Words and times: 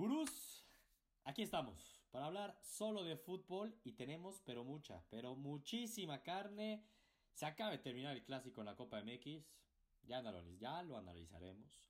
Gurús, 0.00 0.64
aquí 1.24 1.42
estamos 1.42 2.02
para 2.10 2.24
hablar 2.24 2.58
solo 2.62 3.04
de 3.04 3.18
fútbol 3.18 3.78
y 3.84 3.92
tenemos 3.92 4.40
pero 4.46 4.64
mucha, 4.64 5.04
pero 5.10 5.36
muchísima 5.36 6.22
carne. 6.22 6.86
Se 7.34 7.44
acaba 7.44 7.72
de 7.72 7.80
terminar 7.80 8.16
el 8.16 8.24
clásico 8.24 8.62
en 8.62 8.68
la 8.68 8.76
Copa 8.76 9.02
MX, 9.02 9.44
ya, 10.04 10.22
ya 10.58 10.82
lo 10.84 10.96
analizaremos. 10.96 11.86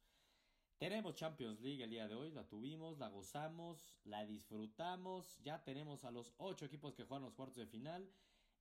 Tenemos 0.76 1.14
Champions 1.14 1.60
League 1.60 1.84
el 1.84 1.90
día 1.90 2.08
de 2.08 2.16
hoy, 2.16 2.32
la 2.32 2.48
tuvimos, 2.48 2.98
la 2.98 3.06
gozamos, 3.10 4.00
la 4.02 4.26
disfrutamos, 4.26 5.38
ya 5.44 5.62
tenemos 5.62 6.04
a 6.04 6.10
los 6.10 6.34
ocho 6.38 6.64
equipos 6.64 6.96
que 6.96 7.04
juegan 7.04 7.22
los 7.22 7.34
cuartos 7.34 7.58
de 7.58 7.68
final 7.68 8.12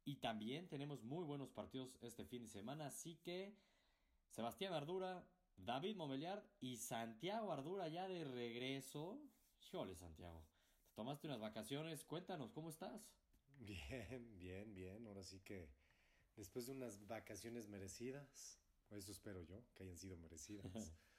y 0.06 0.18
también 0.18 0.68
tenemos 0.68 1.02
muy 1.02 1.24
buenos 1.24 1.50
partidos 1.50 1.98
este 2.02 2.24
fin 2.24 2.44
de 2.44 2.50
semana, 2.50 2.86
así 2.86 3.16
que 3.16 3.58
Sebastián 4.30 4.74
Ardura, 4.74 5.26
David 5.58 5.96
Momeliard 5.96 6.44
y 6.62 6.78
Santiago 6.78 7.52
Ardura 7.52 7.88
ya 7.88 8.08
de 8.08 8.24
regreso. 8.26 9.20
Híjole, 9.68 9.96
Santiago. 9.96 10.46
Te 10.88 10.94
tomaste 10.96 11.28
unas 11.28 11.40
vacaciones. 11.40 12.04
Cuéntanos, 12.06 12.52
¿cómo 12.52 12.70
estás? 12.70 13.02
Bien, 13.60 14.38
bien, 14.38 14.74
bien. 14.74 15.06
Ahora 15.08 15.24
sí 15.24 15.42
que 15.42 15.70
después 16.36 16.66
de 16.66 16.72
unas 16.72 17.06
vacaciones 17.08 17.68
merecidas, 17.68 18.58
eso 18.90 19.12
espero 19.12 19.42
yo, 19.42 19.66
que 19.74 19.84
hayan 19.84 19.98
sido 19.98 20.18
merecidas. 20.18 20.66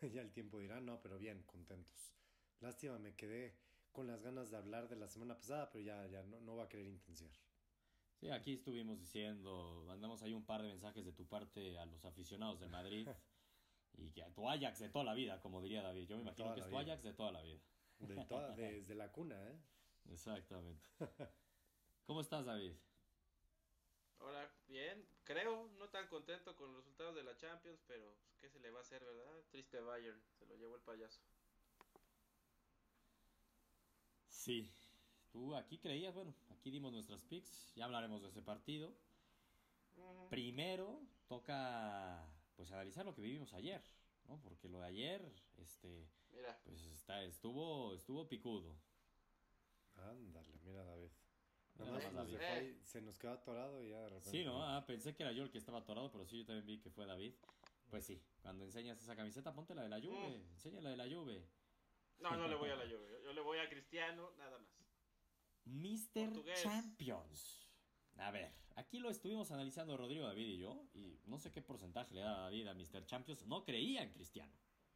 ya 0.12 0.22
el 0.22 0.32
tiempo 0.32 0.60
dirá, 0.60 0.80
no, 0.80 1.00
pero 1.00 1.18
bien, 1.18 1.42
contentos. 1.42 2.14
Lástima, 2.60 2.98
me 2.98 3.14
quedé 3.14 3.56
con 3.92 4.06
las 4.06 4.22
ganas 4.22 4.50
de 4.50 4.56
hablar 4.56 4.88
de 4.88 4.96
la 4.96 5.08
semana 5.08 5.36
pasada, 5.36 5.70
pero 5.70 5.84
ya, 5.84 6.06
ya 6.06 6.22
no, 6.22 6.40
no 6.40 6.56
va 6.56 6.64
a 6.64 6.68
querer 6.68 6.86
intensiar. 6.86 7.32
Sí, 8.14 8.30
aquí 8.30 8.54
estuvimos 8.54 8.98
diciendo, 8.98 9.84
mandamos 9.86 10.22
ahí 10.22 10.32
un 10.32 10.44
par 10.44 10.62
de 10.62 10.68
mensajes 10.68 11.04
de 11.04 11.12
tu 11.12 11.26
parte 11.26 11.78
a 11.78 11.86
los 11.86 12.04
aficionados 12.04 12.58
de 12.60 12.68
Madrid. 12.68 13.08
Y 13.96 14.10
que 14.12 14.22
tu 14.34 14.48
Ajax 14.48 14.78
de 14.80 14.88
toda 14.88 15.04
la 15.04 15.14
vida, 15.14 15.40
como 15.40 15.60
diría 15.60 15.82
David. 15.82 16.08
Yo 16.08 16.16
me 16.16 16.22
imagino 16.22 16.54
que 16.54 16.60
es 16.60 16.68
tu 16.68 16.76
Ajax 16.76 17.02
de 17.02 17.12
toda 17.12 17.32
la 17.32 17.42
vida. 17.42 17.60
De 17.98 18.24
toda, 18.26 18.54
desde 18.54 18.94
la 18.94 19.10
cuna, 19.10 19.36
¿eh? 19.50 19.58
Exactamente. 20.10 20.86
¿Cómo 22.06 22.20
estás, 22.20 22.46
David? 22.46 22.72
Hola, 24.20 24.50
bien, 24.66 25.06
creo, 25.24 25.68
no 25.78 25.88
tan 25.90 26.08
contento 26.08 26.56
con 26.56 26.72
los 26.72 26.78
resultados 26.78 27.14
de 27.14 27.22
la 27.22 27.36
Champions, 27.36 27.80
pero 27.86 28.16
pues, 28.24 28.36
¿qué 28.40 28.48
se 28.48 28.60
le 28.60 28.70
va 28.70 28.78
a 28.78 28.82
hacer, 28.82 29.04
verdad? 29.04 29.44
Triste 29.50 29.80
Bayern, 29.80 30.20
se 30.38 30.46
lo 30.46 30.56
llevó 30.56 30.76
el 30.76 30.82
payaso. 30.82 31.20
Sí, 34.28 34.72
tú 35.30 35.54
aquí 35.54 35.78
creías, 35.78 36.14
bueno, 36.14 36.34
aquí 36.50 36.70
dimos 36.70 36.92
nuestras 36.92 37.22
picks, 37.24 37.74
ya 37.74 37.84
hablaremos 37.84 38.22
de 38.22 38.28
ese 38.28 38.42
partido. 38.42 38.92
Primero 40.30 41.00
toca 41.26 42.24
pues 42.56 42.70
analizar 42.72 43.04
lo 43.04 43.14
que 43.14 43.22
vivimos 43.22 43.52
ayer, 43.52 43.82
¿no? 44.24 44.40
Porque 44.42 44.68
lo 44.68 44.80
de 44.80 44.86
ayer, 44.86 45.32
este, 45.58 46.08
mira. 46.38 46.60
pues 46.64 46.82
está, 46.86 47.22
estuvo, 47.24 47.94
estuvo 47.94 48.28
picudo. 48.28 48.76
Ándale, 49.94 50.58
mira 50.62 50.84
David. 50.84 51.10
Nada 51.78 51.92
más 51.92 52.12
David. 52.12 52.76
se 52.82 53.00
nos 53.00 53.18
quedó 53.18 53.32
atorado 53.32 53.82
y 53.84 53.90
ya 53.90 54.00
de 54.00 54.08
repente. 54.08 54.30
Sí, 54.30 54.44
no, 54.44 54.64
ah, 54.64 54.84
pensé 54.86 55.14
que 55.14 55.22
era 55.22 55.32
yo 55.32 55.44
el 55.44 55.50
que 55.50 55.58
estaba 55.58 55.78
atorado, 55.78 56.10
pero 56.10 56.26
sí, 56.26 56.38
yo 56.38 56.46
también 56.46 56.66
vi 56.66 56.80
que 56.80 56.90
fue 56.90 57.06
David. 57.06 57.34
Pues 57.88 58.04
sí, 58.04 58.22
cuando 58.40 58.64
enseñas 58.64 59.00
esa 59.00 59.16
camiseta, 59.16 59.54
ponte 59.54 59.74
la 59.74 59.82
de 59.82 59.88
la 59.88 60.00
Juve, 60.00 60.38
mm. 60.38 60.52
enseña 60.52 60.80
la 60.80 60.90
de 60.90 60.96
la 60.96 61.08
Juve. 61.08 61.48
No, 62.18 62.36
no 62.36 62.48
le 62.48 62.56
voy 62.56 62.70
a 62.70 62.76
la 62.76 62.84
Juve, 62.84 63.20
yo, 63.24 63.32
le 63.32 63.40
voy 63.40 63.58
a 63.58 63.68
Cristiano, 63.68 64.32
nada 64.36 64.58
más. 64.58 64.68
Mr. 65.64 66.44
Champions. 66.54 67.68
A 68.16 68.30
ver, 68.30 68.52
aquí 68.74 68.98
lo 68.98 69.10
estuvimos 69.10 69.52
analizando 69.52 69.96
Rodrigo 69.96 70.26
David 70.26 70.48
y 70.48 70.58
yo, 70.58 70.84
y 70.92 71.20
no 71.26 71.38
sé 71.38 71.52
qué 71.52 71.62
porcentaje 71.62 72.14
le 72.14 72.22
da 72.22 72.40
David 72.40 72.66
a 72.66 72.74
Mr. 72.74 73.06
Champions. 73.06 73.46
No 73.46 73.64
creía 73.64 74.02
en 74.02 74.10
Cristiano. 74.10 74.52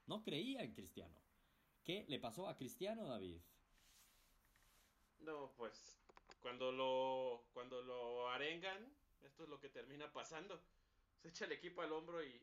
No 0.07 0.23
creía 0.23 0.63
en 0.63 0.73
Cristiano. 0.73 1.17
¿Qué 1.84 2.05
le 2.08 2.19
pasó 2.19 2.48
a 2.48 2.56
Cristiano, 2.56 3.07
David? 3.07 3.40
No, 5.20 5.52
pues 5.57 5.98
cuando 6.40 6.73
lo, 6.73 7.45
cuando 7.52 7.83
lo 7.83 8.29
arengan, 8.29 8.79
esto 9.23 9.45
es 9.45 9.48
lo 9.48 9.61
que 9.61 9.68
termina 9.68 10.12
pasando. 10.12 10.61
Se 11.20 11.29
echa 11.29 11.45
el 11.45 11.52
equipo 11.52 11.83
al 11.83 11.92
hombro 11.92 12.24
y, 12.24 12.40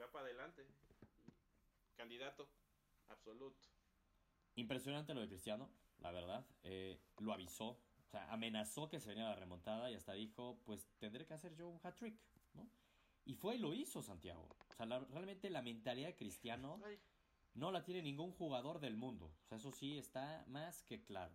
va 0.00 0.10
para 0.10 0.26
adelante. 0.26 0.64
Candidato 1.96 2.48
absoluto. 3.08 3.68
Impresionante 4.54 5.14
lo 5.14 5.20
de 5.20 5.28
Cristiano, 5.28 5.70
la 5.98 6.10
verdad. 6.10 6.46
Eh, 6.62 6.98
lo 7.18 7.32
avisó 7.32 7.78
o 8.10 8.10
sea, 8.10 8.28
amenazó 8.32 8.88
que 8.88 8.98
se 8.98 9.08
venía 9.08 9.22
la 9.22 9.36
remontada 9.36 9.88
y 9.88 9.94
hasta 9.94 10.14
dijo, 10.14 10.58
pues 10.64 10.84
tendré 10.98 11.24
que 11.26 11.34
hacer 11.34 11.54
yo 11.54 11.68
un 11.68 11.78
hat-trick, 11.80 12.18
¿no? 12.54 12.68
Y 13.24 13.34
fue 13.34 13.54
y 13.54 13.58
lo 13.58 13.72
hizo 13.72 14.02
Santiago. 14.02 14.48
O 14.68 14.74
sea, 14.74 14.86
realmente 14.86 15.48
la 15.48 15.62
mentalidad 15.62 16.08
de 16.08 16.16
Cristiano 16.16 16.80
no 17.54 17.70
la 17.70 17.84
tiene 17.84 18.02
ningún 18.02 18.32
jugador 18.32 18.80
del 18.80 18.96
mundo. 18.96 19.32
O 19.44 19.46
sea, 19.48 19.58
eso 19.58 19.72
sí 19.72 19.98
está 19.98 20.44
más 20.48 20.82
que 20.82 21.02
claro. 21.02 21.34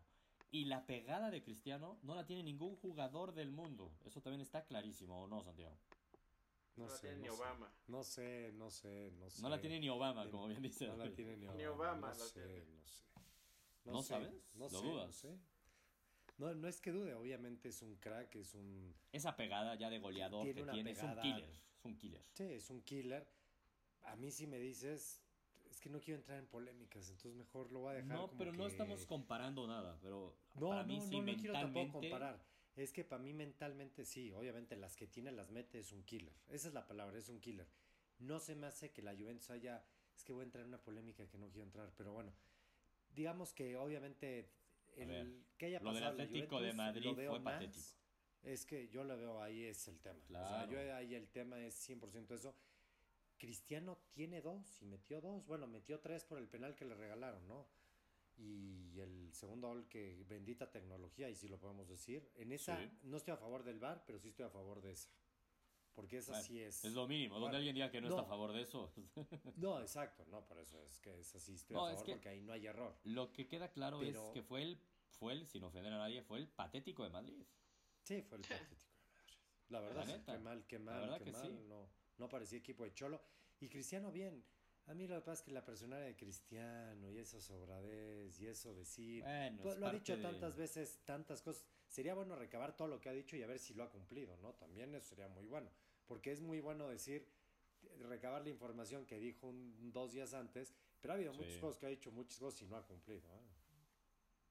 Y 0.51 0.65
la 0.65 0.85
pegada 0.85 1.31
de 1.31 1.43
Cristiano 1.43 1.99
no 2.03 2.15
la 2.15 2.25
tiene 2.25 2.43
ningún 2.43 2.75
jugador 2.77 3.33
del 3.33 3.51
mundo. 3.51 3.91
Eso 4.05 4.21
también 4.21 4.41
está 4.41 4.65
clarísimo, 4.65 5.23
¿o 5.23 5.27
no, 5.27 5.43
Santiago? 5.43 5.77
No, 6.77 6.89
sé, 6.89 7.15
ni 7.15 7.29
Obama. 7.29 7.71
No 7.87 8.03
sé, 8.03 8.51
no 8.53 8.69
sé, 8.69 9.11
no 9.17 9.29
sé. 9.29 9.41
No 9.41 9.49
la 9.49 9.59
tiene 9.59 9.79
ni 9.79 9.89
Obama, 9.89 10.29
como 10.29 10.47
bien 10.47 10.61
dice. 10.61 10.87
No 10.87 10.97
la 10.97 11.11
tiene 11.11 11.37
ni 11.37 11.45
Obama. 11.45 11.57
Ni 11.57 11.65
Obama 11.65 12.07
no 12.09 12.15
sé, 12.15 12.65
no 12.65 12.85
sé. 12.85 13.03
No, 13.85 14.03
sabes? 14.03 14.33
No 14.55 14.65
¿Lo 14.65 14.69
sé, 14.69 14.85
dudas? 14.85 15.07
No 15.07 15.13
sé. 15.13 15.39
No, 16.37 16.53
no 16.53 16.67
es 16.67 16.81
que 16.81 16.91
dude, 16.91 17.13
obviamente 17.13 17.69
es 17.69 17.81
un 17.81 17.95
crack, 17.95 18.35
es 18.35 18.55
un... 18.55 18.93
Esa 19.13 19.37
pegada 19.37 19.75
ya 19.75 19.89
de 19.89 19.99
goleador 19.99 20.45
que 20.53 20.65
tiene, 20.65 20.91
es 20.91 21.01
un 21.01 21.15
killer, 21.21 21.49
es 21.49 21.85
un 21.85 21.97
killer. 21.97 22.25
Sí, 22.33 22.43
es 22.43 22.69
un 22.69 22.81
killer. 22.81 23.25
A 24.01 24.17
mí 24.17 24.31
si 24.31 24.45
me 24.45 24.59
dices, 24.59 25.21
es 25.75 25.81
que 25.81 25.89
no 25.89 25.99
quiero 25.99 26.19
entrar 26.19 26.39
en 26.39 26.47
polémicas, 26.47 27.09
entonces 27.09 27.35
mejor 27.35 27.69
lo 27.69 27.81
voy 27.81 27.91
a 27.91 27.93
dejar 27.95 28.17
No, 28.17 28.31
pero 28.37 28.53
no 28.53 28.65
estamos 28.65 29.05
comparando 29.05 29.67
nada, 29.67 29.99
pero 30.01 30.33
no, 30.53 30.69
para 30.69 30.85
mí 30.85 31.01
sí 31.01 31.17
mentalmente... 31.17 31.41
quiero 31.41 31.53
tampoco 31.53 31.99
comparar. 31.99 32.41
Es 32.77 32.93
que 32.93 33.03
para 33.03 33.21
mí 33.21 33.33
mentalmente 33.33 34.05
sí, 34.05 34.31
obviamente 34.31 34.77
las 34.77 34.95
que 34.95 35.05
tiene 35.05 35.33
las 35.33 35.51
mete 35.51 35.79
es 35.79 35.91
un 35.91 36.03
killer. 36.03 36.33
Esa 36.47 36.69
es 36.69 36.73
la 36.73 36.87
palabra, 36.87 37.17
es 37.17 37.27
un 37.27 37.41
killer. 37.41 37.67
No 38.19 38.39
se 38.39 38.55
me 38.55 38.67
hace 38.67 38.91
que 38.91 39.01
la 39.01 39.13
Juventus 39.15 39.49
haya... 39.49 39.85
Es 40.15 40.23
que 40.23 40.31
voy 40.31 40.43
a 40.43 40.45
entrar 40.45 40.61
en 40.61 40.69
una 40.69 40.81
polémica 40.81 41.27
que 41.27 41.37
no 41.37 41.49
quiero 41.49 41.65
entrar, 41.65 41.91
pero 41.97 42.13
bueno, 42.13 42.33
digamos 43.13 43.53
que 43.53 43.75
obviamente 43.75 44.49
el 44.95 45.43
que 45.57 45.65
haya 45.65 45.81
pasado 45.81 45.93
lo 45.93 46.15
del 46.15 46.21
Atlético 46.21 46.61
de 46.61 46.71
Madrid 46.71 47.13
fue 47.15 47.41
patético. 47.41 47.85
Es 48.43 48.65
que 48.65 48.87
yo 48.87 49.03
lo 49.03 49.17
veo 49.17 49.41
ahí 49.41 49.63
es 49.63 49.89
el 49.89 49.99
tema. 49.99 50.19
O 50.29 50.47
sea, 50.47 50.69
yo 50.69 50.79
ahí 50.95 51.15
el 51.15 51.27
tema 51.27 51.59
es 51.59 51.89
100% 51.89 52.33
eso. 52.33 52.55
Cristiano 53.37 53.97
tiene 54.13 54.41
dos 54.41 54.81
y 54.81 54.85
metió 54.85 55.21
dos. 55.21 55.45
Bueno, 55.45 55.67
metió 55.67 55.99
tres 55.99 56.23
por 56.23 56.37
el 56.37 56.47
penal 56.47 56.75
que 56.75 56.85
le 56.85 56.95
regalaron, 56.95 57.47
¿no? 57.47 57.67
Y 58.37 58.99
el 58.99 59.33
segundo 59.33 59.69
gol 59.69 59.87
que 59.87 60.23
bendita 60.27 60.69
tecnología, 60.69 61.29
y 61.29 61.35
si 61.35 61.47
lo 61.47 61.57
podemos 61.57 61.87
decir. 61.87 62.29
En 62.35 62.51
esa 62.51 62.79
no 63.03 63.17
estoy 63.17 63.33
a 63.33 63.37
favor 63.37 63.63
del 63.63 63.79
VAR, 63.79 64.03
pero 64.05 64.19
sí 64.19 64.29
estoy 64.29 64.45
a 64.45 64.49
favor 64.49 64.81
de 64.81 64.91
esa. 64.91 65.09
Porque 65.93 66.17
esa 66.17 66.41
sí 66.41 66.59
es. 66.61 66.83
Es 66.83 66.93
lo 66.93 67.07
mínimo. 67.07 67.39
Donde 67.39 67.55
alguien 67.55 67.73
diga 67.73 67.89
que 67.89 68.01
no, 68.01 68.09
está 68.09 68.21
a 68.21 68.25
favor 68.25 68.51
de 68.51 68.61
eso. 68.61 68.91
no, 69.55 69.79
exacto. 69.79 70.25
No, 70.29 70.45
por 70.45 70.59
eso 70.59 70.81
es 70.83 70.99
que 70.99 71.17
es 71.19 71.33
así. 71.33 71.53
Estoy 71.53 71.77
a 71.77 71.79
favor 71.79 72.05
porque 72.05 72.29
ahí 72.29 72.41
no 72.41 72.51
hay 72.51 72.67
error. 72.67 72.97
Lo 73.05 73.31
que 73.31 73.47
queda 73.47 73.71
claro 73.71 74.01
es 74.03 74.17
que 74.33 74.43
fue 74.43 74.61
el, 74.61 74.77
fue 75.07 75.31
el, 75.31 75.47
sin 75.47 75.63
ofender 75.63 75.93
a 75.93 75.97
nadie, 75.97 76.21
fue 76.21 76.39
el 76.39 76.49
patético 76.49 77.03
de 77.03 77.09
Madrid. 77.11 77.45
Sí, 78.03 78.21
fue 78.23 78.37
el 78.37 78.43
patético 78.43 78.75
de 78.75 78.91
Madrid. 78.91 79.05
La 79.69 79.79
verdad, 79.79 80.05
sí, 80.05 80.23
qué 80.25 80.37
mal, 80.37 80.65
qué 80.67 80.79
mal, 80.79 81.23
qué 81.23 81.31
mal. 81.31 81.69
No, 81.69 81.89
no 82.17 82.29
parecía 82.29 82.59
equipo 82.59 82.83
de 82.83 82.93
Cholo. 82.93 83.21
Y 83.59 83.69
Cristiano 83.69 84.11
bien. 84.11 84.43
A 84.87 84.93
mí 84.93 85.07
lo 85.07 85.15
que 85.15 85.21
pasa 85.21 85.39
es 85.39 85.41
que 85.41 85.51
la 85.51 85.65
personalidad 85.65 86.05
de 86.07 86.15
Cristiano 86.15 87.09
y 87.09 87.17
eso 87.17 87.41
sobradez 87.41 88.39
y 88.39 88.47
eso 88.47 88.73
decir. 88.75 89.23
Bueno, 89.23 89.61
pues, 89.63 89.77
lo 89.77 89.87
ha 89.87 89.91
dicho 89.91 90.19
tantas 90.19 90.55
veces, 90.55 90.99
tantas 91.05 91.41
cosas. 91.41 91.65
Sería 91.87 92.13
bueno 92.13 92.35
recabar 92.35 92.75
todo 92.75 92.87
lo 92.87 93.01
que 93.01 93.09
ha 93.09 93.13
dicho 93.13 93.35
y 93.35 93.41
a 93.41 93.47
ver 93.47 93.57
si 93.57 93.73
lo 93.73 93.83
ha 93.83 93.89
cumplido, 93.89 94.37
¿no? 94.37 94.53
También 94.53 94.93
eso 94.93 95.09
sería 95.09 95.27
muy 95.27 95.47
bueno. 95.47 95.71
Porque 96.05 96.31
es 96.31 96.41
muy 96.41 96.61
bueno 96.61 96.87
decir, 96.87 97.27
recabar 97.99 98.43
la 98.43 98.49
información 98.49 99.05
que 99.05 99.19
dijo 99.19 99.47
un, 99.47 99.91
dos 99.91 100.11
días 100.11 100.33
antes, 100.33 100.75
pero 101.01 101.13
ha 101.13 101.15
habido 101.15 101.33
muchas 101.33 101.57
cosas 101.57 101.79
que 101.79 101.85
ha 101.87 101.89
dicho 101.89 102.11
muchas 102.11 102.37
cosas 102.37 102.61
y 102.61 102.65
no 102.67 102.77
ha 102.77 102.85
cumplido. 102.85 103.27
¿eh? 103.33 103.41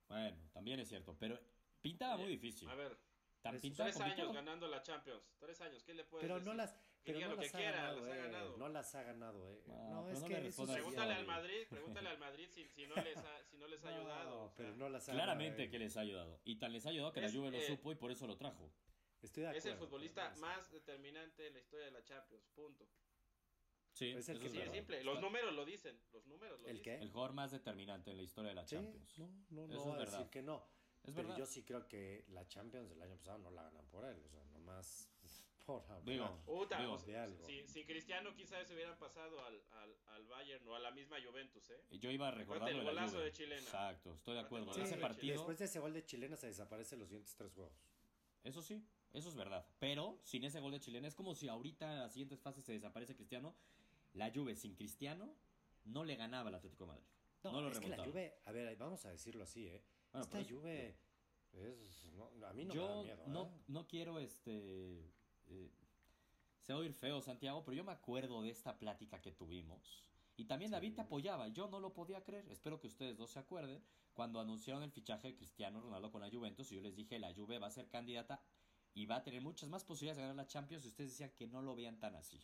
Bueno, 0.08 0.36
también 0.52 0.80
es 0.80 0.88
cierto, 0.88 1.16
pero 1.18 1.38
pintaba 1.80 2.16
muy 2.16 2.30
difícil. 2.30 2.68
A 2.68 2.74
ver, 2.74 2.98
tres 3.40 4.00
años 4.00 4.32
ganando 4.32 4.66
la 4.68 4.82
Champions. 4.82 5.22
Tres 5.38 5.60
años, 5.60 5.84
¿qué 5.84 5.94
le 5.94 6.04
puedes 6.04 6.24
pero 6.24 6.34
decir? 6.34 6.48
No 6.48 6.54
las, 6.54 6.76
pero 7.04 7.20
no 7.20 7.28
lo 7.28 7.36
las 7.36 7.44
que 7.44 7.58
quiera, 7.58 7.92
las 7.92 8.02
ha 8.02 8.16
ganado. 8.16 8.56
No 8.56 8.68
las 8.68 8.94
ha 8.94 9.02
ganado, 9.02 9.50
eh. 9.50 9.62
No, 9.66 10.02
no 10.02 10.10
es 10.10 10.22
que 10.22 10.64
pregúntale 10.72 11.14
al 11.14 11.26
Madrid, 11.26 11.66
pregúntale 11.68 12.08
al 12.08 12.18
Madrid 12.18 12.48
si, 12.48 12.66
si, 12.68 12.86
no 12.86 12.94
les 12.96 13.16
ha, 13.16 13.44
si 13.44 13.56
no 13.56 13.66
les 13.66 13.84
ha 13.84 13.88
ayudado. 13.96 14.52
pero 14.56 14.74
no 14.76 14.88
las 14.88 15.08
ha 15.08 15.12
Claramente 15.12 15.68
que 15.70 15.78
les 15.78 15.96
ha 15.96 16.00
ayudado. 16.00 16.40
Y 16.44 16.56
tal 16.56 16.72
les 16.72 16.86
ha 16.86 16.90
ayudado 16.90 17.12
que 17.12 17.20
la 17.20 17.30
Juve 17.30 17.50
lo 17.50 17.60
supo 17.60 17.92
y 17.92 17.94
por 17.94 18.10
eso 18.10 18.26
lo 18.26 18.36
trajo. 18.36 18.72
Estoy 19.22 19.44
de 19.44 19.56
es 19.56 19.64
el 19.64 19.76
futbolista 19.76 20.34
más 20.38 20.70
determinante 20.70 21.46
en 21.46 21.54
la 21.54 21.60
historia 21.60 21.86
de 21.86 21.92
la 21.92 22.04
Champions, 22.04 22.46
punto. 22.54 22.86
Sí, 23.92 24.10
es, 24.10 24.28
el 24.28 24.42
es 24.42 24.72
simple. 24.72 25.04
Los 25.04 25.20
números 25.20 25.54
lo 25.54 25.64
dicen. 25.64 25.96
Los 26.12 26.26
números 26.26 26.60
lo 26.60 26.66
¿El 26.66 26.78
dicen. 26.78 26.98
Qué? 26.98 27.02
El 27.02 27.10
jugador 27.10 27.32
más 27.32 27.52
determinante 27.52 28.10
en 28.10 28.16
la 28.16 28.24
historia 28.24 28.48
de 28.48 28.56
la 28.56 28.64
Champions. 28.64 29.18
No, 29.18 29.28
no, 29.50 29.66
no. 29.68 29.74
Eso 29.74 29.92
es 29.92 29.98
verdad. 29.98 30.30
que 30.30 30.42
no. 30.42 30.66
Es 31.04 31.14
pero 31.14 31.36
yo 31.36 31.46
sí 31.46 31.62
creo 31.62 31.86
que 31.86 32.24
la 32.28 32.46
Champions 32.48 32.88
del 32.88 33.00
año 33.02 33.16
pasado 33.16 33.38
no 33.38 33.50
la 33.50 33.62
ganan 33.62 33.86
por 33.88 34.04
él, 34.06 34.20
o 34.24 34.28
sea, 34.28 34.42
nomás 34.46 35.13
Por 35.64 35.82
digo, 36.04 36.28
si, 37.46 37.66
si, 37.66 37.84
Cristiano 37.84 38.34
quizás 38.34 38.68
se 38.68 38.74
hubieran 38.74 38.98
pasado 38.98 39.42
al, 39.46 39.62
al, 39.72 39.96
al, 40.08 40.26
Bayern 40.26 40.66
o 40.68 40.74
a 40.74 40.78
la 40.78 40.90
misma 40.90 41.16
Juventus, 41.24 41.70
¿eh? 41.70 41.80
Yo 41.92 42.10
iba 42.10 42.28
a 42.28 42.30
recordar 42.30 42.68
el 42.68 42.84
golazo 42.84 43.18
de 43.20 43.32
Chilena. 43.32 43.62
Exacto, 43.62 44.12
estoy 44.14 44.34
de 44.34 44.40
acuerdo. 44.40 44.70
ese 44.72 44.98
partido... 44.98 45.32
Después 45.32 45.58
de 45.58 45.64
ese 45.64 45.78
gol 45.78 45.94
de 45.94 46.04
Chilena 46.04 46.36
se 46.36 46.48
desaparecen 46.48 46.98
los 46.98 47.08
siguientes 47.08 47.34
tres 47.34 47.52
juegos. 47.54 47.72
Eso 48.42 48.60
sí, 48.60 48.84
eso 49.14 49.30
es 49.30 49.34
verdad. 49.36 49.66
Pero 49.78 50.18
sin 50.22 50.44
ese 50.44 50.60
gol 50.60 50.72
de 50.72 50.80
Chilena 50.80 51.08
es 51.08 51.14
como 51.14 51.34
si 51.34 51.48
ahorita 51.48 51.90
en 51.90 51.98
las 52.00 52.12
siguientes 52.12 52.42
fases 52.42 52.62
se 52.64 52.72
desaparece 52.72 53.16
Cristiano. 53.16 53.54
La 54.12 54.30
Juve 54.30 54.54
sin 54.56 54.74
Cristiano 54.74 55.34
no 55.86 56.04
le 56.04 56.16
ganaba 56.16 56.50
al 56.50 56.56
Atlético 56.56 56.84
de 56.84 56.88
Madrid. 56.88 57.06
No, 57.42 57.60
lo 57.60 57.70
es 57.70 57.80
que 57.80 57.88
la 57.88 58.04
Juve, 58.04 58.36
a 58.44 58.52
ver, 58.52 58.76
vamos 58.76 59.04
a 59.06 59.10
decirlo 59.10 59.44
así, 59.44 59.66
¿eh? 59.66 59.82
Esta 60.12 60.44
Juve... 60.44 60.94
Es, 61.52 62.10
no, 62.16 62.46
a 62.46 62.52
mí 62.52 62.64
no 62.64 62.74
yo 62.74 62.82
me 62.82 62.88
da 62.88 63.02
miedo. 63.02 63.22
No, 63.28 63.44
¿eh? 63.44 63.62
no 63.68 63.86
quiero 63.86 64.18
este. 64.18 65.08
Eh, 65.48 65.70
se 66.62 66.72
va 66.72 66.78
a 66.78 66.82
oír 66.82 66.94
feo, 66.94 67.20
Santiago, 67.20 67.62
pero 67.64 67.76
yo 67.76 67.84
me 67.84 67.92
acuerdo 67.92 68.42
de 68.42 68.50
esta 68.50 68.78
plática 68.78 69.20
que 69.20 69.32
tuvimos. 69.32 70.04
Y 70.36 70.46
también 70.46 70.70
David 70.70 70.94
te 70.94 71.02
apoyaba. 71.02 71.48
Yo 71.48 71.68
no 71.68 71.78
lo 71.78 71.92
podía 71.92 72.24
creer. 72.24 72.48
Espero 72.48 72.80
que 72.80 72.88
ustedes 72.88 73.16
dos 73.16 73.30
se 73.30 73.38
acuerden. 73.38 73.82
Cuando 74.14 74.40
anunciaron 74.40 74.82
el 74.82 74.90
fichaje 74.90 75.28
de 75.28 75.36
Cristiano 75.36 75.80
Ronaldo 75.80 76.10
con 76.10 76.20
la 76.20 76.30
Juventus, 76.30 76.70
y 76.72 76.76
yo 76.76 76.80
les 76.80 76.96
dije: 76.96 77.18
la 77.18 77.34
Juve 77.34 77.58
va 77.58 77.66
a 77.66 77.70
ser 77.70 77.88
candidata 77.88 78.42
y 78.94 79.06
va 79.06 79.16
a 79.16 79.22
tener 79.22 79.42
muchas 79.42 79.68
más 79.68 79.84
posibilidades 79.84 80.18
de 80.18 80.22
ganar 80.22 80.36
la 80.36 80.46
Champions. 80.46 80.84
Y 80.84 80.88
ustedes 80.88 81.10
decían 81.10 81.32
que 81.36 81.46
no 81.46 81.62
lo 81.62 81.74
vean 81.74 81.98
tan 81.98 82.14
así. 82.16 82.40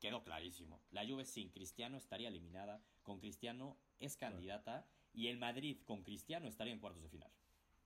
Quedó 0.00 0.22
clarísimo. 0.22 0.80
La 0.90 1.06
Juve 1.06 1.24
sin 1.24 1.48
Cristiano 1.50 1.96
estaría 1.96 2.28
eliminada. 2.28 2.82
Con 3.02 3.20
Cristiano 3.20 3.76
es 4.00 4.16
candidata. 4.16 4.86
Y 5.14 5.28
el 5.28 5.38
Madrid 5.38 5.78
con 5.84 6.02
Cristiano 6.02 6.48
estaría 6.48 6.72
en 6.72 6.80
cuartos 6.80 7.02
de 7.04 7.08
final. 7.08 7.30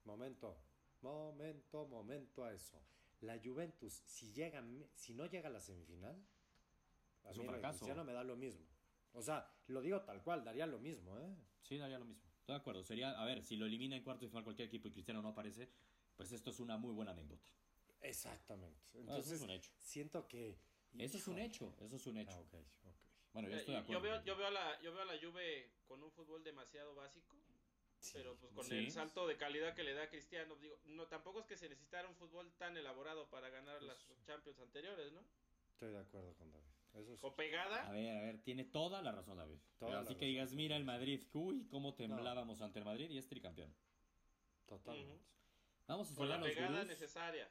Momento, 0.07 0.57
momento, 1.03 1.87
momento 1.87 2.45
a 2.45 2.55
eso. 2.55 2.81
La 3.21 3.39
Juventus, 3.39 4.03
si 4.07 4.33
llega, 4.33 4.65
si 4.95 5.15
no 5.15 5.27
llega 5.27 5.49
a 5.49 5.53
la 5.53 5.61
semifinal, 5.61 6.25
a 7.25 7.33
mí 7.33 7.47
Cristiano 7.47 8.05
me 8.05 8.13
da 8.13 8.23
lo 8.23 8.37
mismo. 8.37 8.65
O 9.13 9.23
sea, 9.23 9.51
lo 9.67 9.83
digo 9.83 10.03
tal 10.03 10.23
cual, 10.23 10.45
daría 10.45 10.67
lo 10.67 10.79
mismo, 10.79 11.19
¿eh? 11.19 11.37
Sí, 11.63 11.77
daría 11.77 11.99
lo 11.99 12.05
mismo. 12.05 12.29
Estoy 12.39 12.55
de 12.55 12.61
acuerdo. 12.61 12.85
Sería, 12.85 13.11
a 13.11 13.25
ver, 13.25 13.43
si 13.43 13.57
lo 13.57 13.67
elimina 13.67 13.97
en 13.97 14.03
cuartos 14.03 14.23
de 14.23 14.29
final 14.29 14.45
cualquier 14.45 14.69
equipo 14.69 14.89
y 14.89 14.93
Cristiano 14.93 15.21
no 15.21 15.29
aparece, 15.29 15.69
pues 16.17 16.33
esto 16.33 16.51
es 16.51 16.61
una 16.61 16.77
muy 16.79 16.93
buena 16.93 17.11
anécdota. 17.11 17.49
Exactamente. 18.01 18.81
Entonces, 18.95 19.27
eso 19.27 19.35
es 19.35 19.43
un 19.43 19.51
hecho. 19.51 19.73
Siento 19.79 20.29
que. 20.29 20.59
Eso 20.97 21.19
es 21.19 21.29
un 21.29 21.39
hecho, 21.39 21.75
eso 21.81 21.97
es 21.97 22.07
un 22.07 22.17
hecho. 22.17 22.47
Ah, 22.53 22.93
bueno, 23.33 23.49
yo 23.49 23.57
estoy 23.57 23.75
de 23.75 23.81
acuerdo. 23.81 24.01
Yo 24.01 24.03
veo, 24.03 24.25
yo 24.25 24.37
veo, 24.37 24.47
a 24.47 24.51
la, 24.51 24.81
yo 24.81 24.93
veo 24.93 25.03
a 25.03 25.05
la 25.05 25.21
Juve 25.21 25.71
con 25.87 26.03
un 26.03 26.11
fútbol 26.11 26.43
demasiado 26.43 26.95
básico 26.95 27.37
pero 28.13 28.37
pues 28.37 28.53
con 28.55 28.73
el 28.73 28.91
salto 28.91 29.27
de 29.27 29.37
calidad 29.37 29.75
que 29.75 29.83
le 29.83 29.95
da 29.95 30.09
Cristiano, 30.09 30.57
digo, 30.57 30.79
no 30.87 31.07
tampoco 31.07 31.41
es 31.41 31.47
que 31.47 31.57
se 31.57 31.69
necesitara 31.69 32.09
un 32.09 32.15
fútbol 32.15 32.53
tan 32.57 32.77
elaborado 32.77 33.29
para 33.29 33.49
ganar 33.49 33.83
las 33.83 34.07
Champions 34.25 34.59
anteriores, 34.61 35.13
¿no? 35.13 35.21
Estoy 35.69 35.93
de 35.93 35.99
acuerdo 35.99 36.35
con 36.35 36.51
David. 36.51 36.69
O 37.23 37.37
pegada. 37.37 37.87
A 37.87 37.93
ver, 37.93 38.17
a 38.17 38.21
ver, 38.23 38.39
tiene 38.43 38.65
toda 38.65 39.03
la 39.03 39.13
razón 39.13 39.37
David. 39.37 39.59
así 39.97 40.17
que 40.17 40.25
digas, 40.25 40.53
mira 40.53 40.77
el 40.77 40.85
Madrid, 40.85 41.23
uy, 41.33 41.67
cómo 41.69 41.95
temblábamos 41.95 42.61
ante 42.61 42.79
el 42.79 42.85
Madrid 42.85 43.11
y 43.11 43.19
es 43.19 43.29
tricampeón. 43.29 43.73
Totalmente. 44.67 45.25
Vamos 45.87 46.11
a 46.11 46.15
Con 46.15 46.29
la 46.29 46.41
pegada 46.41 46.85
necesaria. 46.85 47.49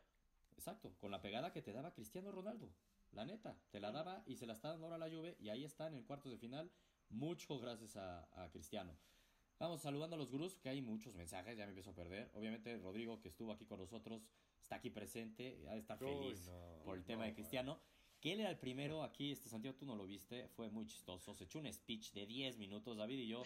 Exacto, 0.54 0.94
con 1.00 1.12
la 1.12 1.22
pegada 1.22 1.52
que 1.52 1.62
te 1.62 1.72
daba 1.72 1.94
Cristiano 1.94 2.32
Ronaldo. 2.32 2.74
La 3.12 3.26
neta, 3.26 3.58
te 3.70 3.80
la 3.80 3.92
daba 3.92 4.24
y 4.26 4.36
se 4.36 4.46
la 4.46 4.54
está 4.54 4.70
dando 4.70 4.88
ahora 4.88 4.98
la 4.98 5.10
Juve 5.10 5.38
y 5.40 5.50
ahí 5.50 5.64
está 5.64 5.88
en 5.88 5.94
el 5.94 6.06
cuartos 6.06 6.32
de 6.32 6.38
final. 6.38 6.72
Mucho 7.10 7.58
gracias 7.60 7.96
a 7.96 8.50
Cristiano. 8.52 8.98
Vamos 9.60 9.82
saludando 9.82 10.16
a 10.16 10.20
los 10.20 10.30
gurús, 10.30 10.60
que 10.60 10.70
hay 10.70 10.82
muchos 10.82 11.16
mensajes, 11.16 11.58
ya 11.58 11.66
me 11.66 11.70
empiezo 11.70 11.90
a 11.90 11.96
perder. 11.96 12.30
Obviamente, 12.36 12.78
Rodrigo, 12.78 13.20
que 13.20 13.30
estuvo 13.30 13.52
aquí 13.52 13.66
con 13.66 13.80
nosotros, 13.80 14.22
está 14.62 14.76
aquí 14.76 14.92
presente, 14.92 15.58
ha 15.68 15.74
de 15.74 15.80
estar 15.80 15.98
feliz 15.98 16.52
por 16.86 16.98
el 16.98 17.04
tema 17.04 17.26
de 17.26 17.34
Cristiano. 17.34 17.80
Que 18.20 18.34
él 18.34 18.40
era 18.40 18.50
el 18.50 18.58
primero 18.58 19.04
aquí, 19.04 19.32
este 19.32 19.48
Santiago, 19.50 19.78
tú 19.78 19.86
no 19.86 19.96
lo 19.96 20.06
viste, 20.06 20.48
fue 20.50 20.70
muy 20.70 20.86
chistoso. 20.86 21.34
Se 21.36 21.44
echó 21.44 21.60
un 21.60 21.72
speech 21.72 22.14
de 22.14 22.26
10 22.26 22.58
minutos. 22.58 22.98
David 22.98 23.20
y 23.20 23.28
yo 23.28 23.44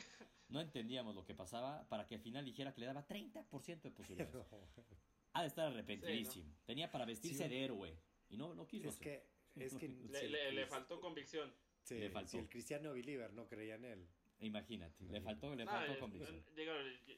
no 0.47 0.61
entendíamos 0.61 1.13
lo 1.13 1.25
que 1.25 1.33
pasaba 1.33 1.87
para 1.89 2.07
que 2.07 2.15
al 2.15 2.21
final 2.21 2.45
dijera 2.45 2.73
que 2.73 2.81
le 2.81 2.87
daba 2.87 3.05
30% 3.05 3.81
de 3.81 3.91
posibilidades. 3.91 4.47
Ha 5.33 5.43
de 5.43 5.47
estar 5.47 5.65
arrepentidísimo. 5.67 6.53
Tenía 6.65 6.91
para 6.91 7.05
vestirse 7.05 7.47
de 7.47 7.63
héroe 7.63 7.97
y 8.27 8.35
no, 8.35 8.53
no 8.53 8.67
quiso. 8.67 8.89
Es 8.89 8.99
que, 8.99 9.25
es 9.55 9.73
que 9.75 9.87
le, 10.51 10.65
faltó 10.65 10.99
convicción. 10.99 11.53
Sí, 11.83 11.99
le 11.99 12.09
faltó. 12.09 12.31
Si 12.31 12.37
el 12.37 12.49
cristiano 12.49 12.91
believer 12.91 13.31
no 13.31 13.47
creía 13.47 13.75
en 13.75 13.85
él. 13.85 14.09
Imagínate, 14.41 15.05
le 15.05 15.21
faltó, 15.21 15.53
le 15.55 15.65
faltó 15.65 15.99
convicción. 15.99 16.43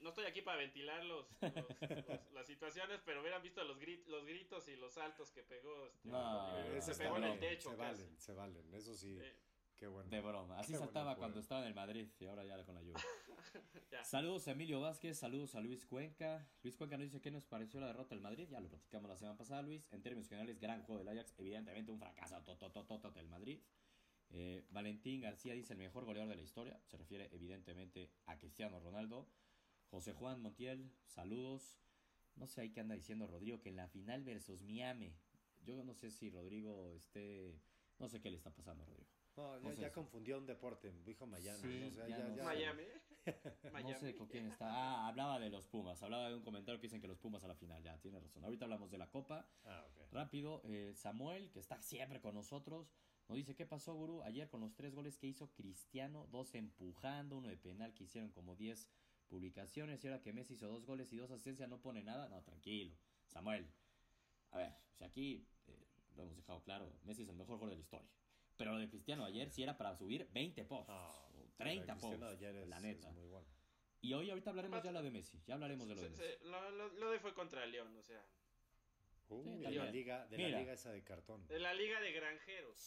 no 0.02 0.10
estoy 0.10 0.26
aquí 0.26 0.42
para 0.42 0.58
ventilar 0.58 1.04
los, 1.06 1.26
las 2.34 2.46
situaciones, 2.46 3.02
pero 3.06 3.22
hubieran 3.22 3.42
visto 3.42 3.64
los, 3.64 3.78
los 4.08 4.26
gritos 4.26 4.68
y 4.68 4.76
los 4.76 4.94
saltos 4.94 5.32
que 5.32 5.42
pegó. 5.42 5.90
Este, 6.76 6.94
se 6.94 7.04
pegó 7.04 7.18
en 7.18 7.24
el 7.24 7.40
techo. 7.40 7.70
Se 7.70 7.76
valen, 7.78 8.20
se 8.20 8.34
valen, 8.34 8.74
eso 8.74 8.94
sí. 8.94 9.18
Qué 9.78 9.88
bueno. 9.88 10.10
De 10.10 10.22
broma. 10.22 10.60
Así 10.60 10.74
saltaba 10.74 11.16
cuando 11.16 11.40
estaba 11.40 11.62
en 11.62 11.68
el 11.68 11.74
Madrid 11.74 12.08
y 12.20 12.26
ahora 12.26 12.44
ya 12.44 12.64
con 12.66 12.76
la 12.76 12.82
lluvia. 12.82 13.04
saludos 14.04 14.48
a 14.48 14.52
Emilio 14.52 14.82
Vázquez, 14.82 15.18
saludos 15.18 15.56
a 15.56 15.62
Luis 15.62 15.86
Cuenca. 15.86 16.46
Luis 16.62 16.76
Cuenca 16.76 16.98
nos 16.98 17.06
dice 17.06 17.22
qué 17.22 17.32
nos 17.32 17.46
pareció 17.46 17.80
la 17.80 17.88
derrota 17.88 18.16
del 18.16 18.22
Madrid. 18.22 18.48
Ya 18.50 18.60
lo 18.60 18.70
platicamos 18.70 19.10
la 19.10 19.16
semana 19.16 19.38
pasada, 19.38 19.62
Luis. 19.62 19.88
En 19.92 20.02
términos 20.02 20.28
generales, 20.28 20.60
gran 20.60 20.84
juego 20.84 21.00
del 21.04 21.18
Ajax. 21.18 21.34
Evidentemente 21.38 21.92
un 21.92 22.00
fracaso 22.00 22.36
del 23.16 23.30
Madrid. 23.30 23.62
Eh, 24.34 24.66
Valentín 24.72 25.22
García 25.22 25.54
dice 25.54 25.74
el 25.74 25.80
mejor 25.80 26.06
goleador 26.06 26.30
de 26.30 26.36
la 26.36 26.42
historia. 26.42 26.80
Se 26.86 26.98
refiere 26.98 27.30
evidentemente 27.32 28.12
a 28.26 28.38
Cristiano 28.38 28.80
Ronaldo. 28.80 29.30
José 29.90 30.14
Juan 30.14 30.42
Montiel, 30.42 30.92
saludos. 31.06 31.80
No 32.36 32.48
sé 32.48 32.62
ahí 32.62 32.72
qué 32.72 32.80
anda 32.80 32.96
diciendo 32.96 33.28
Rodrigo, 33.28 33.62
que 33.62 33.70
en 33.70 33.76
la 33.76 33.88
final 33.88 34.24
versus 34.24 34.64
Miami. 34.64 35.16
Yo 35.64 35.84
no 35.84 35.94
sé 35.94 36.10
si 36.10 36.30
Rodrigo 36.30 36.90
esté... 36.90 37.62
No 38.00 38.10
sé 38.10 38.20
qué 38.22 38.32
le 38.32 38.38
está 38.38 38.52
pasando 38.52 38.84
a 38.84 38.88
Rodrigo. 38.88 39.10
No, 39.36 39.74
ya, 39.74 39.92
confundió 39.92 40.38
un 40.38 40.46
deporte, 40.46 40.94
dijo 41.06 41.26
Miami. 41.26 41.92
Miami. 43.72 43.94
No 43.94 44.00
sé 44.00 44.16
con 44.16 44.28
quién 44.28 44.48
está. 44.48 44.68
Ah, 44.70 45.08
hablaba 45.08 45.40
de 45.40 45.50
los 45.50 45.66
Pumas. 45.68 46.02
Hablaba 46.04 46.30
de 46.30 46.36
un 46.36 46.44
comentario 46.44 46.80
que 46.80 46.88
dicen 46.88 47.02
que 47.02 47.08
los 47.08 47.18
Pumas 47.18 47.44
a 47.44 47.48
la 47.48 47.56
final. 47.56 47.82
Ya, 47.82 47.98
tiene 48.00 48.20
razón. 48.20 48.44
Ahorita 48.44 48.66
hablamos 48.66 48.92
de 48.92 48.98
la 48.98 49.10
Copa. 49.10 49.48
Ah, 49.64 49.86
Rápido. 50.12 50.62
Eh, 50.66 50.94
Samuel, 50.96 51.52
que 51.52 51.60
está 51.60 51.82
siempre 51.82 52.20
con 52.22 52.36
nosotros. 52.36 52.94
Nos 53.28 53.38
dice, 53.38 53.56
¿qué 53.56 53.66
pasó, 53.66 53.94
Guru? 53.94 54.22
Ayer 54.24 54.50
con 54.50 54.62
los 54.62 54.76
tres 54.76 54.94
goles 54.94 55.18
que 55.18 55.28
hizo 55.28 55.52
Cristiano, 55.54 56.28
dos 56.32 56.54
empujando, 56.56 57.38
uno 57.38 57.50
de 57.50 57.58
penal 57.58 57.94
que 57.94 58.04
hicieron 58.04 58.32
como 58.32 58.56
10 58.56 58.90
publicaciones 59.28 60.04
y 60.04 60.08
ahora 60.08 60.22
que 60.22 60.34
Messi 60.34 60.54
hizo 60.54 60.68
dos 60.68 60.86
goles 60.86 61.12
y 61.14 61.18
dos 61.18 61.32
asistencias, 61.32 61.70
¿no 61.70 61.82
pone 61.82 62.04
nada? 62.04 62.30
No, 62.30 62.42
tranquilo. 62.44 62.96
Samuel, 63.28 63.68
a 64.52 64.58
ver, 64.58 64.74
si 64.94 65.04
aquí 65.04 65.48
eh, 65.68 65.88
lo 66.16 66.24
hemos 66.24 66.36
dejado 66.36 66.62
claro, 66.62 66.92
Messi 67.04 67.24
es 67.24 67.30
el 67.30 67.36
mejor 67.36 67.58
gol 67.58 67.70
de 67.70 67.76
la 67.76 67.82
historia. 67.82 68.10
Pero 68.58 68.74
lo 68.74 68.80
de 68.80 68.90
Cristiano 68.90 69.26
ayer 69.26 69.50
sí 69.50 69.64
era 69.64 69.78
para 69.78 69.96
subir 69.96 70.30
20 70.32 70.64
posts, 70.66 70.92
o 70.92 71.54
30 71.58 71.98
posts, 71.98 72.42
la 72.68 72.80
neta. 72.80 73.12
muy 73.12 73.28
bueno. 73.28 73.48
Y 74.02 74.14
hoy 74.14 74.30
ahorita 74.30 74.50
hablaremos 74.50 74.84
ya 74.84 74.92
lo 74.92 75.02
de 75.02 75.10
Messi, 75.10 75.42
ya 75.48 75.56
hablaremos 75.56 75.88
de 75.88 75.96
lo 75.96 76.02
de 76.02 76.10
Messi. 76.10 76.24
lo, 77.00 77.10
de 77.10 77.20
fue 77.20 77.34
contra 77.34 77.64
el 77.64 77.72
León, 77.72 77.96
o 77.96 78.04
sea, 78.04 78.24
de 79.42 79.72
la 79.72 79.92
liga, 79.92 80.28
de 80.28 80.38
la 80.38 80.60
liga 80.60 80.74
esa 80.74 80.92
de 80.92 81.04
cartón. 81.04 81.48
De 81.48 81.60
la 81.60 81.74
liga 81.74 82.00
de 82.00 82.12
granjeros. 82.12 82.78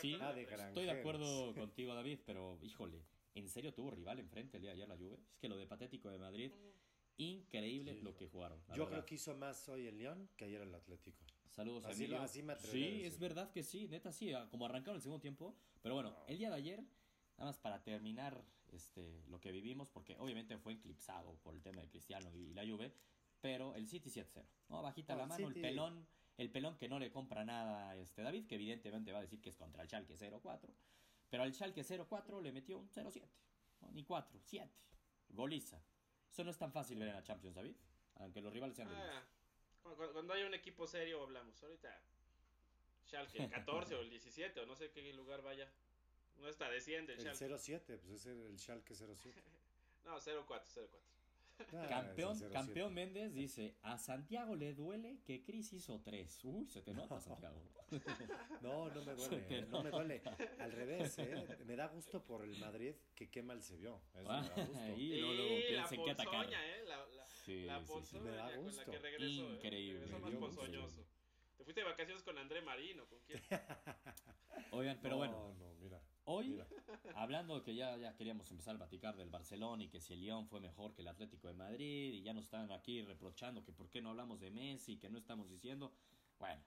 sí, 0.00 0.16
ah, 0.20 0.34
estoy 0.38 0.84
de 0.84 0.90
acuerdo 0.90 1.54
contigo, 1.54 1.94
David, 1.94 2.20
pero 2.24 2.58
híjole, 2.62 3.02
¿en 3.34 3.48
serio 3.48 3.72
tuvo 3.72 3.90
rival 3.90 4.18
enfrente 4.18 4.56
el 4.56 4.62
día 4.62 4.70
de 4.70 4.76
ayer 4.76 4.88
la 4.88 4.96
Juve? 4.96 5.18
Es 5.30 5.38
que 5.38 5.48
lo 5.48 5.56
de 5.56 5.66
patético 5.66 6.10
de 6.10 6.18
Madrid, 6.18 6.52
increíble 7.16 7.94
lo 8.02 8.14
que 8.16 8.26
jugaron. 8.26 8.60
Yo 8.74 8.88
creo 8.88 9.04
que 9.04 9.14
hizo 9.14 9.34
más 9.36 9.68
hoy 9.68 9.86
el 9.86 9.98
León 9.98 10.28
que 10.36 10.44
ayer 10.44 10.60
el 10.60 10.74
Atlético. 10.74 11.24
Saludos 11.50 11.86
a 11.86 11.92
Emilio. 11.92 12.20
sí, 12.58 13.02
es 13.04 13.18
verdad 13.18 13.50
que 13.50 13.62
sí, 13.62 13.88
neta 13.88 14.12
sí, 14.12 14.30
como 14.50 14.66
arrancaron 14.66 14.96
el 14.96 15.02
segundo 15.02 15.20
tiempo. 15.20 15.56
Pero 15.80 15.94
bueno, 15.94 16.14
el 16.26 16.36
día 16.36 16.50
de 16.50 16.56
ayer, 16.56 16.80
nada 17.38 17.50
más 17.50 17.58
para 17.58 17.82
terminar 17.82 18.44
este, 18.72 19.22
lo 19.28 19.40
que 19.40 19.52
vivimos, 19.52 19.88
porque 19.90 20.16
obviamente 20.18 20.58
fue 20.58 20.74
eclipsado 20.74 21.38
por 21.42 21.54
el 21.54 21.62
tema 21.62 21.80
de 21.80 21.88
Cristiano 21.88 22.30
y 22.34 22.52
la 22.52 22.66
Juve, 22.66 22.92
pero 23.46 23.76
el 23.76 23.86
City 23.86 24.10
7-0. 24.10 24.44
¿no? 24.70 24.82
Bajita 24.82 25.14
la 25.14 25.24
mano, 25.24 25.46
el 25.46 25.54
pelón, 25.54 26.04
el 26.36 26.50
pelón 26.50 26.76
que 26.76 26.88
no 26.88 26.98
le 26.98 27.12
compra 27.12 27.44
nada 27.44 27.90
a 27.90 27.96
este 27.96 28.22
David, 28.22 28.44
que 28.48 28.56
evidentemente 28.56 29.12
va 29.12 29.18
a 29.18 29.20
decir 29.20 29.40
que 29.40 29.50
es 29.50 29.56
contra 29.56 29.84
el 29.84 29.88
Schalke 29.88 30.16
0-4. 30.18 30.68
Pero 31.30 31.44
al 31.44 31.54
Schalke 31.54 31.84
0-4 31.84 32.42
le 32.42 32.50
metió 32.50 32.76
un 32.76 32.90
0-7. 32.90 33.22
Ni 33.92 34.02
4, 34.02 34.40
7. 34.42 34.68
Goliza. 35.28 35.80
Eso 36.28 36.42
no 36.42 36.50
es 36.50 36.58
tan 36.58 36.72
fácil 36.72 36.98
ver 36.98 37.06
en 37.06 37.14
la 37.14 37.22
Champions, 37.22 37.54
David. 37.54 37.76
Aunque 38.16 38.40
los 38.40 38.52
rivales 38.52 38.74
sean 38.74 38.88
ah, 38.88 39.22
cuando, 39.80 40.12
cuando 40.12 40.32
hay 40.32 40.42
un 40.42 40.54
equipo 40.54 40.88
serio 40.88 41.22
hablamos. 41.22 41.62
Ahorita 41.62 42.02
Schalke 43.04 43.44
el 43.44 43.48
14 43.48 43.94
o 43.94 44.00
el 44.00 44.10
17 44.10 44.58
o 44.58 44.66
no 44.66 44.74
sé 44.74 44.90
qué 44.90 45.12
lugar 45.12 45.42
vaya. 45.42 45.70
No 46.38 46.48
está, 46.48 46.68
desciende 46.68 47.12
el 47.12 47.20
Schalke. 47.20 47.44
El 47.44 47.52
0-7, 47.52 48.00
pues 48.00 48.10
es 48.10 48.26
el 48.26 48.58
Schalke 48.58 48.92
0-7. 48.92 49.34
no, 50.04 50.18
0-4, 50.18 50.46
0-4. 50.46 51.15
Ah, 51.72 51.86
campeón, 51.88 52.38
campeón 52.50 52.94
Méndez 52.94 53.34
dice, 53.34 53.76
a 53.82 53.98
Santiago 53.98 54.54
le 54.54 54.74
duele 54.74 55.20
que 55.24 55.42
Cris 55.42 55.72
hizo 55.72 56.00
tres. 56.00 56.44
Uy, 56.44 56.66
se 56.66 56.82
te 56.82 56.92
nota, 56.92 57.20
Santiago. 57.20 57.62
no, 58.62 58.88
no 58.90 59.04
me 59.04 59.14
duele, 59.14 59.66
no 59.66 59.82
me 59.82 59.90
duele. 59.90 60.22
Al 60.58 60.72
revés, 60.72 61.18
¿eh? 61.18 61.58
me 61.64 61.76
da 61.76 61.86
gusto 61.88 62.24
por 62.24 62.44
el 62.44 62.58
Madrid 62.58 62.94
que 63.14 63.30
qué 63.30 63.42
mal 63.42 63.62
se 63.62 63.76
vio. 63.76 64.00
Eso 64.14 64.28
me 64.30 64.48
da 64.48 64.54
gusto. 64.54 64.96
y 64.96 65.20
luego, 65.20 65.34
luego 65.34 66.06
la 66.06 66.16
que 66.16 66.54
¿eh? 66.54 66.84
La, 66.86 67.06
la, 67.06 67.26
sí, 67.26 67.64
la 67.64 67.84
sí, 67.84 68.20
me 68.20 68.30
da 68.30 68.56
gusto. 68.56 68.84
Con 68.84 68.94
la 68.94 68.98
que 68.98 68.98
regresó, 68.98 69.50
¿eh? 69.50 69.54
Increíble. 69.54 70.04
¿eh? 70.04 70.18
Más 70.18 70.34
ponzoñoso. 70.34 71.06
fuiste 71.56 71.80
de 71.80 71.86
vacaciones 71.86 72.22
con 72.22 72.38
André 72.38 72.62
Marino, 72.62 73.06
¿con 73.06 73.18
quién? 73.20 73.40
Oigan, 74.72 74.98
pero 75.02 75.16
bueno. 75.16 75.54
Hoy, 76.28 76.60
hablando 77.14 77.62
que 77.62 77.76
ya, 77.76 77.96
ya 77.96 78.16
queríamos 78.16 78.50
empezar 78.50 78.74
a 78.74 78.78
platicar 78.78 79.16
del 79.16 79.30
Barcelona 79.30 79.84
y 79.84 79.88
que 79.88 80.00
si 80.00 80.12
el 80.12 80.22
León 80.22 80.48
fue 80.48 80.60
mejor 80.60 80.92
que 80.92 81.02
el 81.02 81.08
Atlético 81.08 81.46
de 81.46 81.54
Madrid 81.54 82.14
y 82.14 82.22
ya 82.22 82.34
nos 82.34 82.44
están 82.44 82.70
aquí 82.72 83.00
reprochando 83.02 83.62
que 83.62 83.72
por 83.72 83.88
qué 83.88 84.02
no 84.02 84.10
hablamos 84.10 84.40
de 84.40 84.50
Messi, 84.50 84.98
que 84.98 85.08
no 85.08 85.18
estamos 85.18 85.48
diciendo. 85.48 85.92
Bueno, 86.40 86.60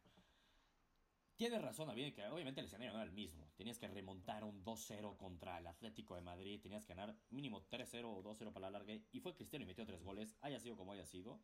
Tienes 1.39 1.61
razón, 1.61 1.95
bien 1.95 2.13
que 2.13 2.27
obviamente 2.27 2.59
el 2.59 2.65
escenario 2.67 2.91
no 2.91 2.99
era 2.99 3.09
el 3.09 3.15
mismo. 3.15 3.49
Tenías 3.55 3.79
que 3.79 3.87
remontar 3.87 4.43
un 4.43 4.61
2-0 4.61 5.15
contra 5.15 5.57
el 5.57 5.67
Atlético 5.67 6.15
de 6.15 6.21
Madrid, 6.21 6.59
tenías 6.59 6.83
que 6.83 6.93
ganar 6.93 7.15
mínimo 7.29 7.65
3-0 7.69 8.03
o 8.03 8.21
2-0 8.21 8.51
para 8.51 8.69
la 8.69 8.79
larga, 8.79 8.93
y 8.93 9.19
fue 9.21 9.33
Cristiano 9.33 9.63
y 9.63 9.65
metió 9.65 9.85
tres 9.85 10.03
goles, 10.03 10.35
haya 10.41 10.59
sido 10.59 10.75
como 10.75 10.91
haya 10.91 11.05
sido. 11.05 11.39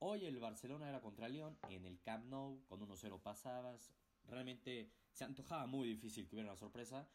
Hoy 0.00 0.26
el 0.26 0.40
Barcelona 0.40 0.88
era 0.88 1.00
contra 1.00 1.26
el 1.26 1.34
León 1.34 1.56
en 1.68 1.86
el 1.86 2.00
Camp 2.00 2.24
Nou, 2.24 2.64
con 2.66 2.80
1-0 2.80 3.22
pasabas. 3.22 3.92
Realmente 4.24 4.90
se 5.12 5.22
antojaba 5.22 5.66
muy 5.66 5.86
difícil 5.86 6.26
que 6.26 6.34
hubiera 6.34 6.50
una 6.50 6.58
sorpresa. 6.58 7.08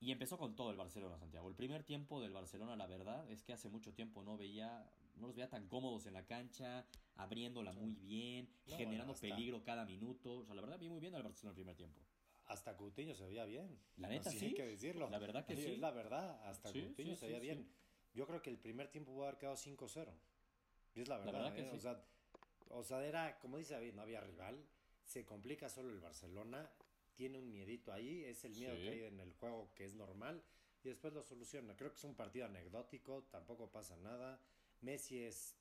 Y 0.00 0.12
empezó 0.12 0.38
con 0.38 0.54
todo 0.54 0.70
el 0.70 0.76
Barcelona, 0.76 1.18
Santiago. 1.18 1.48
El 1.48 1.56
primer 1.56 1.82
tiempo 1.82 2.20
del 2.20 2.32
Barcelona, 2.32 2.76
la 2.76 2.86
verdad, 2.86 3.28
es 3.30 3.42
que 3.42 3.52
hace 3.52 3.68
mucho 3.68 3.92
tiempo 3.92 4.22
no 4.22 4.36
veía, 4.36 4.88
no 5.16 5.26
los 5.26 5.34
veía 5.34 5.48
tan 5.48 5.66
cómodos 5.66 6.06
en 6.06 6.14
la 6.14 6.24
cancha, 6.24 6.86
abriéndola 7.16 7.72
muy 7.72 7.94
bien, 7.94 8.48
generando 8.66 9.14
peligro 9.14 9.62
cada 9.64 9.84
minuto. 9.84 10.38
O 10.38 10.44
sea, 10.44 10.54
la 10.54 10.60
verdad 10.60 10.78
vi 10.78 10.88
muy 10.88 11.00
bien 11.00 11.14
al 11.16 11.24
Barcelona 11.24 11.50
el 11.50 11.56
primer 11.56 11.76
tiempo. 11.76 12.00
Hasta 12.46 12.76
Coutinho 12.76 13.14
se 13.14 13.26
veía 13.26 13.44
bien. 13.44 13.78
La 13.96 14.08
neta 14.08 14.30
sí. 14.30 14.46
Hay 14.46 14.54
que 14.54 14.66
decirlo. 14.66 15.10
La 15.10 15.18
verdad 15.18 15.44
que 15.44 15.56
sí. 15.56 15.72
Es 15.72 15.78
la 15.80 15.90
verdad, 15.90 16.40
hasta 16.48 16.72
Coutinho 16.72 17.16
se 17.16 17.26
veía 17.26 17.40
bien. 17.40 17.68
Yo 18.14 18.26
creo 18.26 18.40
que 18.40 18.50
el 18.50 18.58
primer 18.58 18.88
tiempo 18.88 19.12
pudo 19.12 19.24
haber 19.24 19.38
quedado 19.38 19.56
5-0. 19.56 20.12
Y 20.94 21.00
es 21.00 21.08
la 21.08 21.18
verdad. 21.18 21.52
que 21.52 21.62
¿eh? 21.62 21.70
o, 21.74 21.78
sea, 21.78 22.02
o 22.70 22.82
sea, 22.84 23.04
era, 23.04 23.38
como 23.40 23.58
dice 23.58 23.74
David, 23.74 23.94
no 23.94 24.02
había 24.02 24.20
rival. 24.20 24.64
Se 25.04 25.26
complica 25.26 25.68
solo 25.68 25.90
el 25.90 26.00
Barcelona. 26.00 26.70
Tiene 27.18 27.36
un 27.36 27.50
miedito 27.50 27.92
ahí. 27.92 28.24
Es 28.24 28.44
el 28.44 28.54
miedo 28.54 28.76
que 28.76 28.90
hay 28.90 29.02
en 29.02 29.18
el 29.18 29.32
juego 29.32 29.74
que 29.74 29.84
es 29.84 29.94
normal. 29.94 30.40
Y 30.84 30.88
después 30.88 31.12
lo 31.12 31.24
soluciona. 31.24 31.76
Creo 31.76 31.90
que 31.90 31.96
es 31.96 32.04
un 32.04 32.14
partido 32.14 32.46
anecdótico. 32.46 33.24
Tampoco 33.24 33.72
pasa 33.72 33.96
nada. 33.96 34.40
Messi 34.82 35.18
es. 35.18 35.56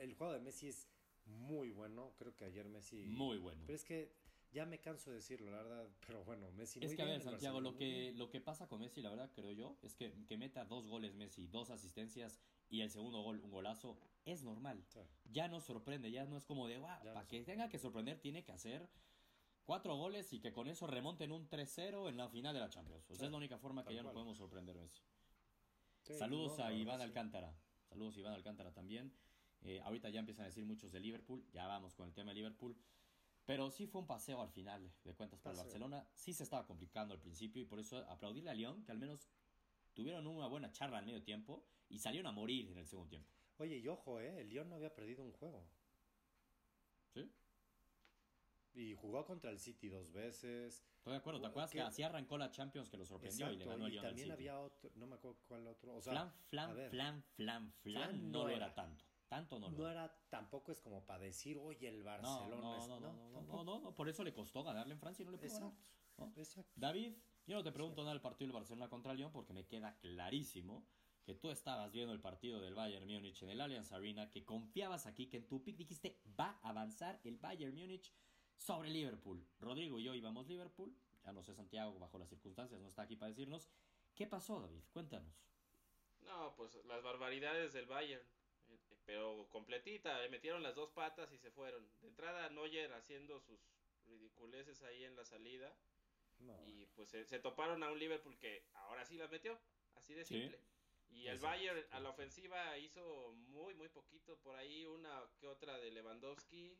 El 0.00 0.14
juego 0.14 0.32
de 0.32 0.38
Messi 0.38 0.68
es 0.68 0.88
muy 1.24 1.72
bueno. 1.72 2.14
Creo 2.16 2.36
que 2.36 2.44
ayer 2.44 2.68
Messi. 2.68 3.04
Muy 3.04 3.38
bueno. 3.38 3.64
Pero 3.66 3.74
es 3.74 3.84
que 3.84 4.12
ya 4.52 4.64
me 4.64 4.78
canso 4.78 5.10
de 5.10 5.16
decirlo, 5.16 5.50
la 5.50 5.56
verdad. 5.56 5.88
Pero 6.06 6.24
bueno, 6.24 6.52
Messi. 6.52 6.78
Es 6.80 6.94
que 6.94 7.02
a 7.02 7.06
ver, 7.06 7.20
Santiago, 7.20 7.60
lo 7.60 7.74
que, 7.74 8.12
lo 8.12 8.30
que 8.30 8.40
pasa 8.40 8.68
con 8.68 8.80
Messi, 8.80 9.02
la 9.02 9.10
verdad, 9.10 9.32
creo 9.34 9.50
yo, 9.50 9.76
es 9.82 9.96
que, 9.96 10.12
que 10.28 10.36
meta 10.36 10.64
dos 10.64 10.86
goles 10.86 11.16
Messi, 11.16 11.48
dos 11.48 11.70
asistencias 11.70 12.38
y 12.68 12.82
el 12.82 12.90
segundo 12.90 13.22
gol, 13.22 13.40
un 13.40 13.50
golazo, 13.50 13.98
es 14.24 14.44
normal. 14.44 14.84
Ya 15.24 15.48
no 15.48 15.60
sorprende, 15.60 16.12
ya 16.12 16.26
no 16.26 16.36
es 16.36 16.44
como 16.44 16.68
de, 16.68 16.78
guau, 16.78 17.02
para 17.02 17.26
que 17.26 17.42
tenga 17.42 17.68
que 17.68 17.78
sorprender, 17.78 18.20
tiene 18.20 18.44
que 18.44 18.52
hacer 18.52 18.88
cuatro 19.66 19.96
goles 19.96 20.32
y 20.32 20.40
que 20.40 20.52
con 20.52 20.68
eso 20.68 20.86
remonten 20.86 21.32
un 21.32 21.48
3-0 21.48 22.08
en 22.08 22.16
la 22.16 22.28
final 22.28 22.54
de 22.54 22.60
la 22.60 22.70
Champions. 22.70 23.10
es 23.10 23.20
la 23.20 23.36
única 23.36 23.58
forma 23.58 23.84
que 23.84 23.94
ya 23.94 24.02
no 24.02 24.12
podemos 24.12 24.38
sorprender 24.38 24.76
Messi. 24.76 25.02
Saludos 26.16 26.60
a 26.60 26.72
Iván 26.72 27.00
Alcántara. 27.00 27.52
Saludos 27.88 28.16
Iván 28.16 28.32
Alcántara 28.32 28.72
también. 28.72 29.12
Eh, 29.62 29.80
ahorita 29.80 30.08
ya 30.08 30.20
empiezan 30.20 30.44
a 30.44 30.46
decir 30.46 30.64
muchos 30.64 30.92
de 30.92 31.00
Liverpool. 31.00 31.44
Ya 31.52 31.66
vamos 31.66 31.94
con 31.94 32.06
el 32.06 32.14
tema 32.14 32.30
de 32.30 32.36
Liverpool. 32.36 32.76
Pero 33.44 33.70
sí 33.70 33.86
fue 33.86 34.00
un 34.00 34.06
paseo 34.06 34.40
al 34.40 34.50
final 34.50 34.92
de 35.04 35.14
cuentas 35.14 35.40
para 35.40 35.52
el 35.52 35.58
Barcelona. 35.58 36.08
Sí 36.14 36.32
se 36.32 36.44
estaba 36.44 36.66
complicando 36.66 37.14
al 37.14 37.20
principio 37.20 37.62
y 37.62 37.64
por 37.64 37.80
eso 37.80 37.98
aplaudirle 38.08 38.50
a 38.50 38.54
León, 38.54 38.84
que 38.84 38.92
al 38.92 38.98
menos 38.98 39.28
tuvieron 39.94 40.26
una 40.26 40.46
buena 40.46 40.70
charla 40.72 40.98
al 40.98 41.06
medio 41.06 41.22
tiempo 41.22 41.64
y 41.88 41.98
salieron 41.98 42.26
a 42.28 42.32
morir 42.32 42.70
en 42.70 42.78
el 42.78 42.86
segundo 42.86 43.08
tiempo. 43.08 43.30
Oye, 43.58 43.78
y 43.78 43.88
ojo, 43.88 44.20
¿eh? 44.20 44.40
El 44.40 44.48
León 44.50 44.68
no 44.68 44.76
había 44.76 44.94
perdido 44.94 45.24
un 45.24 45.32
juego. 45.32 45.66
Y 48.76 48.94
jugó 48.94 49.24
contra 49.24 49.50
el 49.50 49.58
City 49.58 49.88
dos 49.88 50.12
veces. 50.12 50.84
Estoy 50.98 51.12
de 51.12 51.18
acuerdo, 51.18 51.40
¿te 51.40 51.46
acuerdas 51.46 51.70
que, 51.70 51.80
así 51.80 52.02
arrancó 52.02 52.36
la 52.36 52.50
Champions 52.50 52.90
que 52.90 52.98
lo 52.98 53.06
sorprendió 53.06 53.50
y 53.50 53.56
le 53.56 53.64
ganó 53.64 53.86
el 53.86 53.92
León 53.92 54.04
también 54.04 54.30
había 54.30 54.60
otro, 54.60 54.90
no 54.96 55.06
me 55.06 55.14
acuerdo 55.14 55.38
cuál 55.46 55.66
otro. 55.66 55.94
O 55.94 56.02
sea, 56.02 56.12
flan, 56.12 56.32
flan, 56.48 56.74
flan, 56.90 57.24
flan, 57.32 57.72
flan, 57.72 58.30
no, 58.30 58.44
lo 58.44 58.50
era 58.50 58.74
tanto. 58.74 59.04
Tanto 59.28 59.58
no 59.58 59.70
lo 59.70 59.78
No 59.78 59.88
era, 59.88 60.14
tampoco 60.28 60.72
es 60.72 60.80
como 60.80 61.04
para 61.04 61.20
decir, 61.20 61.58
oye, 61.58 61.88
el 61.88 62.02
Barcelona 62.02 62.60
no, 62.60 62.76
es... 62.76 62.88
No, 62.88 63.00
no, 63.00 63.12
no, 63.42 63.64
no, 63.64 63.80
no, 63.80 63.94
por 63.94 64.08
eso 64.08 64.22
le 64.22 64.32
costó 64.34 64.62
ganarle 64.62 64.92
en 64.92 65.00
Francia 65.00 65.22
y 65.22 65.26
no 65.26 65.32
le 65.32 65.38
pudo 65.38 65.48
Exacto, 65.48 66.40
Exacto. 66.40 66.72
David, 66.76 67.14
yo 67.46 67.56
no 67.56 67.62
te 67.62 67.72
pregunto 67.72 68.02
nada 68.02 68.12
del 68.12 68.20
partido 68.20 68.48
del 68.48 68.54
Barcelona 68.54 68.88
contra 68.88 69.12
el 69.12 69.18
León 69.18 69.32
porque 69.32 69.52
me 69.52 69.66
queda 69.66 69.96
clarísimo 69.98 70.86
que 71.24 71.34
tú 71.34 71.50
estabas 71.50 71.92
viendo 71.92 72.12
el 72.12 72.20
partido 72.20 72.60
del 72.60 72.74
Bayern 72.74 73.06
Múnich 73.06 73.42
en 73.42 73.50
el 73.50 73.60
Allianz 73.60 73.90
Arena, 73.90 74.30
que 74.30 74.44
confiabas 74.44 75.06
aquí, 75.06 75.26
que 75.26 75.38
en 75.38 75.48
tu 75.48 75.62
pick 75.62 75.76
dijiste 75.76 76.20
va 76.38 76.60
a 76.62 76.68
avanzar 76.68 77.20
el 77.24 77.36
Bayern 77.36 77.74
Múnich 77.74 78.12
sobre 78.56 78.90
Liverpool. 78.90 79.46
Rodrigo 79.60 79.98
y 79.98 80.04
yo 80.04 80.14
íbamos 80.14 80.46
Liverpool, 80.46 80.94
ya 81.24 81.32
no 81.32 81.42
sé 81.42 81.54
Santiago 81.54 81.98
bajo 81.98 82.18
las 82.18 82.28
circunstancias, 82.28 82.80
no 82.80 82.88
está 82.88 83.02
aquí 83.02 83.16
para 83.16 83.30
decirnos. 83.30 83.68
¿Qué 84.14 84.26
pasó, 84.26 84.60
David? 84.60 84.82
Cuéntanos. 84.92 85.34
No, 86.20 86.54
pues 86.56 86.74
las 86.86 87.02
barbaridades 87.02 87.72
del 87.72 87.86
Bayern, 87.86 88.26
eh, 88.68 88.78
pero 89.04 89.48
completita, 89.50 90.20
le 90.20 90.28
metieron 90.28 90.62
las 90.62 90.74
dos 90.74 90.90
patas 90.90 91.32
y 91.32 91.38
se 91.38 91.50
fueron. 91.50 91.88
De 92.00 92.08
entrada 92.08 92.48
Neuer 92.50 92.92
haciendo 92.94 93.40
sus 93.40 93.60
ridiculeces 94.06 94.82
ahí 94.82 95.04
en 95.04 95.16
la 95.16 95.24
salida. 95.24 95.76
Y 96.66 96.84
pues 96.94 97.08
se, 97.08 97.38
toparon 97.38 97.82
a 97.82 97.90
un 97.90 97.98
Liverpool 97.98 98.36
que 98.38 98.66
ahora 98.74 99.06
sí 99.06 99.16
las 99.16 99.30
metió, 99.30 99.58
así 99.94 100.14
de 100.14 100.24
simple. 100.24 100.60
Y 101.08 101.28
el 101.28 101.38
Bayern 101.38 101.82
a 101.92 102.00
la 102.00 102.10
ofensiva 102.10 102.76
hizo 102.76 103.32
muy, 103.48 103.74
muy 103.74 103.88
poquito. 103.88 104.38
Por 104.40 104.56
ahí 104.56 104.84
una 104.84 105.22
que 105.38 105.46
otra 105.46 105.78
de 105.78 105.90
Lewandowski. 105.90 106.76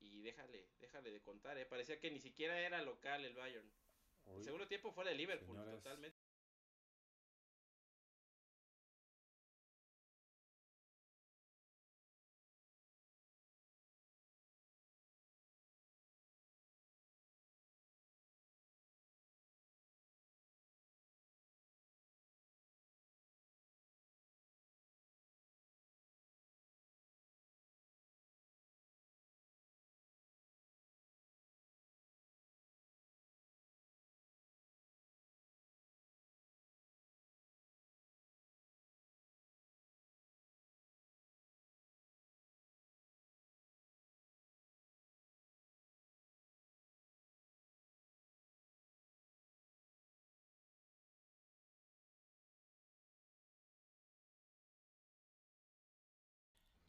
Y, 0.00 0.22
déjale, 0.22 0.68
déjale 0.80 1.10
de 1.10 1.20
contar, 1.20 1.56
¿eh? 1.58 1.66
Parecía 1.66 2.00
que 2.00 2.10
ni 2.10 2.20
siquiera 2.20 2.58
era 2.60 2.82
local 2.82 3.24
el 3.24 3.34
Bayern. 3.34 3.70
el 4.26 4.44
segundo 4.44 4.66
tiempo 4.66 4.92
fue 4.92 5.04
de 5.04 5.14
Liverpool, 5.14 5.56
totalmente. 5.56 6.19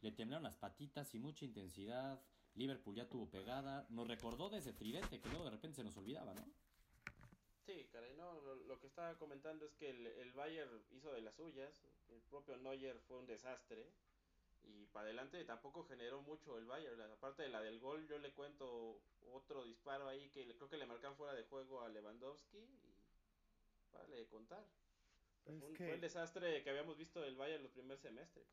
Le 0.02 0.12
temblaron 0.12 0.42
las 0.42 0.56
patitas 0.56 1.14
y 1.14 1.18
mucha 1.18 1.44
intensidad. 1.44 2.20
Liverpool 2.54 2.96
ya 2.96 3.08
tuvo 3.08 3.30
pegada. 3.30 3.86
Nos 3.88 4.06
recordó 4.06 4.50
desde 4.50 4.72
tridente 4.72 5.20
que 5.20 5.28
luego 5.28 5.44
de 5.44 5.50
repente 5.50 5.76
se 5.76 5.84
nos 5.84 5.96
olvidaba, 5.96 6.34
¿no? 6.34 6.44
Sí, 7.64 7.88
caray, 7.92 8.14
no, 8.16 8.40
lo, 8.40 8.80
que 8.80 8.88
estaba 8.88 9.16
comentando 9.16 9.64
es 9.64 9.74
que 9.74 9.90
el, 9.90 10.06
el, 10.06 10.32
Bayern 10.32 10.82
hizo 10.90 11.12
de 11.12 11.22
las 11.22 11.36
suyas. 11.36 11.72
El 12.08 12.20
propio 12.22 12.56
Neuer 12.56 12.98
fue 13.06 13.18
un 13.18 13.26
desastre. 13.26 13.86
Y 14.64 14.86
para 14.86 15.06
adelante 15.06 15.44
tampoco 15.44 15.84
generó 15.84 16.20
mucho 16.22 16.58
el 16.58 16.66
Bayern. 16.66 17.00
Aparte 17.00 17.42
de 17.42 17.48
la 17.48 17.60
del 17.60 17.78
gol, 17.78 18.06
yo 18.08 18.18
le 18.18 18.32
cuento 18.32 19.00
otro 19.32 19.64
disparo 19.64 20.08
ahí 20.08 20.28
que 20.30 20.54
creo 20.56 20.68
que 20.68 20.76
le 20.76 20.86
marcan 20.86 21.16
fuera 21.16 21.34
de 21.34 21.44
juego 21.44 21.82
a 21.82 21.88
Lewandowski. 21.88 22.58
Y 22.58 22.94
vale 23.92 24.16
de 24.16 24.26
contar. 24.26 24.64
Fue, 25.76 25.94
el 25.94 26.00
desastre 26.00 26.62
que 26.62 26.70
habíamos 26.70 26.96
visto 26.96 27.20
del 27.20 27.36
Bayern 27.36 27.62
los 27.62 27.72
primer 27.72 27.98
semestre. 27.98 28.44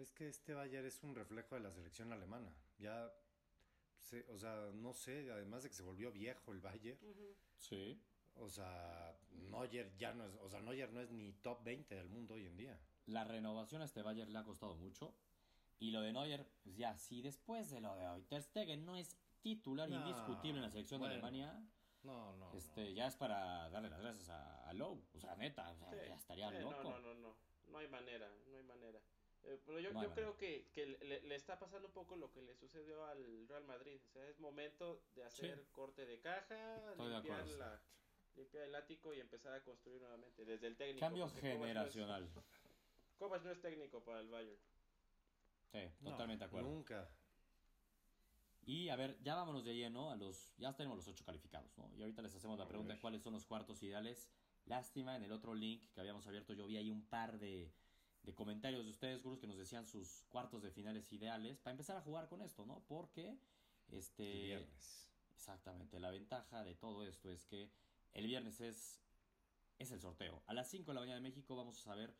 Es 0.00 0.12
que 0.12 0.28
este 0.28 0.54
Bayern 0.54 0.86
es 0.86 1.02
un 1.02 1.14
reflejo 1.14 1.56
de 1.56 1.60
la 1.60 1.70
selección 1.70 2.10
alemana. 2.10 2.50
Ya, 2.78 3.12
o 4.28 4.38
sea, 4.38 4.70
no 4.72 4.94
sé, 4.94 5.30
además 5.30 5.62
de 5.62 5.68
que 5.68 5.74
se 5.74 5.82
volvió 5.82 6.10
viejo 6.10 6.52
el 6.52 6.60
Bayern. 6.60 6.98
Sí. 7.58 8.00
O 8.36 8.48
sea, 8.48 9.14
Neuer 9.30 9.94
ya 9.98 10.14
no 10.14 10.24
es, 10.24 10.34
o 10.36 10.48
sea, 10.48 10.62
Neuer 10.62 10.90
no 10.92 11.00
es 11.00 11.10
ni 11.10 11.34
top 11.34 11.62
20 11.64 11.94
del 11.94 12.08
mundo 12.08 12.34
hoy 12.34 12.46
en 12.46 12.56
día. 12.56 12.80
La 13.06 13.24
renovación 13.24 13.82
a 13.82 13.84
este 13.84 14.00
Bayern 14.00 14.32
le 14.32 14.38
ha 14.38 14.44
costado 14.44 14.74
mucho. 14.74 15.14
Y 15.78 15.90
lo 15.90 16.00
de 16.00 16.14
Neuer, 16.14 16.46
pues 16.62 16.76
ya, 16.76 16.96
si 16.96 17.20
después 17.20 17.70
de 17.70 17.80
lo 17.80 17.94
de 17.96 18.08
hoy 18.08 18.22
Ter 18.22 18.42
Stegen 18.42 18.86
no 18.86 18.96
es 18.96 19.18
titular 19.42 19.90
indiscutible 19.90 20.58
en 20.58 20.62
la 20.62 20.70
selección 20.70 21.02
de 21.02 21.08
Alemania, 21.08 21.62
no, 22.04 22.34
no, 22.36 22.54
este, 22.54 22.94
ya 22.94 23.06
es 23.06 23.16
para 23.16 23.68
darle 23.68 23.90
las 23.90 24.00
gracias 24.00 24.30
a, 24.30 24.72
Lowe. 24.72 25.02
O 25.14 25.20
sea, 25.20 25.36
neta, 25.36 25.74
ya 25.92 26.14
estaría 26.14 26.50
loco. 26.52 26.84
No, 26.84 27.00
no, 27.00 27.00
no, 27.00 27.14
no, 27.14 27.36
no 27.68 27.78
hay 27.78 27.88
manera, 27.88 28.30
no 28.50 28.56
hay 28.56 28.62
manera. 28.62 29.00
Eh, 29.44 29.58
pero 29.64 29.80
yo, 29.80 29.90
yo 30.02 30.12
creo 30.12 30.36
que, 30.36 30.68
que 30.72 30.86
le, 30.86 31.22
le, 31.22 31.34
está 31.34 31.58
pasando 31.58 31.88
un 31.88 31.94
poco 31.94 32.16
lo 32.16 32.30
que 32.30 32.42
le 32.42 32.54
sucedió 32.54 33.04
al 33.06 33.48
Real 33.48 33.64
Madrid. 33.64 34.00
O 34.08 34.12
sea, 34.12 34.28
es 34.28 34.38
momento 34.38 35.02
de 35.14 35.24
hacer 35.24 35.66
corte 35.72 36.04
de 36.04 36.20
caja, 36.20 36.94
limpiar, 36.98 37.46
la, 37.48 37.82
limpiar, 38.36 38.64
el 38.64 38.74
ático 38.74 39.14
y 39.14 39.20
empezar 39.20 39.54
a 39.54 39.64
construir 39.64 40.00
nuevamente 40.00 40.44
desde 40.44 40.66
el 40.66 40.76
técnico. 40.76 41.00
Cambio 41.00 41.28
generacional. 41.28 42.28
Kovac 43.18 43.42
no, 43.42 43.50
es, 43.50 43.60
técnico 43.60 44.02
para 44.04 44.20
el 44.20 44.28
Bayern. 44.28 44.58
Sí, 45.72 45.80
totalmente 46.02 46.44
de 46.44 46.46
acuerdo. 46.46 46.68
Nunca. 46.68 47.08
Y 48.62 48.88
a 48.88 48.96
ver, 48.96 49.18
ya 49.22 49.34
vámonos 49.34 49.64
de 49.64 49.74
lleno 49.74 50.10
a 50.10 50.16
los. 50.16 50.54
Ya 50.58 50.74
tenemos 50.76 50.96
los 50.96 51.08
ocho 51.08 51.24
calificados, 51.24 51.76
¿no? 51.78 51.90
Y 51.96 52.02
ahorita 52.02 52.22
les 52.22 52.34
hacemos 52.34 52.58
la 52.58 52.68
pregunta: 52.68 52.98
¿cuáles 53.00 53.22
son 53.22 53.32
los 53.32 53.46
cuartos 53.46 53.82
ideales? 53.82 54.30
Lástima, 54.66 55.16
en 55.16 55.24
el 55.24 55.32
otro 55.32 55.54
link 55.54 55.90
que 55.92 56.00
habíamos 56.00 56.26
abierto, 56.26 56.52
yo 56.52 56.66
vi 56.66 56.76
ahí 56.76 56.90
un 56.90 57.06
par 57.08 57.38
de, 57.38 57.72
de 58.22 58.34
comentarios 58.34 58.84
de 58.84 58.90
ustedes, 58.90 59.22
gurús, 59.22 59.38
que 59.38 59.46
nos 59.46 59.58
decían 59.58 59.86
sus 59.86 60.24
cuartos 60.28 60.62
de 60.62 60.70
finales 60.70 61.10
ideales 61.12 61.58
para 61.58 61.72
empezar 61.72 61.96
a 61.96 62.02
jugar 62.02 62.28
con 62.28 62.42
esto, 62.42 62.66
¿no? 62.66 62.82
Porque. 62.86 63.38
Este. 63.88 64.52
El 64.54 64.58
viernes. 64.58 65.10
Exactamente, 65.40 65.98
la 65.98 66.10
ventaja 66.10 66.64
de 66.64 66.74
todo 66.74 67.02
esto 67.02 67.30
es 67.30 67.46
que 67.46 67.70
el 68.12 68.26
viernes 68.26 68.60
es, 68.60 69.00
es 69.78 69.90
el 69.90 70.00
sorteo. 70.00 70.42
A 70.46 70.52
las 70.52 70.68
5 70.68 70.90
de 70.90 70.94
la 70.94 71.00
mañana 71.00 71.16
de 71.16 71.22
México 71.22 71.56
vamos 71.56 71.78
a 71.78 71.82
saber 71.82 72.14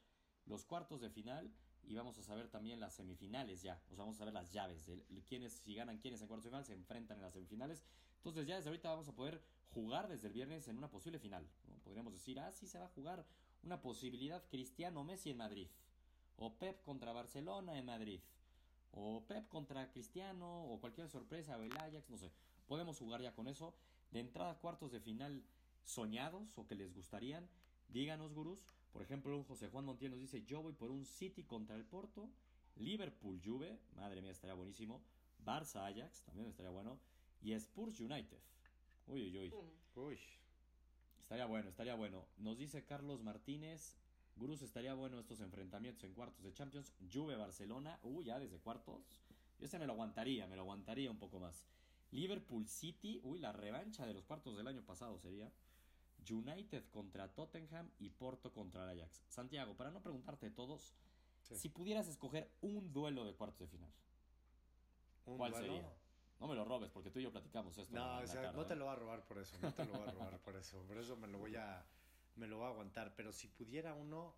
los 0.47 0.65
cuartos 0.65 1.03
de 1.03 1.11
final 1.11 1.53
y 1.83 1.95
vamos 1.95 2.19
a 2.19 2.23
saber 2.23 2.49
también 2.49 2.81
las 2.81 2.95
semifinales 2.95 3.61
ya. 3.61 3.83
O 3.91 3.95
sea, 3.95 4.05
vamos 4.05 4.21
a 4.21 4.25
ver 4.25 4.33
las 4.33 4.53
llaves 4.53 4.87
de 4.87 5.05
quiénes, 5.29 5.53
si 5.53 5.75
ganan 5.75 5.99
quiénes 5.99 6.23
en 6.23 6.29
cuartos 6.29 6.45
de 6.45 6.51
final, 6.51 6.65
se 6.65 6.73
enfrentan 6.73 7.19
en 7.19 7.25
las 7.25 7.35
semifinales. 7.35 7.83
Entonces 8.17 8.47
ya 8.47 8.57
desde 8.57 8.71
ahorita 8.71 8.89
vamos 8.89 9.09
a 9.09 9.15
poder 9.15 9.43
jugar 9.71 10.09
desde 10.09 10.29
el 10.29 10.33
viernes 10.33 10.67
en 10.69 10.79
una 10.79 10.91
posible 10.91 11.19
final. 11.19 11.47
Podríamos 11.85 12.13
decir, 12.13 12.39
ah, 12.41 12.53
sí 12.53 12.67
se 12.67 12.79
va 12.79 12.87
a 12.87 12.89
jugar 12.89 13.27
una 13.63 13.81
posibilidad 13.81 14.43
Cristiano 14.49 15.05
Messi 15.05 15.31
en 15.31 15.37
Madrid. 15.37 15.69
O 16.41 16.53
Pep 16.59 16.83
contra 16.83 17.13
Barcelona 17.13 17.79
en 17.79 17.87
Madrid. 17.87 18.21
O 18.91 19.23
Pep 19.29 19.47
contra 19.49 19.89
Cristiano. 19.93 20.65
O 20.65 20.81
cualquier 20.81 21.09
sorpresa. 21.09 21.57
O 21.57 21.63
el 21.63 21.77
Ajax, 21.77 22.11
no 22.11 22.19
sé. 22.19 22.33
Podemos 22.67 22.99
jugar 22.99 23.23
ya 23.23 23.33
con 23.33 23.47
eso. 23.47 23.73
De 24.11 24.19
entrada 24.19 24.59
cuartos 24.59 24.91
de 24.91 24.99
final 25.01 25.45
soñados 25.85 26.59
o 26.59 26.67
que 26.67 26.75
les 26.75 26.93
gustarían. 26.93 27.49
Díganos, 27.89 28.35
gurús. 28.35 28.67
Por 28.93 29.03
ejemplo, 29.03 29.37
un 29.37 29.45
José 29.45 29.69
Juan 29.69 29.85
Montiel 29.85 30.11
nos 30.11 30.21
dice, 30.21 30.43
yo 30.45 30.63
voy 30.63 30.73
por 30.73 30.91
un 30.91 31.05
City 31.05 31.45
contra 31.45 31.77
el 31.77 31.85
Porto, 31.85 32.29
Liverpool 32.77 33.41
Juve, 33.45 33.79
madre 33.95 34.21
mía, 34.21 34.33
estaría 34.33 34.55
buenísimo, 34.55 35.01
Barça 35.45 35.87
Ajax, 35.87 36.23
también 36.25 36.49
estaría 36.49 36.73
bueno, 36.73 36.99
y 37.41 37.53
Spurs 37.53 38.01
United. 38.01 38.39
Uy, 39.07 39.23
uy, 39.23 39.39
uy. 39.39 39.55
Uy. 39.95 40.19
Estaría 41.21 41.47
bueno, 41.47 41.69
estaría 41.69 41.95
bueno. 41.95 42.27
Nos 42.39 42.59
dice 42.59 42.85
Carlos 42.85 43.23
Martínez, 43.23 43.97
Gurús, 44.41 44.63
estaría 44.63 44.95
bueno 44.95 45.21
estos 45.21 45.43
enfrentamientos 45.43 46.03
en 46.05 46.15
cuartos 46.15 46.43
de 46.43 46.55
Champions. 46.55 46.95
Juve 47.13 47.37
Barcelona, 47.37 48.01
uy, 48.03 48.25
ya 48.25 48.39
desde 48.39 48.59
cuartos. 48.59 49.03
Yo 49.59 49.67
ese 49.67 49.79
me 49.79 49.87
lo 49.87 49.93
aguantaría, 49.93 50.47
me 50.47 50.57
lo 50.57 50.63
aguantaría 50.63 51.11
un 51.11 51.19
poco 51.19 51.39
más. 51.39 51.67
Liverpool 52.11 52.67
City, 52.67 53.21
uy, 53.23 53.39
la 53.39 53.53
revancha 53.53 54.07
de 54.07 54.15
los 54.15 54.25
cuartos 54.25 54.57
del 54.57 54.67
año 54.67 54.83
pasado 54.83 55.19
sería. 55.19 55.53
United 56.29 56.85
contra 56.91 57.29
Tottenham 57.29 57.91
y 57.99 58.11
Porto 58.11 58.53
contra 58.53 58.91
el 58.91 59.01
Ajax. 59.01 59.23
Santiago, 59.29 59.75
para 59.77 59.91
no 59.91 60.03
preguntarte 60.03 60.51
todos, 60.51 60.95
si 61.43 61.69
pudieras 61.69 62.09
escoger 62.09 62.51
un 62.63 62.93
duelo 62.93 63.25
de 63.25 63.35
cuartos 63.35 63.61
de 63.61 63.67
final, 63.69 63.91
¿cuál 65.25 65.55
sería? 65.55 65.91
No 66.39 66.47
me 66.47 66.55
lo 66.55 66.65
robes, 66.65 66.91
porque 66.91 67.11
tú 67.11 67.19
y 67.21 67.25
yo 67.25 67.33
platicamos 67.33 67.77
esto. 67.77 67.95
No, 67.95 68.23
no 68.53 68.67
te 68.67 68.77
lo 68.77 68.87
va 68.87 68.93
a 68.93 68.97
robar 68.97 69.25
por 69.27 69.39
eso, 69.39 69.59
no 69.61 69.73
te 69.73 69.85
lo 69.85 69.93
va 69.93 70.09
a 70.09 70.11
robar 70.11 70.39
por 70.41 70.57
eso. 70.57 70.83
Por 70.87 70.99
eso 70.99 71.17
me 71.17 71.27
lo 71.27 71.39
voy 71.39 71.57
a, 71.57 71.85
me 72.37 72.47
lo 72.47 72.59
voy 72.59 72.67
a 72.67 72.71
aguantar. 72.71 73.15
Pero 73.17 73.33
si 73.33 73.49
pudiera 73.49 73.95
uno, 73.95 74.35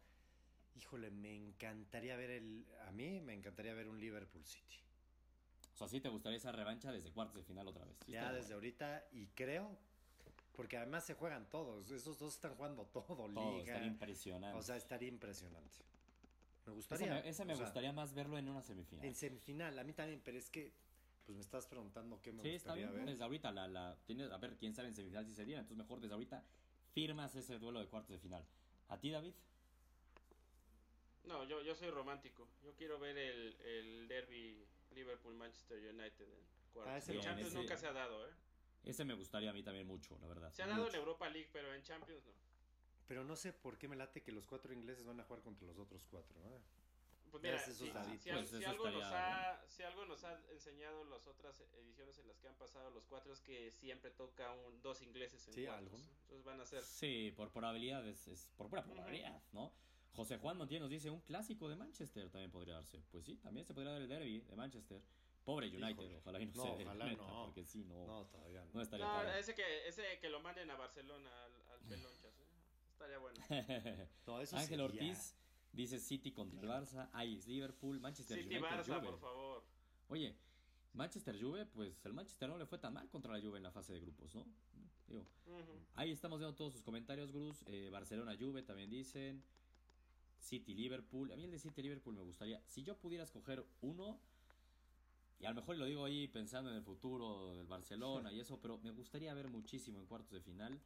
híjole, 0.75 1.11
me 1.11 1.35
encantaría 1.35 2.17
ver 2.17 2.31
el, 2.31 2.67
a 2.87 2.93
mí 2.93 3.21
me 3.21 3.35
encantaría 3.35 3.75
ver 3.75 3.89
un 3.89 4.01
Liverpool 4.01 4.45
City. 4.45 4.77
O 5.75 5.77
sea, 5.77 5.89
sí 5.89 6.01
te 6.01 6.09
gustaría 6.09 6.39
esa 6.39 6.53
revancha 6.53 6.93
desde 6.93 7.11
cuartos 7.11 7.37
de 7.37 7.45
final 7.45 7.67
otra 7.67 7.85
vez. 7.85 7.97
ya 8.07 8.33
desde 8.33 8.55
ahorita, 8.55 9.07
y 9.13 9.27
creo 9.29 9.79
porque 10.55 10.77
además 10.77 11.05
se 11.05 11.15
juegan 11.15 11.49
todos. 11.49 11.91
Esos 11.91 12.19
dos 12.19 12.35
están 12.35 12.55
jugando 12.55 12.85
todo, 12.87 13.29
liga. 13.29 13.73
Estaría 13.73 13.87
impresionante. 13.87 14.59
O 14.59 14.63
sea, 14.63 14.77
estaría 14.77 15.09
impresionante. 15.09 15.79
Me 16.67 16.73
gustaría. 16.73 17.21
Ese 17.21 17.45
me, 17.45 17.55
gustaría 17.55 17.93
más 17.93 18.15
verlo 18.15 18.39
en 18.39 18.49
una 18.49 18.63
semifinal. 18.63 19.05
En 19.05 19.15
semifinal, 19.15 19.79
a 19.79 19.85
mí 19.85 19.93
también, 19.93 20.21
pero 20.25 20.39
es 20.39 20.51
que. 20.51 20.73
Pues 21.25 21.37
me 21.37 21.43
estás 21.43 21.69
preguntando 21.69 22.21
qué 22.21 22.33
me 22.33 22.43
sí, 22.43 22.51
gustaría 22.55 22.87
está 22.87 22.97
bien, 22.97 23.07
Desde 23.07 23.23
ahorita, 23.23 23.53
la, 23.53 23.69
la, 23.69 23.97
tienes, 24.07 24.29
a 24.33 24.39
ver 24.39 24.57
quién 24.57 24.75
sabe 24.75 24.89
en 24.89 24.97
semifinal 24.97 25.25
si 25.25 25.33
se 25.33 25.45
diera. 25.45 25.61
Entonces, 25.61 25.79
mejor 25.79 26.01
desde 26.01 26.15
ahorita 26.15 26.45
firmas 26.93 27.35
ese 27.35 27.59
duelo 27.59 27.81
de 27.81 27.87
cuartos 27.87 28.11
de 28.11 28.19
final. 28.19 28.45
¿A 28.89 28.99
ti, 28.99 29.11
David? 29.11 29.33
No, 31.25 31.45
yo, 31.45 31.63
yo 31.63 31.75
soy 31.75 31.91
romántico. 31.91 32.49
Yo 32.63 32.75
quiero 32.75 32.99
ver 32.99 33.17
el, 33.17 33.57
el 33.61 34.09
derby 34.09 34.67
Liverpool-Manchester 34.93 35.79
United 35.95 36.25
en 36.25 36.45
cuartos. 36.73 36.95
Ah, 36.95 36.99
ese 36.99 37.19
Champions 37.21 37.55
nunca 37.55 37.77
se 37.77 37.87
ha 37.87 37.93
dado, 37.93 38.27
¿eh? 38.29 38.33
Ese 38.85 39.05
me 39.05 39.15
gustaría 39.15 39.51
a 39.51 39.53
mí 39.53 39.63
también 39.63 39.87
mucho, 39.87 40.19
la 40.21 40.27
verdad. 40.27 40.53
Se 40.53 40.63
ha 40.63 40.67
dado 40.67 40.89
en 40.89 40.95
Europa 40.97 41.29
League, 41.29 41.49
pero 41.53 41.73
en 41.73 41.83
Champions 41.83 42.25
no. 42.25 42.33
Pero 43.07 43.25
no 43.25 43.37
sé 43.37 43.53
por 43.53 43.79
qué 43.79 43.89
me 43.89 43.97
late 43.97 44.23
que 44.23 44.33
los 44.33 44.47
cuatro 44.47 44.73
ingleses 44.73 45.05
van 45.05 45.21
a 45.21 45.25
jugar 45.25 45.43
contra 45.43 45.67
los 45.67 45.79
otros 45.79 46.05
cuatro. 46.11 46.37
¿eh? 46.49 46.61
Pues 47.33 47.43
mira, 47.45 47.59
si, 47.59 47.89
algo 48.63 48.91
nos 48.91 49.05
ha, 49.05 49.65
si 49.67 49.83
algo 49.83 50.05
nos 50.05 50.23
ha 50.23 50.39
enseñado 50.51 51.03
las 51.05 51.27
otras 51.27 51.65
ediciones 51.79 52.19
en 52.19 52.29
las 52.29 52.39
que 52.39 52.49
han 52.49 52.55
pasado 52.57 52.91
los 52.91 53.07
cuatro 53.07 53.33
es 53.33 53.41
que 53.41 53.71
siempre 53.71 54.11
toca 54.11 54.53
un, 54.53 54.83
dos 54.83 55.01
ingleses 55.01 55.49
en 55.49 55.55
sí, 55.55 55.65
cuartos. 55.65 56.11
Entonces 56.25 56.45
van 56.45 56.61
a 56.61 56.67
ser... 56.67 56.85
Sí, 56.85 57.33
por 57.35 57.51
probabilidad, 57.51 58.07
es, 58.07 58.51
por 58.59 58.69
pura 58.69 58.85
probabilidad, 58.85 59.43
¿no? 59.53 59.73
José 60.13 60.37
Juan 60.37 60.59
Montiel 60.59 60.83
nos 60.83 60.91
dice 60.91 61.09
un 61.09 61.23
clásico 61.23 61.71
de 61.71 61.77
Manchester 61.77 62.29
también 62.29 62.51
podría 62.51 62.75
darse. 62.75 63.03
Pues 63.11 63.25
sí, 63.25 63.39
también 63.39 63.65
se 63.65 63.73
podría 63.73 63.93
dar 63.93 64.03
el 64.03 64.09
derby 64.09 64.41
de 64.41 64.55
Manchester. 64.55 65.01
Pobre 65.43 65.69
United, 65.69 66.19
ojalá 66.19 66.39
y 66.39 66.47
no, 66.47 66.53
no 66.53 66.77
se 66.77 66.85
ojalá 66.85 67.13
no. 67.15 67.45
porque 67.47 67.65
sí, 67.65 67.83
no, 67.85 68.07
no, 68.07 68.27
todavía 68.27 68.63
no. 68.67 68.71
no 68.75 68.83
estaría 68.83 69.07
no, 69.07 69.33
ese 69.33 69.55
que, 69.55 69.89
ese 69.89 70.19
que 70.21 70.29
lo 70.29 70.39
manden 70.41 70.71
a 70.71 70.77
Barcelona, 70.77 71.31
al, 71.45 71.53
al 71.73 71.81
Pelonchas, 71.89 72.39
¿eh? 72.39 72.47
estaría 72.93 73.19
bueno. 73.19 73.41
Todo 74.25 74.41
eso 74.43 74.57
Ángel 74.57 74.83
Ortiz 74.83 75.35
dice 75.73 75.99
City 75.99 76.33
contra 76.33 76.61
el 76.61 76.69
Barça, 76.69 77.09
Ajax 77.13 77.47
Liverpool, 77.47 78.01
Manchester 78.01 78.39
City, 78.39 78.57
United, 78.57 78.69
Barça, 78.69 78.85
Juve. 78.99 79.07
por 79.11 79.19
favor. 79.19 79.65
Oye, 80.09 80.37
Manchester 80.95 81.43
Juve, 81.43 81.67
pues 81.67 82.05
el 82.05 82.13
Manchester 82.13 82.49
no 82.49 82.59
le 82.59 82.67
fue 82.67 82.79
tan 82.79 82.93
mal 82.93 83.09
contra 83.09 83.33
la 83.33 83.41
Juve 83.41 83.57
en 83.57 83.63
la 83.63 83.73
fase 83.73 83.95
de 83.95 84.01
grupos, 84.01 84.35
¿no? 84.35 84.47
Digo, 85.09 85.27
Ahí 85.95 86.11
estamos 86.11 86.39
viendo 86.39 86.55
todos 86.55 86.73
sus 86.73 86.83
comentarios, 86.83 87.33
Gruz. 87.33 87.63
Eh, 87.67 87.89
Barcelona 87.91 88.37
Juve 88.39 88.63
también 88.63 88.91
dicen. 88.91 89.43
City 90.39 90.75
Liverpool. 90.75 91.31
A 91.33 91.37
mí 91.37 91.45
el 91.45 91.51
de 91.51 91.59
City 91.59 91.83
Liverpool 91.83 92.15
me 92.15 92.23
gustaría. 92.23 92.61
Si 92.67 92.83
yo 92.83 92.97
pudiera 92.97 93.25
escoger 93.25 93.65
uno, 93.81 94.19
y 95.39 95.47
a 95.47 95.51
lo 95.51 95.57
mejor 95.57 95.77
lo 95.77 95.87
digo 95.87 96.05
ahí 96.05 96.29
pensando 96.29 96.71
en 96.71 96.77
el 96.77 96.83
futuro 96.83 97.55
del 97.55 97.67
Barcelona 97.67 98.33
y 98.33 98.41
eso, 98.41 98.61
pero 98.61 98.79
me 98.79 98.91
gustaría 98.91 99.33
ver 99.35 99.49
muchísimo 99.49 99.99
en 100.01 100.07
cuartos 100.07 100.33
de 100.33 100.41
final 100.41 100.81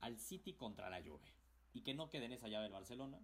al 0.00 0.18
City 0.18 0.54
contra 0.54 0.90
la 0.90 1.02
Juve. 1.02 1.32
Y 1.74 1.82
que 1.82 1.94
no 1.94 2.10
quede 2.10 2.26
en 2.26 2.32
esa 2.32 2.48
llave 2.48 2.66
el 2.66 2.72
Barcelona. 2.72 3.20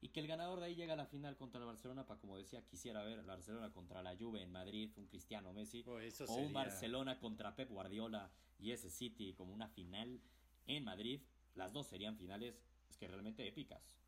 Y 0.00 0.10
que 0.10 0.20
el 0.20 0.28
ganador 0.28 0.60
de 0.60 0.66
ahí 0.66 0.74
llegue 0.76 0.92
a 0.92 0.96
la 0.96 1.06
final 1.06 1.36
contra 1.36 1.60
el 1.60 1.66
Barcelona 1.66 2.06
para, 2.06 2.20
como 2.20 2.36
decía, 2.36 2.62
quisiera 2.64 3.02
ver 3.02 3.18
el 3.18 3.26
Barcelona 3.26 3.72
contra 3.72 4.02
la 4.02 4.16
Juve 4.16 4.42
en 4.42 4.52
Madrid, 4.52 4.92
un 4.96 5.06
Cristiano 5.06 5.52
Messi. 5.52 5.82
Oh, 5.86 5.98
o 6.28 6.36
un 6.36 6.52
Barcelona 6.52 7.18
contra 7.18 7.56
Pep 7.56 7.68
Guardiola 7.70 8.30
y 8.58 8.70
ese 8.70 8.90
City 8.90 9.34
como 9.34 9.52
una 9.52 9.68
final 9.68 10.20
en 10.66 10.84
Madrid. 10.84 11.20
Las 11.54 11.72
dos 11.72 11.88
serían 11.88 12.16
finales, 12.16 12.62
es 12.88 12.96
que 12.96 13.08
realmente 13.08 13.46
épicas. 13.46 13.98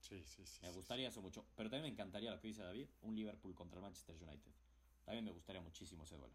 Sí, 0.00 0.22
sí, 0.24 0.46
sí. 0.46 0.60
Me 0.62 0.70
gustaría 0.70 1.08
eso 1.08 1.20
mucho. 1.20 1.44
Pero 1.56 1.68
también 1.68 1.90
me 1.90 1.92
encantaría 1.92 2.30
lo 2.30 2.40
que 2.40 2.48
dice 2.48 2.62
David, 2.62 2.88
un 3.02 3.16
Liverpool 3.16 3.54
contra 3.54 3.78
el 3.78 3.82
Manchester 3.82 4.16
United. 4.16 4.52
También 5.04 5.24
me 5.24 5.32
gustaría 5.32 5.60
muchísimo 5.60 6.04
ese 6.04 6.16
duelo. 6.16 6.34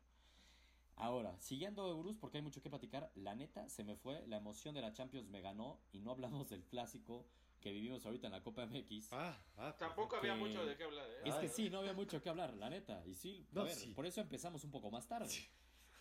Ahora, 0.95 1.39
siguiendo 1.39 1.97
Bruce, 1.97 2.19
porque 2.19 2.37
hay 2.37 2.43
mucho 2.43 2.61
que 2.61 2.69
platicar, 2.69 3.11
la 3.15 3.35
neta 3.35 3.67
se 3.69 3.83
me 3.83 3.95
fue, 3.95 4.25
la 4.27 4.37
emoción 4.37 4.75
de 4.75 4.81
la 4.81 4.93
Champions 4.93 5.27
me 5.29 5.41
ganó 5.41 5.79
y 5.91 5.99
no 6.01 6.11
hablamos 6.11 6.49
del 6.49 6.63
clásico 6.65 7.25
que 7.63 7.71
vivimos 7.71 8.05
ahorita 8.05 8.27
en 8.27 8.33
la 8.33 8.43
Copa 8.43 8.65
MX. 8.65 9.13
Ah, 9.13 9.41
ah 9.57 9.75
Tampoco 9.79 10.17
había 10.17 10.35
mucho 10.35 10.65
de 10.65 10.75
qué 10.75 10.83
hablar. 10.83 11.07
¿eh? 11.09 11.21
Es 11.29 11.35
que 11.35 11.47
sí, 11.47 11.69
no 11.69 11.79
había 11.79 11.93
mucho 11.93 12.21
que 12.21 12.29
hablar, 12.29 12.53
la 12.55 12.69
neta. 12.69 13.01
Y 13.05 13.15
sí, 13.15 13.47
a 13.55 13.63
ver, 13.63 13.77
por 13.95 14.05
eso 14.05 14.19
empezamos 14.19 14.65
un 14.65 14.71
poco 14.71 14.91
más 14.91 15.07
tarde. 15.07 15.33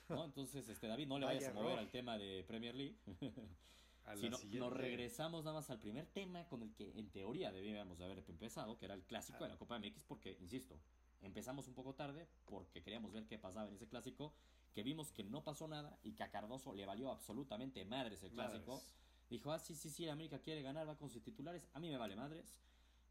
¿no? 0.08 0.24
Entonces, 0.24 0.68
este 0.68 0.88
David, 0.88 1.06
no 1.06 1.20
le 1.20 1.26
vayas 1.32 1.48
a 1.48 1.52
mover 1.54 1.78
al 1.78 1.90
tema 1.90 2.18
de 2.18 2.42
Premier 2.42 2.74
League. 2.74 2.96
si 4.16 4.28
no, 4.28 4.38
nos 4.66 4.72
regresamos 4.72 5.44
nada 5.44 5.54
más 5.54 5.70
al 5.70 5.78
primer 5.78 6.06
tema 6.06 6.48
con 6.48 6.62
el 6.62 6.74
que 6.74 6.90
en 6.98 7.08
teoría 7.10 7.52
debíamos 7.52 8.00
haber 8.00 8.24
empezado, 8.28 8.76
que 8.76 8.86
era 8.86 8.94
el 8.94 9.04
clásico 9.04 9.44
de 9.44 9.50
la 9.50 9.56
Copa 9.56 9.78
MX, 9.78 10.02
porque, 10.04 10.36
insisto, 10.40 10.80
Empezamos 11.22 11.68
un 11.68 11.74
poco 11.74 11.94
tarde 11.94 12.28
porque 12.46 12.82
queríamos 12.82 13.12
ver 13.12 13.26
qué 13.26 13.38
pasaba 13.38 13.68
en 13.68 13.74
ese 13.74 13.86
clásico, 13.86 14.34
que 14.74 14.82
vimos 14.82 15.12
que 15.12 15.22
no 15.22 15.44
pasó 15.44 15.68
nada 15.68 15.96
y 16.02 16.14
que 16.14 16.24
a 16.24 16.30
Cardoso 16.30 16.74
le 16.74 16.84
valió 16.84 17.10
absolutamente 17.10 17.84
madres 17.84 18.22
el 18.24 18.32
clásico. 18.32 18.82
Dijo, 19.32 19.50
ah, 19.50 19.58
sí, 19.58 19.74
sí, 19.74 19.88
sí, 19.88 20.06
América 20.10 20.38
quiere 20.40 20.60
ganar, 20.60 20.86
va 20.86 20.94
con 20.94 21.08
sus 21.08 21.22
titulares, 21.22 21.66
a 21.72 21.80
mí 21.80 21.88
me 21.88 21.96
vale 21.96 22.14
madres. 22.14 22.60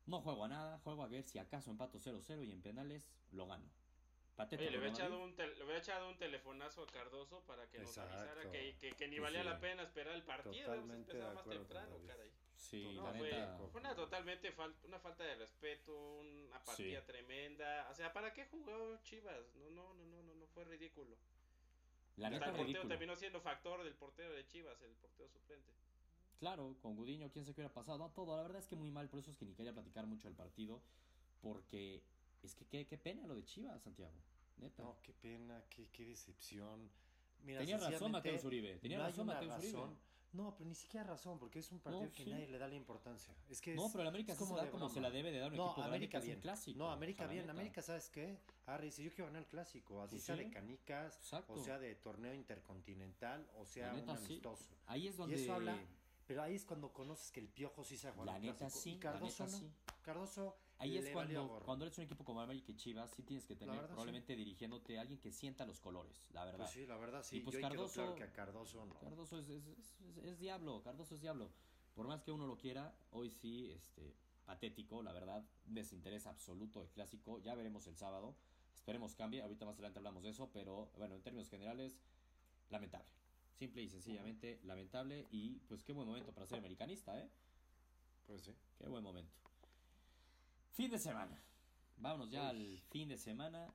No 0.05 0.21
juego 0.21 0.45
a 0.45 0.47
nada, 0.47 0.77
juego 0.83 1.01
a 1.01 1.07
ver 1.07 1.23
si 1.23 1.39
acaso 1.39 1.71
empato 1.71 1.97
0-0 1.97 2.45
y 2.45 2.51
en 2.51 2.61
penales 2.61 3.09
lo 3.31 3.47
gano. 3.47 3.65
Oye, 4.37 4.69
le 4.69 4.77
hubiera, 4.77 4.93
echado 4.93 5.23
un 5.23 5.35
echado 5.75 6.09
un 6.09 6.17
telefonazo 6.17 6.83
a 6.83 6.87
Cardoso 6.87 7.41
para 7.47 7.67
que 7.69 7.79
nos 7.79 7.97
avisara 7.97 8.51
que, 8.51 8.75
que, 8.95 9.07
ni 9.07 9.17
valía 9.17 9.43
la 9.43 9.59
pena 9.59 9.81
esperar 9.81 10.13
el 10.13 10.21
partido. 10.21 10.65
Totalmente 10.65 11.17
más 11.17 11.43
temprano, 11.43 11.97
caray. 12.05 12.31
Sí, 12.55 12.83
la 12.93 13.11
neta. 13.13 13.57
Fue, 13.71 13.81
una 13.81 13.95
totalmente 13.95 14.53
una 14.83 14.99
falta 14.99 15.23
de 15.23 15.35
respeto, 15.35 16.19
una 16.19 16.57
apatía 16.57 17.03
tremenda. 17.03 17.87
O 17.89 17.95
sea, 17.95 18.13
¿para 18.13 18.31
qué 18.31 18.45
jugó 18.45 18.99
Chivas? 19.01 19.55
No, 19.55 19.71
no, 19.71 19.93
no, 19.95 20.05
no, 20.05 20.21
no, 20.21 20.35
no 20.35 20.45
fue 20.53 20.65
ridículo. 20.65 21.17
La 22.17 22.29
neta 22.29 22.45
el 22.45 22.55
portero 22.55 22.87
terminó 22.87 23.15
siendo 23.15 23.41
factor 23.41 23.83
del 23.83 23.95
portero 23.95 24.33
de 24.33 24.45
Chivas, 24.45 24.79
el 24.83 24.93
portero 24.93 25.27
suplente. 25.29 25.71
Claro, 26.41 26.75
con 26.81 26.95
Gudiño, 26.95 27.29
quién 27.31 27.45
sé 27.45 27.53
qué 27.53 27.61
hubiera 27.61 27.71
pasado. 27.71 27.99
No, 27.99 28.09
todo. 28.09 28.35
La 28.35 28.41
verdad 28.41 28.57
es 28.57 28.65
que 28.65 28.75
muy 28.75 28.89
mal, 28.89 29.07
por 29.07 29.19
eso 29.19 29.29
es 29.29 29.37
que 29.37 29.45
ni 29.45 29.53
quería 29.53 29.73
platicar 29.73 30.07
mucho 30.07 30.27
del 30.27 30.35
partido. 30.35 30.81
Porque 31.39 32.01
es 32.41 32.55
que 32.55 32.65
qué, 32.65 32.87
qué 32.87 32.97
pena 32.97 33.27
lo 33.27 33.35
de 33.35 33.45
Chivas, 33.45 33.83
Santiago. 33.83 34.15
Neta. 34.57 34.81
No, 34.81 34.97
qué 35.03 35.13
pena, 35.13 35.63
qué, 35.69 35.87
qué 35.91 36.03
decepción. 36.03 36.89
tenía 37.45 37.77
razón 37.77 38.11
Mateo 38.11 38.39
Zuribe. 38.39 38.79
Tenía 38.79 38.97
razón 38.97 39.27
Mateo 39.27 39.51
Zuribe. 39.51 39.95
No, 40.33 40.55
pero 40.55 40.67
ni 40.67 40.73
siquiera 40.75 41.05
razón, 41.05 41.37
porque 41.37 41.59
es 41.59 41.71
un 41.71 41.79
partido 41.79 42.11
que 42.11 42.25
nadie 42.25 42.47
le 42.47 42.57
da 42.57 42.67
la 42.67 42.75
importancia. 42.75 43.35
Es 43.47 43.61
que 43.61 43.75
no, 43.75 43.89
pero 43.91 44.01
el 44.01 44.07
América 44.07 44.35
como, 44.35 44.57
se 44.57 44.65
da 44.65 44.71
como 44.71 44.89
se 44.89 44.99
la 44.99 45.11
debe 45.11 45.31
de 45.31 45.37
dar 45.37 45.51
un 45.51 45.57
no, 45.57 45.71
equipo 45.73 45.83
América 45.83 46.19
bien. 46.19 46.39
clásico. 46.39 46.79
No, 46.79 46.89
América 46.89 47.27
bien. 47.27 47.47
América, 47.49 47.83
¿sabes 47.83 48.09
qué? 48.09 48.39
Harry, 48.65 48.91
si 48.91 49.03
yo 49.03 49.11
quiero 49.11 49.25
ganar 49.25 49.43
el 49.43 49.47
clásico, 49.47 50.01
así 50.01 50.15
pues 50.15 50.23
sea 50.23 50.37
de 50.37 50.49
canicas, 50.49 51.33
o 51.47 51.59
sea 51.59 51.77
de 51.77 51.93
torneo 51.95 52.33
intercontinental, 52.33 53.47
o 53.57 53.65
sea 53.67 53.93
un 53.93 54.09
amistoso. 54.09 54.73
Ahí 54.87 55.07
es 55.07 55.17
donde... 55.17 55.37
Y 55.37 55.43
eso 55.43 55.53
habla, 55.53 55.77
pero 56.31 56.43
ahí 56.43 56.55
es 56.55 56.63
cuando 56.63 56.93
conoces 56.93 57.29
que 57.29 57.41
el 57.41 57.49
Piojo 57.49 57.83
sí 57.83 57.97
se 57.97 58.07
ha 58.07 58.15
La 58.23 58.39
neta 58.39 58.69
sí, 58.69 58.95
Cardoso 58.97 59.43
la 59.43 59.51
neta, 59.51 59.59
sí. 59.59 59.73
Cardoso 60.01 60.55
Ahí 60.77 60.97
es 60.97 61.09
cuando, 61.09 61.61
cuando 61.65 61.83
eres 61.83 61.97
un 61.97 62.05
equipo 62.05 62.23
como 62.23 62.39
América 62.39 62.71
y 62.71 62.75
Chivas, 62.77 63.11
sí 63.11 63.21
tienes 63.23 63.45
que 63.45 63.57
tener 63.57 63.85
probablemente 63.87 64.33
dirigiéndote 64.33 64.97
a 64.97 65.01
alguien 65.01 65.19
que 65.19 65.33
sienta 65.33 65.65
los 65.65 65.81
colores, 65.81 66.23
la 66.31 66.45
verdad. 66.45 66.59
Pues 66.59 66.71
sí, 66.71 66.85
la 66.87 66.95
verdad 66.95 67.21
sí. 67.21 67.37
Y 67.37 67.39
pues 67.41 67.57
Cardoso, 67.57 68.15
que 68.15 68.23
a 68.23 68.31
Cardoso 68.31 68.85
no. 68.85 68.97
Cardoso 68.97 69.39
es, 69.39 69.49
es, 69.49 69.67
es, 70.23 70.39
diablo, 70.39 70.81
Cardoso 70.81 71.15
es 71.15 71.21
diablo. 71.21 71.51
Por 71.93 72.07
más 72.07 72.23
que 72.23 72.31
uno 72.31 72.47
lo 72.47 72.57
quiera, 72.57 72.95
hoy 73.11 73.29
sí, 73.29 73.69
este, 73.73 74.15
patético, 74.45 75.03
la 75.03 75.11
verdad, 75.11 75.43
desinterés 75.65 76.25
absoluto 76.27 76.79
del 76.79 76.89
clásico. 76.91 77.39
Ya 77.39 77.55
veremos 77.55 77.87
el 77.87 77.97
sábado. 77.97 78.37
Esperemos 78.73 79.15
cambie. 79.15 79.41
Ahorita 79.41 79.65
más 79.65 79.75
adelante 79.75 79.99
hablamos 79.99 80.23
de 80.23 80.29
eso, 80.29 80.49
pero 80.53 80.89
bueno, 80.97 81.13
en 81.13 81.21
términos 81.21 81.49
generales, 81.49 81.99
lamentable. 82.69 83.20
Simple 83.61 83.83
y 83.83 83.89
sencillamente 83.89 84.59
lamentable. 84.63 85.27
Y 85.29 85.59
pues 85.67 85.83
qué 85.83 85.93
buen 85.93 86.07
momento 86.07 86.33
para 86.33 86.47
ser 86.47 86.57
americanista, 86.57 87.15
¿eh? 87.19 87.29
Pues 88.25 88.41
sí. 88.41 88.55
Qué 88.79 88.87
buen 88.87 89.03
momento. 89.03 89.31
Fin 90.71 90.89
de 90.89 90.97
semana. 90.97 91.39
Vámonos 91.97 92.31
ya 92.31 92.49
al 92.49 92.79
fin 92.89 93.07
de 93.09 93.19
semana. 93.19 93.71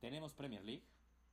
Tenemos 0.00 0.34
Premier 0.34 0.62
League. 0.62 0.84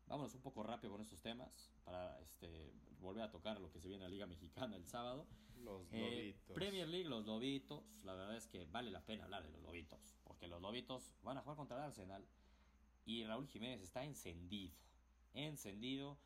Vámonos 0.07 0.33
un 0.33 0.39
poco 0.39 0.63
rápido 0.63 0.93
con 0.93 1.01
estos 1.01 1.21
temas 1.21 1.73
para 1.83 2.17
este 2.21 2.71
volver 3.01 3.23
a 3.23 3.29
tocar 3.29 3.59
lo 3.59 3.69
que 3.69 3.81
se 3.81 3.89
viene 3.89 4.05
en 4.05 4.09
la 4.09 4.13
Liga 4.13 4.27
Mexicana 4.27 4.77
el 4.77 4.85
sábado. 4.85 5.27
Los 5.57 5.91
eh, 5.91 5.99
Lobitos. 5.99 6.55
Premier 6.55 6.87
League, 6.87 7.09
los 7.09 7.25
Lobitos. 7.25 7.83
La 8.05 8.13
verdad 8.13 8.37
es 8.37 8.47
que 8.47 8.63
vale 8.63 8.91
la 8.91 9.01
pena 9.01 9.25
hablar 9.25 9.43
de 9.43 9.51
los 9.51 9.61
Lobitos. 9.61 10.15
Porque 10.23 10.47
los 10.47 10.61
Lobitos 10.61 11.11
van 11.21 11.37
a 11.37 11.41
jugar 11.41 11.57
contra 11.57 11.75
el 11.75 11.83
Arsenal. 11.83 12.25
Y 13.03 13.25
Raúl 13.25 13.45
Jiménez 13.49 13.81
está 13.81 14.05
encendido. 14.05 14.73
Encendido. 15.33 16.17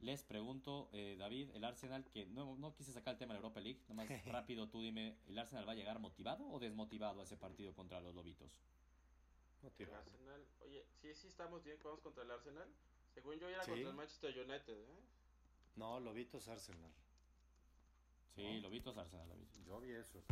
Les 0.00 0.22
pregunto, 0.22 0.90
eh, 0.92 1.16
David, 1.18 1.50
el 1.54 1.64
Arsenal, 1.64 2.04
que 2.10 2.26
no, 2.26 2.54
no 2.56 2.74
quise 2.74 2.92
sacar 2.92 3.14
el 3.14 3.18
tema 3.18 3.32
de 3.32 3.40
la 3.40 3.46
Europa 3.46 3.60
League, 3.60 3.80
nomás 3.88 4.08
rápido 4.26 4.68
tú 4.68 4.82
dime, 4.82 5.16
¿el 5.26 5.38
Arsenal 5.38 5.66
va 5.66 5.72
a 5.72 5.74
llegar 5.74 5.98
motivado 5.98 6.46
o 6.48 6.58
desmotivado 6.58 7.20
a 7.20 7.24
ese 7.24 7.36
partido 7.36 7.74
contra 7.74 8.00
los 8.00 8.14
Lobitos? 8.14 8.60
Motivado. 9.62 9.96
Arsenal, 9.96 10.46
oye, 10.60 10.84
sí, 11.00 11.14
sí 11.14 11.28
estamos 11.28 11.64
bien, 11.64 11.78
vamos 11.82 12.00
contra 12.00 12.24
el 12.24 12.30
Arsenal. 12.30 12.68
Según 13.14 13.38
yo 13.38 13.48
era 13.48 13.64
contra 13.64 13.88
el 13.88 13.94
Manchester 13.94 14.38
United, 14.38 14.78
¿eh? 14.78 15.00
No, 15.76 15.98
Lobitos 15.98 16.46
Arsenal. 16.48 16.92
Sí, 18.34 18.60
Lobitos 18.60 18.96
Arsenal. 18.98 19.26
Yo 19.64 19.80
vi 19.80 19.92
eso. 19.92 20.22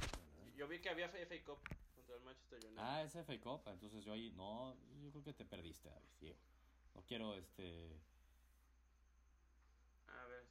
Yo 0.56 0.68
vi 0.68 0.78
que 0.78 0.90
había 0.90 1.08
FA 1.08 1.44
Cup 1.44 1.58
contra 1.96 2.16
el 2.16 2.22
Manchester 2.22 2.64
United. 2.66 2.82
Ah, 2.82 3.02
es 3.02 3.12
FA 3.12 3.40
Cup, 3.40 3.62
entonces 3.66 4.04
yo 4.04 4.12
ahí, 4.12 4.30
no, 4.32 4.76
yo 5.02 5.10
creo 5.10 5.24
que 5.24 5.32
te 5.32 5.44
perdiste, 5.46 5.88
David. 5.88 6.34
No 6.94 7.02
quiero, 7.06 7.34
este 7.34 7.98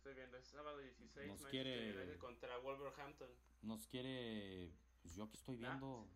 estoy 0.04 0.16
viendo, 0.16 0.38
es 0.38 0.46
sábado 0.48 0.80
16, 0.80 1.28
nos 1.30 1.46
quiere 1.46 2.18
contra 2.18 2.58
Wolverhampton. 2.58 3.30
Nos 3.62 3.88
quiere, 3.88 4.70
pues 5.02 5.16
yo 5.16 5.24
aquí 5.24 5.38
estoy 5.38 5.56
viendo, 5.56 6.10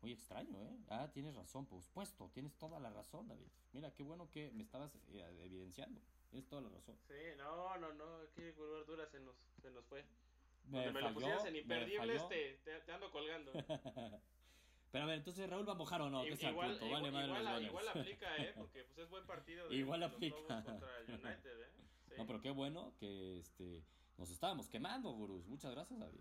muy 0.00 0.12
extraño, 0.12 0.62
¿eh? 0.62 0.78
Ah, 0.88 1.10
tienes 1.12 1.34
razón, 1.34 1.66
pues 1.66 1.88
puesto, 1.88 2.30
tienes 2.32 2.54
toda 2.56 2.78
la 2.78 2.90
razón, 2.90 3.26
David. 3.26 3.48
Mira, 3.72 3.92
qué 3.92 4.04
bueno 4.04 4.30
que 4.30 4.52
me 4.52 4.62
estabas 4.62 4.94
eh, 5.08 5.40
evidenciando, 5.42 6.00
tienes 6.30 6.46
toda 6.46 6.62
la 6.62 6.68
razón. 6.68 6.96
Sí, 7.08 7.14
no, 7.36 7.76
no, 7.78 7.92
no, 7.94 8.18
aquí 8.18 8.52
Dura 8.86 9.04
se 9.08 9.18
nos, 9.18 9.34
se 9.60 9.68
nos 9.72 9.84
fue. 9.86 10.04
Me, 10.66 10.92
me 10.92 11.00
lo 11.00 11.12
pusieras 11.12 11.44
en 11.46 11.56
imperdibles, 11.56 12.28
te, 12.28 12.60
te, 12.62 12.92
ando 12.92 13.10
colgando. 13.10 13.52
Pero 14.92 15.04
a 15.04 15.06
ver, 15.08 15.16
entonces 15.16 15.50
Raúl 15.50 15.68
va 15.68 15.72
a 15.72 15.74
mojar 15.74 16.02
o 16.02 16.08
no, 16.08 16.22
que 16.22 16.34
igual, 16.34 16.78
punto. 16.78 16.88
Vale, 16.88 17.08
igual, 17.08 17.26
igual, 17.26 17.64
igual, 17.64 17.88
aplica, 17.88 18.36
¿eh? 18.36 18.54
Porque 18.56 18.84
pues 18.84 18.98
es 18.98 19.10
buen 19.10 19.26
partido 19.26 19.68
de 19.68 19.74
igual 19.74 20.04
aplica. 20.04 20.36
contra 20.62 21.00
United, 21.08 21.62
¿eh? 21.62 21.83
No, 22.16 22.26
pero 22.26 22.40
qué 22.40 22.50
bueno 22.50 22.94
que 22.98 23.38
este 23.38 23.84
nos 24.16 24.30
estábamos 24.30 24.68
quemando, 24.68 25.10
gurús. 25.10 25.46
Muchas 25.46 25.72
gracias, 25.72 25.98
David. 25.98 26.20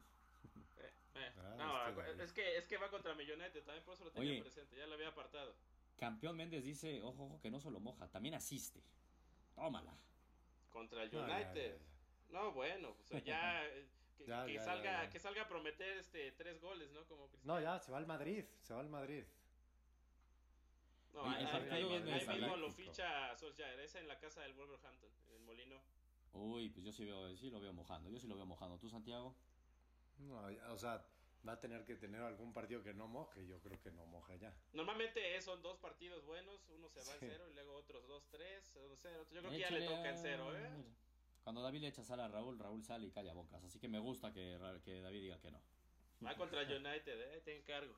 Eh, 0.78 0.92
eh. 1.16 1.32
Ah, 1.60 1.92
no, 1.96 2.24
es 2.24 2.34
que, 2.34 2.58
es 2.58 2.68
que 2.68 2.78
va 2.78 2.90
contra 2.90 3.14
Millonetes, 3.14 3.64
también 3.66 3.86
por 3.86 3.94
eso 3.94 4.06
lo 4.06 4.12
tenía 4.12 4.42
presente, 4.42 4.76
ya 4.76 4.88
lo 4.88 4.96
había 4.96 5.10
apartado. 5.10 5.56
Campeón 5.98 6.36
Méndez 6.36 6.66
dice, 6.66 7.02
ojo, 7.02 7.26
ojo, 7.26 7.42
que 7.42 7.52
no 7.52 7.60
solo 7.60 7.80
moja, 7.80 8.08
también 8.10 8.36
asiste. 8.36 8.82
Tómala. 9.56 9.96
Contra 10.72 11.04
el 11.04 11.16
United. 11.16 11.78
No, 12.30 12.52
bueno, 12.52 12.96
pues 13.10 13.24
ya... 13.24 13.66
Eh, 13.66 13.88
que, 14.18 14.26
que 14.26 14.60
salga 14.60 15.10
que 15.10 15.20
salga 15.20 15.42
a 15.42 15.48
prometer 15.48 15.98
este 15.98 16.32
tres 16.34 16.62
goles, 16.62 16.92
¿no? 16.92 17.04
Como 17.06 17.30
No, 17.44 17.60
ya, 17.60 17.80
se 17.80 17.92
va 17.92 17.98
al 17.98 18.06
Madrid, 18.06 18.46
se 18.62 18.74
va 18.74 18.80
al 18.80 18.90
Madrid. 18.90 19.24
No, 21.14 21.30
ahí, 21.30 21.84
mismo 21.86 22.58
lo 22.58 22.72
ficha 22.72 23.36
Solskjaer, 23.36 23.80
esa 23.82 24.00
en 24.00 24.08
la 24.08 24.18
casa 24.20 24.42
del 24.42 24.54
Wolverhampton, 24.54 25.10
el 25.44 25.48
Molino. 25.48 25.82
Uy, 26.34 26.70
pues 26.70 26.86
yo 26.86 26.92
sí, 26.92 27.06
veo, 27.06 27.36
sí 27.38 27.50
lo 27.50 27.60
veo 27.60 27.74
mojando, 27.74 28.10
yo 28.10 28.20
sí 28.20 28.28
lo 28.28 28.36
veo 28.36 28.46
mojando. 28.46 28.78
¿Tú, 28.80 28.90
Santiago? 28.90 29.36
No, 30.18 30.42
o 30.72 30.78
sea, 30.78 31.06
va 31.48 31.54
a 31.54 31.60
tener 31.60 31.84
que 31.86 31.96
tener 31.96 32.22
algún 32.22 32.54
partido 32.54 32.82
que 32.82 32.94
no 32.94 33.08
moje, 33.08 33.46
yo 33.46 33.60
creo 33.62 33.80
que 33.82 33.92
no 33.92 34.06
moja 34.06 34.36
ya. 34.36 34.56
Normalmente 34.74 35.42
son 35.42 35.62
dos 35.62 35.78
partidos 35.78 36.26
buenos, 36.26 36.68
uno 36.70 36.90
se 36.90 37.04
va 37.04 37.14
al 37.14 37.20
cero 37.20 37.46
y 37.50 37.54
luego 37.54 37.76
otros 37.76 38.08
dos, 38.08 38.24
tres, 38.32 38.72
cero. 38.74 39.26
Yo 39.32 39.40
creo 39.40 39.52
que 39.52 39.60
ya 39.60 39.70
le 39.70 39.86
toca 39.86 40.10
el 40.10 40.18
cero, 40.18 40.58
¿eh? 40.58 40.70
Cuando 41.44 41.62
David 41.62 41.82
le 41.82 41.88
echa 41.90 42.04
sal 42.04 42.22
a 42.22 42.28
Raúl, 42.30 42.58
Raúl 42.58 42.84
sale 42.84 43.08
y 43.08 43.12
calla 43.12 43.34
bocas, 43.34 43.64
así 43.64 43.80
que 43.80 43.90
me 43.90 44.00
gusta 44.00 44.32
que, 44.32 44.58
que 44.86 45.02
David 45.02 45.22
diga 45.22 45.40
que 45.40 45.52
no. 45.52 45.62
Va 46.26 46.36
contra 46.36 46.62
United, 46.62 47.36
¿eh? 47.36 47.42
Te 47.42 47.58
encargo. 47.58 47.96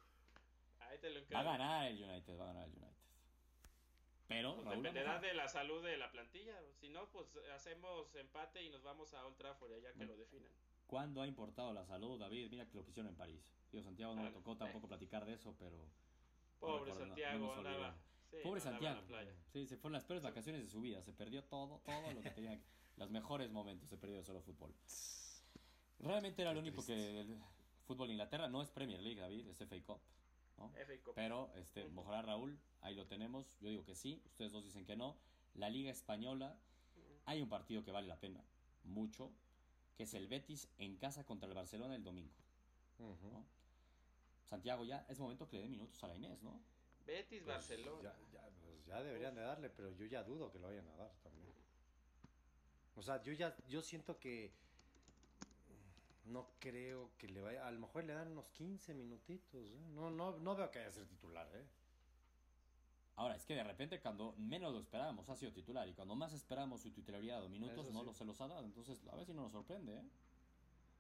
Ahí 0.79 0.97
te 0.97 1.09
lo 1.11 1.19
encargo. 1.19 1.47
Va 1.47 1.53
a 1.53 1.57
ganar 1.57 1.91
el 1.91 2.03
United, 2.03 2.39
va 2.39 2.43
a 2.43 2.47
ganar 2.47 2.67
el 2.67 2.71
United. 2.71 3.04
Pero 4.27 4.55
pues 4.55 4.77
dependerá 4.77 5.19
de 5.19 5.33
la 5.33 5.47
salud 5.47 5.83
de 5.83 5.97
la 5.97 6.11
plantilla. 6.11 6.59
Si 6.73 6.89
no, 6.89 7.09
pues 7.11 7.27
hacemos 7.53 8.13
empate 8.15 8.63
y 8.63 8.69
nos 8.69 8.81
vamos 8.83 9.13
a 9.13 9.25
Old 9.25 9.37
Trafford 9.37 9.73
allá 9.73 9.93
que 9.93 10.05
lo 10.05 10.15
definan. 10.15 10.51
¿Cuándo 10.87 11.21
ha 11.21 11.27
importado 11.27 11.73
la 11.73 11.85
salud, 11.85 12.19
David? 12.19 12.49
Mira 12.49 12.67
que 12.67 12.77
lo 12.77 12.81
hicieron 12.81 13.09
en 13.09 13.15
París. 13.15 13.53
Tío 13.71 13.83
Santiago 13.83 14.15
no 14.15 14.23
me 14.23 14.31
tocó 14.31 14.55
tampoco 14.55 14.87
platicar 14.87 15.25
de 15.25 15.33
eso, 15.33 15.55
pero. 15.59 15.77
Pobre 16.59 16.93
Santiago, 16.93 17.53
Pobre 18.43 18.61
Santiago. 18.61 19.01
Sí, 19.51 19.67
se 19.67 19.77
fueron 19.77 19.93
las 19.93 20.05
peores 20.05 20.23
vacaciones 20.23 20.61
de 20.63 20.69
su 20.69 20.81
vida. 20.81 21.01
Se 21.01 21.13
perdió 21.13 21.43
todo, 21.43 21.79
todo 21.85 22.13
lo 22.13 22.21
que 22.21 22.31
tenía. 22.31 22.59
los 22.97 23.09
mejores 23.11 23.51
momentos 23.51 23.89
se 23.89 23.97
perdió 23.97 24.17
de 24.17 24.23
solo 24.23 24.41
fútbol. 24.41 24.73
Realmente 25.99 26.41
era 26.41 26.53
lo 26.53 26.59
único 26.59 26.85
que. 26.85 27.21
El 27.21 27.39
fútbol 27.85 28.07
de 28.07 28.13
Inglaterra 28.13 28.47
no 28.47 28.61
es 28.61 28.71
Premier 28.71 29.01
League, 29.01 29.19
David, 29.19 29.47
es 29.47 29.57
FA 29.57 29.75
Cup. 29.85 30.01
Pero, 31.15 31.51
este, 31.55 31.87
mojará 31.89 32.21
Raúl, 32.21 32.57
ahí 32.85 32.95
lo 32.95 33.05
tenemos. 33.07 33.57
Yo 33.59 33.69
digo 33.69 33.83
que 33.83 33.95
sí, 33.95 34.21
ustedes 34.25 34.51
dos 34.51 34.63
dicen 34.63 34.85
que 34.85 34.95
no. 34.95 35.17
La 35.55 35.69
Liga 35.69 35.91
Española, 35.91 36.55
hay 37.25 37.41
un 37.41 37.49
partido 37.49 37.83
que 37.83 37.91
vale 37.91 38.07
la 38.07 38.19
pena, 38.19 38.43
mucho, 38.83 39.31
que 39.95 40.03
es 40.03 40.13
el 40.13 40.27
Betis 40.27 40.69
en 40.77 40.95
casa 40.97 41.25
contra 41.25 41.47
el 41.49 41.55
Barcelona 41.55 41.95
el 41.95 42.03
domingo. 42.03 42.33
Santiago, 44.45 44.85
ya 44.85 45.05
es 45.09 45.19
momento 45.19 45.47
que 45.47 45.57
le 45.57 45.63
dé 45.63 45.69
minutos 45.69 46.01
a 46.03 46.07
la 46.07 46.15
Inés, 46.15 46.41
¿no? 46.43 46.61
Betis, 47.05 47.41
pues, 47.43 47.55
Barcelona. 47.55 48.13
Ya, 48.31 48.31
ya, 48.31 48.49
pues, 48.61 48.85
ya 48.85 49.01
deberían 49.01 49.33
de 49.35 49.41
darle, 49.41 49.69
pero 49.69 49.91
yo 49.91 50.05
ya 50.05 50.23
dudo 50.23 50.51
que 50.51 50.59
lo 50.59 50.67
vayan 50.67 50.87
a 50.89 50.95
dar 50.95 51.11
también. 51.23 51.53
O 52.95 53.01
sea, 53.01 53.21
yo 53.23 53.33
ya 53.33 53.55
yo 53.67 53.81
siento 53.81 54.19
que 54.19 54.53
no 56.25 56.47
creo 56.59 57.11
que 57.17 57.27
le 57.27 57.41
vaya. 57.41 57.67
A 57.67 57.71
lo 57.71 57.79
mejor 57.79 58.03
le 58.03 58.13
dan 58.13 58.31
unos 58.31 58.49
15 58.49 58.93
minutitos. 58.93 59.71
¿eh? 59.71 59.87
No, 59.93 60.11
no, 60.11 60.37
no 60.37 60.55
veo 60.55 60.69
que 60.71 60.79
haya 60.79 60.91
ser 60.91 61.05
titular, 61.07 61.49
¿eh? 61.55 61.65
Ahora, 63.17 63.35
es 63.35 63.45
que 63.45 63.55
de 63.55 63.63
repente 63.63 64.01
cuando 64.01 64.33
menos 64.37 64.73
lo 64.73 64.79
esperábamos 64.79 65.29
ha 65.29 65.35
sido 65.35 65.51
titular 65.53 65.87
y 65.87 65.93
cuando 65.93 66.15
más 66.15 66.33
esperamos 66.33 66.81
su 66.81 66.91
titularidad 66.91 67.43
o 67.43 67.49
minutos 67.49 67.89
no 67.91 68.03
lo 68.03 68.13
se 68.13 68.25
los 68.25 68.39
ha 68.41 68.47
dado. 68.47 68.65
Entonces, 68.65 69.01
a 69.07 69.15
ver 69.15 69.25
si 69.25 69.33
no 69.33 69.43
nos 69.43 69.51
sorprende, 69.51 69.95
¿eh? 69.95 70.03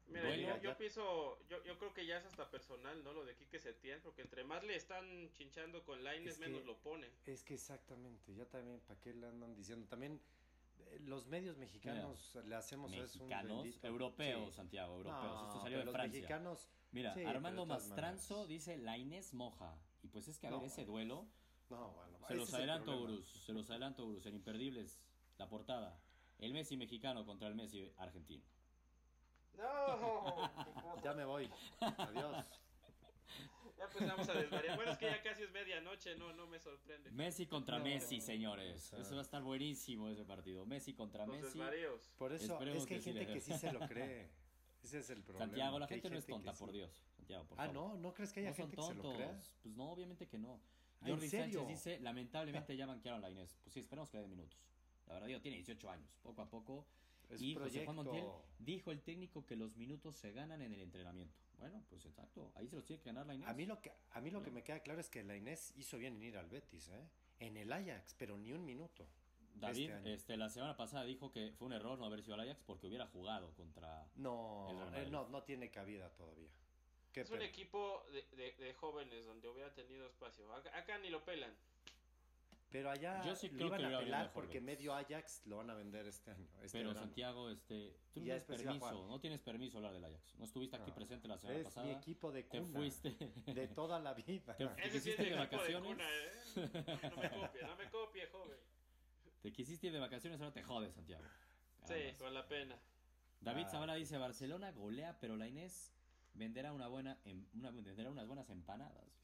Mira, 0.07 0.61
yo, 0.61 0.77
pienso, 0.77 1.39
yo, 1.49 1.63
yo 1.63 1.79
creo 1.79 1.93
que 1.93 2.05
ya 2.05 2.17
es 2.17 2.25
hasta 2.25 2.49
personal, 2.51 3.03
¿no? 3.03 3.11
Lo 3.11 3.25
de 3.25 3.35
Quique 3.35 3.59
Setién, 3.59 3.99
porque 4.01 4.21
entre 4.21 4.43
más 4.43 4.63
le 4.63 4.75
están 4.75 5.31
chinchando 5.31 5.83
con 5.83 6.03
Lines, 6.03 6.37
menos 6.39 6.63
lo 6.63 6.77
pone. 6.77 7.09
Es 7.25 7.43
que 7.43 7.55
exactamente, 7.55 8.35
ya 8.35 8.45
también, 8.45 8.79
¿para 8.81 8.99
qué 8.99 9.13
le 9.13 9.27
andan 9.27 9.55
diciendo? 9.55 9.87
También 9.87 10.21
los 11.05 11.25
medios 11.27 11.57
mexicanos 11.57 12.37
le 12.45 12.55
hacemos 12.55 12.91
mexicanos, 12.91 13.65
eso 13.65 13.87
europeos, 13.87 14.53
Santiago, 14.55 14.95
europeos. 14.95 15.47
Esto 15.47 15.61
salió 15.61 15.79
de 15.79 15.85
los 15.85 15.95
mexicanos. 15.95 16.69
Mira, 16.91 17.15
Armando 17.25 17.65
Mastranzo 17.65 18.47
dice 18.47 18.77
la 18.77 18.97
Inés 18.97 19.33
Moja. 19.33 19.77
Y 20.03 20.07
pues 20.07 20.27
es 20.27 20.37
que 20.37 20.47
a 20.47 20.51
ver, 20.51 20.63
ese 20.63 20.85
duelo. 20.85 21.27
No, 21.69 21.91
bueno, 21.91 22.17
se 22.27 22.35
los 22.35 22.53
adelanto, 22.53 22.99
Urus. 22.99 23.27
Se 23.45 23.53
los 23.53 23.69
adelanto, 23.69 24.05
Urus. 24.05 24.25
En 24.25 24.35
Imperdibles, 24.35 24.99
la 25.37 25.47
portada. 25.47 25.99
El 26.39 26.53
Messi 26.53 26.77
mexicano 26.77 27.25
contra 27.25 27.47
el 27.47 27.55
Messi 27.55 27.91
argentino. 27.97 28.43
No, 29.57 30.51
ya 31.03 31.13
me 31.13 31.25
voy. 31.25 31.49
Adiós. 31.79 32.45
Ya 33.77 33.83
empezamos 33.83 34.29
a 34.29 34.33
desvariar. 34.33 34.77
Bueno, 34.77 34.93
es 34.93 34.97
que 34.97 35.05
ya 35.05 35.21
casi 35.21 35.43
es 35.43 35.51
medianoche, 35.51 36.15
no, 36.15 36.31
no 36.31 36.47
me 36.47 36.59
sorprende. 36.59 37.11
Messi 37.11 37.45
contra 37.45 37.77
Messi, 37.77 38.21
señores. 38.21 38.93
Eso 38.93 39.15
va 39.15 39.19
a 39.19 39.23
estar 39.23 39.43
buenísimo 39.43 40.07
ese 40.07 40.23
partido. 40.23 40.65
Messi 40.65 40.93
contra 40.93 41.25
Messi. 41.25 41.59
Por 42.17 42.31
eso 42.31 42.57
es 42.61 42.85
que 42.85 42.95
hay 42.95 43.01
gente 43.01 43.27
que 43.27 43.41
sí 43.41 43.53
se 43.53 43.73
lo 43.73 43.79
cree. 43.89 44.29
Ese 44.81 44.99
es 44.99 45.09
el 45.09 45.23
problema. 45.23 45.47
Santiago, 45.47 45.79
la 45.79 45.87
gente 45.87 46.09
no 46.09 46.17
es 46.17 46.25
tonta, 46.25 46.53
por 46.53 46.71
Dios. 46.71 47.05
Santiago, 47.17 47.45
por 47.45 47.59
ah, 47.59 47.67
no, 47.67 47.97
¿no 47.97 48.13
crees 48.13 48.31
que 48.31 48.41
haya 48.41 48.53
gente 48.53 48.75
que 48.75 48.83
se 48.83 48.93
lo 48.93 49.13
crea? 49.13 49.41
Pues 49.61 49.75
no, 49.75 49.91
obviamente 49.91 50.27
que 50.27 50.37
no. 50.37 50.61
Jordi 51.05 51.29
Sánchez 51.29 51.67
dice, 51.67 51.99
lamentablemente 51.99 52.75
ya 52.75 52.85
banquearon 52.85 53.21
la 53.21 53.29
Inés. 53.29 53.57
Pues 53.63 53.73
sí, 53.73 53.79
esperemos 53.79 54.09
que 54.09 54.17
dé 54.17 54.27
minutos. 54.27 54.59
La 55.07 55.13
verdad, 55.13 55.27
digo, 55.27 55.41
tiene 55.41 55.57
18 55.57 55.89
años. 55.89 56.09
Poco 56.23 56.41
a 56.41 56.49
poco 56.49 56.87
y 57.39 57.55
José 57.55 57.85
Juan 57.85 57.95
Montiel 57.95 58.25
dijo 58.59 58.91
el 58.91 59.01
técnico 59.01 59.45
que 59.45 59.55
los 59.55 59.75
minutos 59.75 60.15
se 60.15 60.31
ganan 60.31 60.61
en 60.61 60.73
el 60.73 60.81
entrenamiento. 60.81 61.35
Bueno, 61.57 61.81
pues 61.89 62.05
exacto, 62.05 62.51
ahí 62.55 62.67
se 62.67 62.75
los 62.75 62.85
tiene 62.85 63.01
que 63.01 63.09
ganar 63.09 63.25
la 63.25 63.33
Inés. 63.33 63.47
A 63.47 63.53
mí 63.53 63.65
lo 63.65 63.81
que, 63.81 63.91
a 64.11 64.21
mí 64.21 64.29
lo 64.29 64.43
que 64.43 64.51
me 64.51 64.63
queda 64.63 64.81
claro 64.81 64.99
es 64.99 65.09
que 65.09 65.23
la 65.23 65.35
Inés 65.35 65.73
hizo 65.77 65.97
bien 65.97 66.15
en 66.15 66.23
ir 66.23 66.37
al 66.37 66.47
Betis, 66.47 66.89
¿eh? 66.89 67.07
En 67.39 67.57
el 67.57 67.71
Ajax, 67.71 68.15
pero 68.17 68.37
ni 68.37 68.51
un 68.51 68.65
minuto. 68.65 69.07
David, 69.55 69.89
este, 69.89 70.13
este, 70.13 70.37
la 70.37 70.49
semana 70.49 70.75
pasada 70.75 71.05
dijo 71.05 71.31
que 71.31 71.53
fue 71.53 71.67
un 71.67 71.73
error 71.73 71.97
no 71.97 72.05
haber 72.05 72.21
sido 72.21 72.33
al 72.33 72.41
Ajax 72.41 72.61
porque 72.65 72.87
hubiera 72.87 73.07
jugado 73.07 73.53
contra. 73.53 74.05
No, 74.15 74.91
el 74.93 75.11
no, 75.11 75.29
no 75.29 75.43
tiene 75.43 75.71
cabida 75.71 76.09
todavía. 76.09 76.49
Es 77.21 77.29
un 77.29 77.41
equipo 77.41 78.05
de, 78.11 78.51
de, 78.53 78.73
jóvenes 78.73 79.25
donde 79.25 79.47
hubiera 79.47 79.73
tenido 79.73 80.05
espacio. 80.05 80.51
acá 80.53 80.97
ni 80.99 81.09
lo 81.09 81.23
pelan. 81.23 81.55
Pero 82.71 82.89
allá 82.89 83.23
Yo 83.23 83.35
sí 83.35 83.49
creo 83.49 83.69
lo 83.69 83.77
iban 83.77 83.93
a 83.93 83.99
pelar 83.99 84.33
porque 84.33 84.59
medio 84.59 84.93
Ajax 84.93 85.43
lo 85.45 85.57
van 85.57 85.69
a 85.69 85.75
vender 85.75 86.05
este 86.07 86.31
año. 86.31 86.49
Este 86.61 86.77
pero 86.77 86.93
Santiago, 86.93 87.49
este, 87.49 87.95
tú 88.13 88.19
no 88.19 88.25
tienes 88.25 88.43
permiso, 88.43 89.07
no 89.07 89.19
tienes 89.21 89.41
permiso 89.41 89.77
hablar 89.77 89.93
del 89.93 90.03
Ajax. 90.03 90.35
No 90.37 90.43
estuviste 90.43 90.75
aquí 90.75 90.91
presente 90.91 91.27
la 91.27 91.37
semana 91.37 91.63
pasada. 91.63 91.87
Es 91.87 91.95
mi 91.95 92.01
equipo 92.01 92.33
de 92.33 92.45
cuna. 92.45 92.63
Te 92.63 92.67
fuiste. 92.73 93.09
De 93.53 93.67
toda 93.69 93.99
la 93.99 94.13
vida. 94.13 94.57
Te, 94.57 94.67
te 94.67 94.89
quisiste 94.89 95.23
ir 95.23 95.29
de 95.29 95.35
vacaciones. 95.35 95.97
¿eh? 95.99 96.69
no, 97.15 97.21
me 97.21 97.29
copie, 97.29 97.61
no 97.61 97.75
me 97.77 97.89
copie, 97.89 98.27
joven. 98.27 98.57
Te 99.41 99.53
quisiste 99.53 99.87
ir 99.87 99.93
de 99.93 99.99
vacaciones, 99.99 100.41
ahora 100.41 100.53
te 100.53 100.63
jodes, 100.63 100.93
Santiago. 100.93 101.23
sí, 101.87 102.13
con 102.19 102.33
la 102.33 102.45
pena. 102.45 102.77
David 103.39 103.67
ah. 103.71 103.95
dice, 103.95 104.17
Barcelona 104.17 104.71
golea, 104.71 105.17
pero 105.21 105.37
la 105.37 105.47
Inés 105.47 105.94
venderá 106.35 106.71
una 106.73 106.87
buena, 106.87 107.19
em, 107.25 107.45
una, 107.53 107.71
venderá 107.71 108.09
unas 108.11 108.27
buenas 108.27 108.49
empanadas 108.49 109.15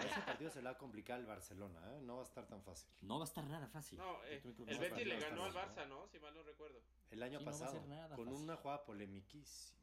ese 0.00 0.20
partido 0.22 0.50
se 0.50 0.58
le 0.60 0.64
va 0.64 0.70
a 0.70 0.78
complicar 0.78 1.18
al 1.18 1.26
Barcelona, 1.26 1.80
¿eh? 1.92 2.00
No 2.02 2.16
va 2.16 2.22
a 2.22 2.24
estar 2.24 2.46
tan 2.46 2.62
fácil. 2.62 2.88
No 3.02 3.18
va 3.18 3.24
a 3.24 3.28
estar 3.28 3.46
nada 3.46 3.66
fácil. 3.68 3.98
No, 3.98 4.24
eh, 4.24 4.42
el 4.66 4.78
Betis 4.78 5.06
le 5.06 5.18
ganó 5.18 5.44
al 5.44 5.52
Barça, 5.52 5.86
¿no? 5.88 6.06
Si 6.08 6.18
mal 6.18 6.34
no 6.34 6.42
recuerdo. 6.42 6.80
El 7.10 7.22
año 7.22 7.40
pasado, 7.40 7.82
con 8.16 8.28
una 8.28 8.56
jugada 8.56 8.84
polemiquísima. 8.84 9.80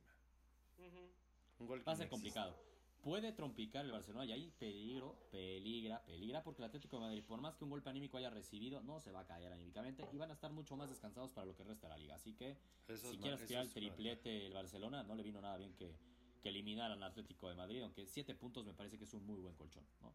Un 1.60 1.67
gol 1.67 1.88
va 1.88 1.93
a 1.93 1.95
ser 1.95 2.10
complicado. 2.10 2.56
Puede 3.04 3.32
trompicar 3.32 3.84
el 3.84 3.91
Barcelona 3.91 4.26
y 4.26 4.32
ahí 4.32 4.52
peligro, 4.60 5.15
peligra, 5.32 6.04
peligra 6.06 6.43
porque 6.43 6.62
el 6.62 6.67
Atlético 6.67 6.97
de 6.97 7.02
Madrid, 7.02 7.24
por 7.28 7.41
más 7.41 7.56
que 7.56 7.63
un 7.63 7.71
golpe 7.71 7.89
anímico 7.89 8.17
haya 8.17 8.30
recibido, 8.30 8.80
no 8.84 9.00
se 9.00 9.12
va 9.12 9.21
a 9.21 9.26
caer 9.26 9.52
anímicamente 9.52 10.08
y 10.13 10.17
van 10.17 10.30
a 10.30 10.34
estar 10.34 10.52
mucho 10.52 10.78
más 10.78 10.88
descansados 10.88 11.32
para 11.32 11.47
lo 11.47 11.56
que 11.56 11.63
resta 11.63 11.88
de 11.88 11.93
la 11.93 11.97
liga. 11.97 12.13
Así 12.13 12.36
que 12.36 12.58
si 12.95 13.17
quieres 13.17 13.43
tirar 13.47 13.63
el 13.63 13.74
triplete 13.74 14.45
el 14.45 14.54
Barcelona, 14.54 15.02
no 15.02 15.15
le 15.15 15.24
vino 15.24 15.41
nada 15.41 15.58
bien 15.58 15.74
que 15.74 15.95
que 16.41 16.49
eliminar 16.49 16.91
al 16.91 17.01
Atlético 17.04 17.47
de 17.47 17.56
Madrid, 17.56 17.82
aunque 17.82 18.06
siete 18.06 18.36
puntos 18.36 18.65
me 18.65 18.73
parece 18.73 18.97
que 18.97 19.06
es 19.06 19.13
un 19.13 19.25
muy 19.25 19.39
buen 19.39 19.56
colchón, 19.56 19.86
¿no? 20.01 20.13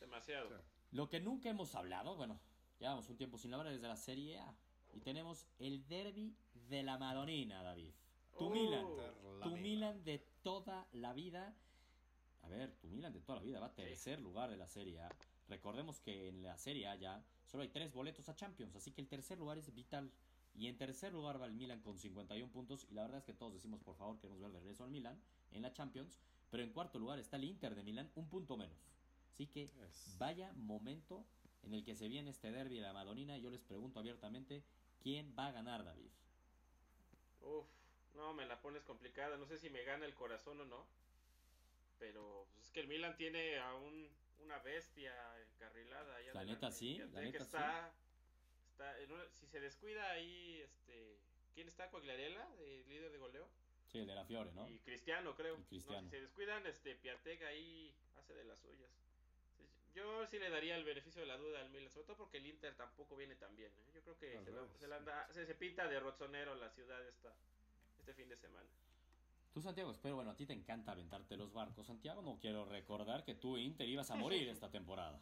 Demasiado. 0.00 0.48
Lo 0.90 1.08
que 1.08 1.20
nunca 1.20 1.48
hemos 1.48 1.74
hablado, 1.74 2.16
bueno, 2.16 2.40
llevamos 2.78 3.08
un 3.08 3.16
tiempo 3.16 3.38
sin 3.38 3.54
hablar 3.54 3.72
desde 3.72 3.88
la 3.88 3.96
Serie 3.96 4.38
A 4.38 4.54
y 4.92 5.00
tenemos 5.00 5.46
el 5.58 5.86
derby 5.86 6.34
de 6.68 6.82
la 6.82 6.98
Madonina, 6.98 7.62
David. 7.62 7.92
Tu 8.38 8.46
uh. 8.46 8.50
Milan, 8.50 8.86
tu 9.42 9.56
Milan 9.56 10.04
de 10.04 10.18
toda 10.42 10.86
la 10.92 11.12
vida. 11.12 11.54
A 12.42 12.48
ver, 12.48 12.72
tu 12.76 12.88
Milan 12.88 13.12
de 13.12 13.20
toda 13.20 13.38
la 13.38 13.44
vida 13.44 13.60
va 13.60 13.66
a 13.66 13.74
tercer 13.74 14.20
lugar 14.20 14.50
de 14.50 14.56
la 14.56 14.68
Serie 14.68 15.00
A. 15.00 15.10
Recordemos 15.48 16.00
que 16.00 16.28
en 16.28 16.42
la 16.42 16.56
Serie 16.56 16.86
A 16.88 16.96
ya 16.96 17.24
solo 17.46 17.62
hay 17.62 17.68
tres 17.68 17.92
boletos 17.92 18.28
a 18.28 18.36
Champions, 18.36 18.76
así 18.76 18.92
que 18.92 19.00
el 19.00 19.08
tercer 19.08 19.38
lugar 19.38 19.58
es 19.58 19.74
vital. 19.74 20.12
Y 20.54 20.66
en 20.66 20.76
tercer 20.76 21.12
lugar 21.12 21.40
va 21.40 21.46
el 21.46 21.52
Milan 21.52 21.80
con 21.80 21.98
51 21.98 22.50
puntos. 22.50 22.86
Y 22.90 22.94
la 22.94 23.02
verdad 23.02 23.18
es 23.18 23.24
que 23.24 23.34
todos 23.34 23.54
decimos, 23.54 23.80
por 23.80 23.94
favor, 23.94 24.18
queremos 24.18 24.40
ver 24.40 24.50
de 24.50 24.58
regreso 24.58 24.82
al 24.82 24.90
Milan 24.90 25.20
en 25.52 25.62
la 25.62 25.72
Champions. 25.72 26.20
Pero 26.50 26.62
en 26.62 26.72
cuarto 26.72 26.98
lugar 26.98 27.18
está 27.18 27.36
el 27.36 27.44
Inter 27.44 27.74
de 27.74 27.82
Milán, 27.82 28.10
un 28.14 28.28
punto 28.28 28.56
menos. 28.56 28.78
Así 29.34 29.46
que 29.46 29.70
vaya 30.18 30.52
momento 30.54 31.24
en 31.62 31.74
el 31.74 31.84
que 31.84 31.94
se 31.94 32.08
viene 32.08 32.30
este 32.30 32.50
derby 32.50 32.76
de 32.76 32.82
la 32.82 32.92
Madonina. 32.92 33.36
Y 33.36 33.42
yo 33.42 33.50
les 33.50 33.62
pregunto 33.62 34.00
abiertamente, 34.00 34.64
¿quién 35.02 35.34
va 35.38 35.48
a 35.48 35.52
ganar, 35.52 35.84
David? 35.84 36.10
Uf, 37.42 37.66
no, 38.14 38.32
me 38.34 38.46
la 38.46 38.60
pones 38.60 38.82
complicada. 38.84 39.36
No 39.36 39.46
sé 39.46 39.58
si 39.58 39.70
me 39.70 39.84
gana 39.84 40.06
el 40.06 40.14
corazón 40.14 40.60
o 40.60 40.64
no. 40.64 40.86
Pero 41.98 42.46
pues, 42.52 42.66
es 42.66 42.72
que 42.72 42.80
el 42.80 42.88
Milan 42.88 43.16
tiene 43.16 43.58
a 43.58 43.74
un, 43.74 44.08
una 44.42 44.58
bestia 44.58 45.14
encarrilada. 45.54 46.18
la 46.32 46.44
neta 46.44 46.70
sí, 46.70 46.98
la 47.12 47.20
neta 47.20 47.42
está, 47.42 47.92
si 49.32 49.46
se 49.46 49.60
descuida 49.60 50.10
ahí, 50.10 50.60
este, 50.62 51.18
¿quién 51.54 51.68
está? 51.68 51.90
Coagliarella, 51.90 52.48
el 52.60 52.88
líder 52.88 53.10
de 53.10 53.18
goleo. 53.18 53.48
Sí, 53.88 53.98
el 53.98 54.06
de 54.06 54.14
la 54.14 54.24
Fiore, 54.24 54.52
¿no? 54.52 54.68
Y 54.68 54.78
Cristiano, 54.80 55.34
creo. 55.34 55.56
Cristiano. 55.68 56.08
si 56.08 56.10
se 56.10 56.20
descuidan, 56.20 56.66
este, 56.66 56.94
Piatek 56.94 57.42
ahí 57.42 57.94
hace 58.18 58.34
de 58.34 58.44
las 58.44 58.58
suyas. 58.60 58.90
Yo 59.94 60.26
sí 60.26 60.38
le 60.38 60.50
daría 60.50 60.76
el 60.76 60.84
beneficio 60.84 61.22
de 61.22 61.26
la 61.26 61.36
duda 61.36 61.60
al 61.60 61.70
Milan, 61.70 61.90
sobre 61.90 62.06
todo 62.06 62.18
porque 62.18 62.36
el 62.38 62.46
Inter 62.46 62.74
tampoco 62.76 63.16
viene 63.16 63.34
tan 63.34 63.56
bien. 63.56 63.72
¿eh? 63.72 63.90
Yo 63.94 64.02
creo 64.02 64.18
que 64.18 64.38
se, 65.32 65.46
se, 65.46 65.54
pinta 65.54 65.88
de 65.88 65.98
rozzonero 65.98 66.54
la 66.54 66.68
ciudad 66.70 67.02
esta, 67.08 67.34
este 67.98 68.14
fin 68.14 68.28
de 68.28 68.36
semana. 68.36 68.68
Tú, 69.52 69.62
Santiago, 69.62 69.90
espero, 69.90 70.16
bueno, 70.16 70.30
a 70.30 70.36
ti 70.36 70.46
te 70.46 70.52
encanta 70.52 70.92
aventarte 70.92 71.36
los 71.36 71.52
barcos, 71.52 71.86
Santiago. 71.86 72.22
No 72.22 72.38
quiero 72.38 72.64
recordar 72.66 73.24
que 73.24 73.34
tú, 73.34 73.56
Inter, 73.56 73.88
ibas 73.88 74.10
a 74.10 74.16
morir 74.16 74.48
esta 74.50 74.70
temporada. 74.70 75.20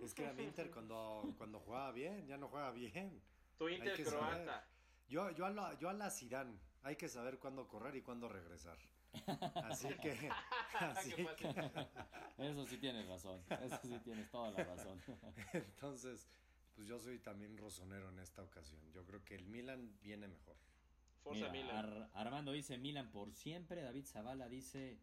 es 0.00 0.14
que 0.14 0.22
era 0.22 0.32
mi 0.32 0.44
Inter 0.44 0.70
cuando, 0.70 1.34
cuando 1.36 1.60
jugaba 1.60 1.92
bien, 1.92 2.26
ya 2.26 2.38
no 2.38 2.48
juega 2.48 2.72
bien. 2.72 3.22
Tu 3.58 3.68
Inter 3.68 4.02
croata. 4.02 4.66
Yo, 5.08 5.30
yo, 5.30 5.46
a 5.46 5.50
la, 5.50 5.78
yo 5.78 5.88
a 5.88 5.92
la 5.92 6.10
Zidane 6.10 6.58
hay 6.82 6.96
que 6.96 7.08
saber 7.08 7.38
cuándo 7.38 7.68
correr 7.68 7.96
y 7.96 8.02
cuándo 8.02 8.28
regresar. 8.28 8.78
Así 9.64 9.88
que, 10.02 10.30
así 10.80 11.12
que... 11.12 11.72
eso 12.38 12.66
sí 12.66 12.76
tienes 12.78 13.06
razón, 13.06 13.40
eso 13.48 13.78
sí 13.82 13.98
tienes 14.04 14.30
toda 14.30 14.50
la 14.50 14.64
razón. 14.64 15.00
Entonces, 15.52 16.28
pues 16.74 16.86
yo 16.86 16.98
soy 16.98 17.18
también 17.18 17.56
rosonero 17.56 18.10
en 18.10 18.18
esta 18.18 18.42
ocasión. 18.42 18.80
Yo 18.92 19.04
creo 19.04 19.24
que 19.24 19.34
el 19.34 19.46
Milan 19.46 19.96
viene 20.02 20.28
mejor. 20.28 20.56
Forza 21.22 21.48
Milan. 21.48 22.08
Armando 22.14 22.52
dice 22.52 22.78
Milan 22.78 23.10
por 23.10 23.32
siempre, 23.32 23.82
David 23.82 24.04
Zavala 24.04 24.48
dice 24.48 24.98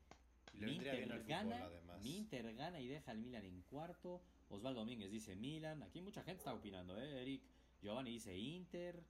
mi 0.53 0.75
Inter 0.75 1.23
gana, 1.25 1.69
mi 2.01 2.17
Inter 2.17 2.53
gana 2.55 2.79
y 2.79 2.87
deja 2.87 3.11
al 3.11 3.17
Milan 3.17 3.45
en 3.45 3.61
cuarto. 3.63 4.21
Osvaldo 4.49 4.81
Domínguez 4.81 5.11
dice 5.11 5.35
Milan. 5.35 5.81
Aquí 5.83 6.01
mucha 6.01 6.23
gente 6.23 6.39
está 6.39 6.53
opinando, 6.53 6.97
¿eh? 6.97 7.21
Eric. 7.21 7.41
Giovanni 7.81 8.11
dice 8.11 8.37
Inter. 8.37 9.03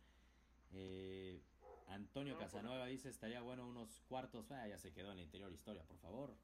Eh, 0.73 1.41
Antonio 1.87 2.37
Casanueva 2.37 2.85
dice, 2.87 3.09
estaría 3.09 3.41
bueno 3.41 3.67
unos 3.67 4.01
cuartos. 4.07 4.51
Ah, 4.51 4.67
ya 4.67 4.77
se 4.77 4.91
quedó 4.91 5.11
en 5.11 5.17
la 5.17 5.23
interior 5.23 5.51
historia, 5.51 5.83
por 5.83 5.97
favor. 5.99 6.35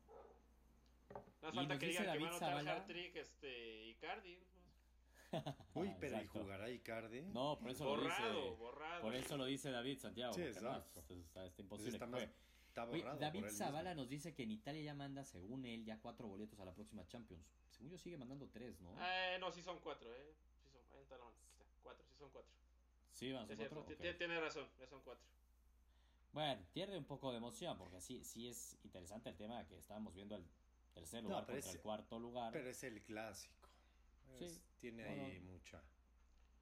No 1.42 1.54
falta 1.54 1.80
que 1.80 1.88
diga 1.88 2.12
que 2.12 2.20
va 2.20 2.30
a 2.30 2.62
notar 2.62 2.86
trick 2.86 3.16
este, 3.16 3.88
Icardi. 3.88 4.40
Uy, 5.74 5.94
pero 6.00 6.22
¿y 6.22 6.26
jugará 6.26 6.70
Icardi? 6.70 7.22
No, 7.22 7.58
por 7.60 7.72
eso 7.72 7.96
lo 7.96 8.04
dice. 8.04 8.56
Borrado. 8.58 9.02
Por 9.02 9.16
eso 9.16 9.38
lo 9.38 9.46
dice 9.46 9.72
David 9.72 10.00
Santiago. 10.00 10.34
Sí, 10.34 10.42
exacto. 10.42 11.00
está, 11.00 11.48
imposible. 11.58 11.98
Está, 12.68 12.86
borrado 12.86 13.20
David 13.20 13.46
Zavala 13.48 13.96
nos 13.96 14.10
dice 14.10 14.34
que 14.34 14.44
en 14.44 14.52
Italia 14.52 14.82
ya 14.82 14.94
manda, 14.94 15.24
según 15.24 15.66
él, 15.66 15.84
ya 15.86 16.00
cuatro 16.00 16.28
boletos 16.28 16.60
a 16.60 16.66
la 16.66 16.74
próxima 16.74 17.06
Champions. 17.08 17.44
Según 17.72 17.90
yo 17.90 17.98
sigue 17.98 18.18
mandando 18.18 18.48
tres, 18.50 18.80
¿no? 18.82 18.96
Eh, 19.00 19.38
no, 19.40 19.52
sí 19.52 19.62
son 19.62 19.80
cuatro, 19.80 20.14
eh. 20.14 20.36
Sí 20.64 20.70
son, 20.70 20.82
ahí 20.96 21.02
está 21.02 21.18
la 21.18 21.26
mano. 21.26 21.38
Cuatro, 21.82 22.06
sí 22.06 22.16
son 22.18 22.30
cuatro. 22.30 22.52
Sí, 23.14 23.32
van 23.32 23.44
a 23.44 23.56
ser 23.56 23.70
cuatro. 23.70 23.96
Tiene 24.18 24.40
razón, 24.40 24.68
ya 24.80 24.88
son 24.88 25.02
cuatro. 25.02 25.26
Bueno, 26.32 26.62
pierde 26.74 26.98
un 26.98 27.06
poco 27.06 27.32
de 27.32 27.38
emoción 27.38 27.78
porque 27.78 28.00
sí, 28.02 28.24
sí 28.24 28.48
es 28.48 28.78
interesante 28.84 29.30
el 29.30 29.36
tema 29.36 29.66
que 29.66 29.78
estábamos 29.78 30.14
viendo 30.14 30.36
el 30.36 30.46
tercer 30.94 31.24
lugar 31.24 31.46
contra 31.46 31.72
el 31.72 31.80
cuarto 31.80 32.20
lugar. 32.20 32.54
Pero 32.54 32.70
es 32.70 32.84
el 32.84 33.02
clásico. 33.04 33.70
sí. 34.38 34.62
Tiene 34.80 35.04
ahí 35.04 35.40
mucha. 35.42 35.84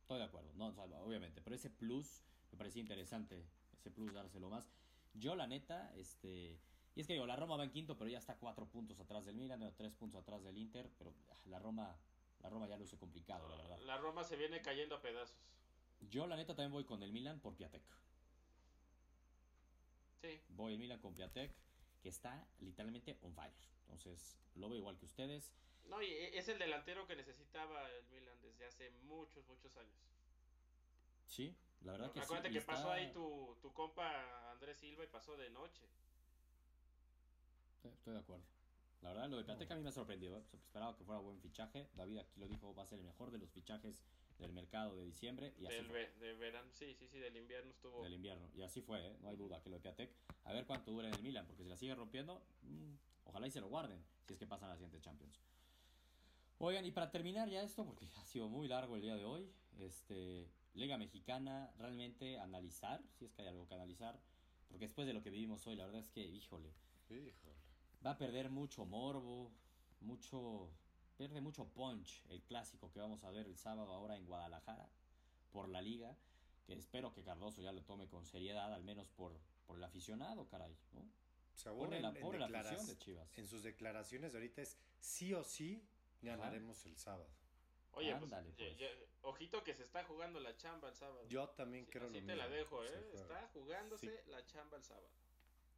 Estoy 0.02 0.18
de 0.18 0.24
acuerdo, 0.24 0.52
no, 0.56 0.68
obviamente. 1.04 1.42
Pero 1.42 1.56
ese 1.56 1.70
plus 1.70 2.24
me 2.52 2.58
parecía 2.58 2.82
interesante, 2.82 3.46
ese 3.78 3.92
plus 3.92 4.14
dárselo 4.14 4.50
más. 4.50 4.72
Yo, 5.14 5.36
la 5.36 5.48
neta, 5.48 5.94
este. 5.96 6.60
Y 6.96 7.02
es 7.02 7.08
que 7.08 7.14
digo, 7.14 7.28
la 7.28 7.36
Roma 7.36 7.58
va 7.58 7.64
en 7.64 7.72
quinto, 7.72 7.98
pero 7.98 8.10
ya 8.10 8.18
está 8.18 8.38
cuatro 8.38 8.68
puntos 8.68 9.00
atrás 9.00 9.26
del 9.26 9.36
Milan, 9.36 9.62
o 9.62 9.72
tres 9.74 9.94
puntos 9.94 10.20
atrás 10.20 10.44
del 10.44 10.58
Inter, 10.58 10.90
pero 10.98 11.14
ah, 11.30 11.38
la 11.46 11.60
Roma, 11.60 11.96
la 12.40 12.50
Roma 12.50 12.68
ya 12.68 12.78
luce 12.78 12.98
complicado, 12.98 13.48
la 13.50 13.58
verdad. 13.58 13.78
La 13.82 13.98
Roma 13.98 14.24
se 14.24 14.36
viene 14.36 14.62
cayendo 14.62 14.96
a 14.96 15.02
pedazos. 15.02 15.38
Yo, 16.02 16.28
la 16.28 16.36
neta, 16.36 16.56
también 16.56 16.72
voy 16.72 16.86
con 16.86 17.02
el 17.04 17.12
Milan 17.12 17.40
por 17.40 17.56
Piatek. 17.56 17.84
Sí. 20.22 20.42
Voy 20.50 20.74
el 20.74 20.80
Milan 20.80 21.00
con 21.00 21.14
Piatek, 21.14 21.52
que 22.02 22.10
está 22.10 22.48
literalmente 22.60 23.18
on 23.22 23.34
fire. 23.34 23.54
Entonces, 23.82 24.40
lo 24.56 24.70
veo 24.70 24.80
igual 24.80 24.98
que 24.98 25.06
ustedes. 25.06 25.54
No, 25.86 26.02
y 26.02 26.12
es 26.12 26.48
el 26.50 26.60
delantero 26.60 27.08
que 27.08 27.16
necesitaba 27.16 27.90
el 27.92 28.06
Milan 28.08 28.40
desde 28.42 28.66
hace 28.66 28.92
muchos, 29.04 29.46
muchos 29.48 29.76
años. 29.78 29.96
Sí, 31.26 31.56
la 31.82 31.94
verdad 31.94 32.12
que 32.12 32.20
Acuérdate 32.20 32.52
que 32.52 32.62
pasó 32.62 32.92
ahí 32.92 33.12
tu, 33.12 33.58
tu 33.62 33.74
compa 33.74 34.52
Andrés 34.52 34.78
Silva 34.78 35.04
y 35.04 35.08
pasó 35.08 35.36
de 35.38 35.50
noche. 35.50 35.86
estoy 37.84 38.14
de 38.14 38.20
acuerdo. 38.20 38.44
La 39.02 39.10
verdad, 39.10 39.30
lo 39.30 39.38
de 39.38 39.44
Piatek 39.44 39.72
a 39.72 39.76
mí 39.76 39.82
me 39.82 39.90
ha 39.90 39.94
sorprendido. 39.94 40.38
¿eh? 40.38 40.44
Esperaba 40.54 40.96
que 40.96 41.04
fuera 41.04 41.22
buen 41.22 41.40
fichaje. 41.40 41.88
David 41.94 42.18
aquí 42.20 42.40
lo 42.40 42.48
dijo, 42.48 42.74
va 42.74 42.84
a 42.84 42.88
ser 42.88 43.00
el 43.00 43.06
mejor 43.06 43.32
de 43.32 43.38
los 43.38 43.52
fichajes 43.52 44.04
del 44.40 44.52
mercado 44.54 44.96
de 44.96 45.04
diciembre. 45.06 45.54
Y 45.60 45.66
así 45.66 45.76
del 46.20 46.38
verano, 46.38 46.70
sí, 46.72 46.96
sí, 46.96 47.08
sí, 47.08 47.20
del 47.20 47.36
invierno 47.36 47.72
estuvo. 47.72 48.04
Del 48.04 48.14
invierno, 48.14 48.50
y 48.56 48.62
así 48.62 48.82
fue, 48.82 49.06
¿eh? 49.06 49.18
no 49.22 49.30
hay 49.30 49.36
duda 49.36 49.62
que 49.62 49.70
lo 49.70 49.78
de 49.78 49.82
Piatek. 49.82 50.12
A 50.44 50.54
ver 50.54 50.66
cuánto 50.66 50.92
dura 50.92 51.08
en 51.08 51.14
el 51.14 51.22
Milan, 51.22 51.46
porque 51.46 51.64
si 51.64 51.70
la 51.70 51.78
sigue 51.78 51.96
rompiendo, 51.96 52.42
mm, 52.64 52.94
ojalá 53.26 53.48
y 53.48 53.52
se 53.52 53.62
lo 53.62 53.68
guarden, 53.68 54.04
si 54.26 54.34
es 54.34 54.40
que 54.40 54.48
pasan 54.48 54.70
a 54.70 54.74
la 54.74 54.78
siguiente 54.78 55.02
Champions. 55.02 55.40
Oigan, 56.60 56.86
y 56.86 56.92
para 56.92 57.12
terminar 57.12 57.50
ya 57.50 57.62
esto, 57.62 57.86
porque 57.86 58.06
ha 58.20 58.26
sido 58.26 58.50
muy 58.50 58.68
largo 58.68 58.96
el 58.96 59.02
día 59.02 59.16
de 59.16 59.26
hoy, 59.26 59.52
este, 59.80 60.50
Liga 60.74 60.98
Mexicana, 60.98 61.72
realmente 61.78 62.40
analizar, 62.40 63.04
si 63.14 63.26
es 63.26 63.34
que 63.34 63.44
hay 63.44 63.48
algo 63.50 63.68
que 63.68 63.76
analizar, 63.76 64.20
porque 64.68 64.86
después 64.86 65.08
de 65.08 65.14
lo 65.14 65.22
que 65.22 65.30
vivimos 65.30 65.66
hoy, 65.68 65.76
la 65.76 65.86
verdad 65.86 66.02
es 66.02 66.10
que, 66.10 66.26
híjole, 66.26 66.74
híjole. 67.10 67.56
va 68.06 68.12
a 68.12 68.18
perder 68.18 68.50
mucho 68.50 68.86
morbo, 68.86 69.52
mucho 70.02 70.72
Pierde 71.18 71.42
mucho 71.42 71.66
punch 71.66 72.24
el 72.30 72.44
clásico 72.44 72.92
que 72.92 73.00
vamos 73.00 73.24
a 73.24 73.32
ver 73.32 73.48
el 73.48 73.58
sábado 73.58 73.92
ahora 73.92 74.16
en 74.16 74.26
Guadalajara 74.26 74.88
por 75.52 75.68
la 75.68 75.82
liga, 75.82 76.16
que 76.66 76.74
espero 76.74 77.12
que 77.12 77.24
Cardoso 77.24 77.62
ya 77.62 77.72
lo 77.72 77.82
tome 77.82 78.08
con 78.08 78.26
seriedad, 78.26 78.72
al 78.72 78.84
menos 78.84 79.10
por, 79.10 79.36
por 79.66 79.78
el 79.78 79.84
aficionado, 79.84 80.48
caray, 80.48 80.78
¿no? 80.94 81.02
Por 81.74 81.90
la, 82.38 82.50
afición 82.60 82.86
de 82.86 82.98
Chivas. 83.00 83.36
En 83.36 83.48
sus 83.48 83.64
declaraciones 83.64 84.32
de 84.32 84.38
ahorita 84.38 84.62
es 84.62 84.78
sí 85.00 85.34
o 85.34 85.44
sí 85.44 85.84
ganaremos 86.22 86.86
el 86.86 86.96
sábado. 86.98 87.28
Oye, 87.94 88.16
pues, 88.16 88.32
pues. 88.32 88.92
ojito 89.24 89.64
que 89.64 89.74
se 89.74 89.82
está 89.82 90.04
jugando 90.04 90.40
la 90.40 90.56
chamba 90.56 90.90
el 90.90 90.96
sábado. 90.96 91.28
Yo 91.28 91.50
también 91.50 91.86
creo 91.88 92.10
así 92.10 92.22
te 92.22 92.36
la 92.36 92.48
dejo, 92.48 92.86
¿eh? 92.86 93.10
Está 93.12 93.50
jugándose 93.54 94.24
la 94.28 94.46
chamba 94.46 94.78
el 94.78 94.84
sábado. 94.84 95.10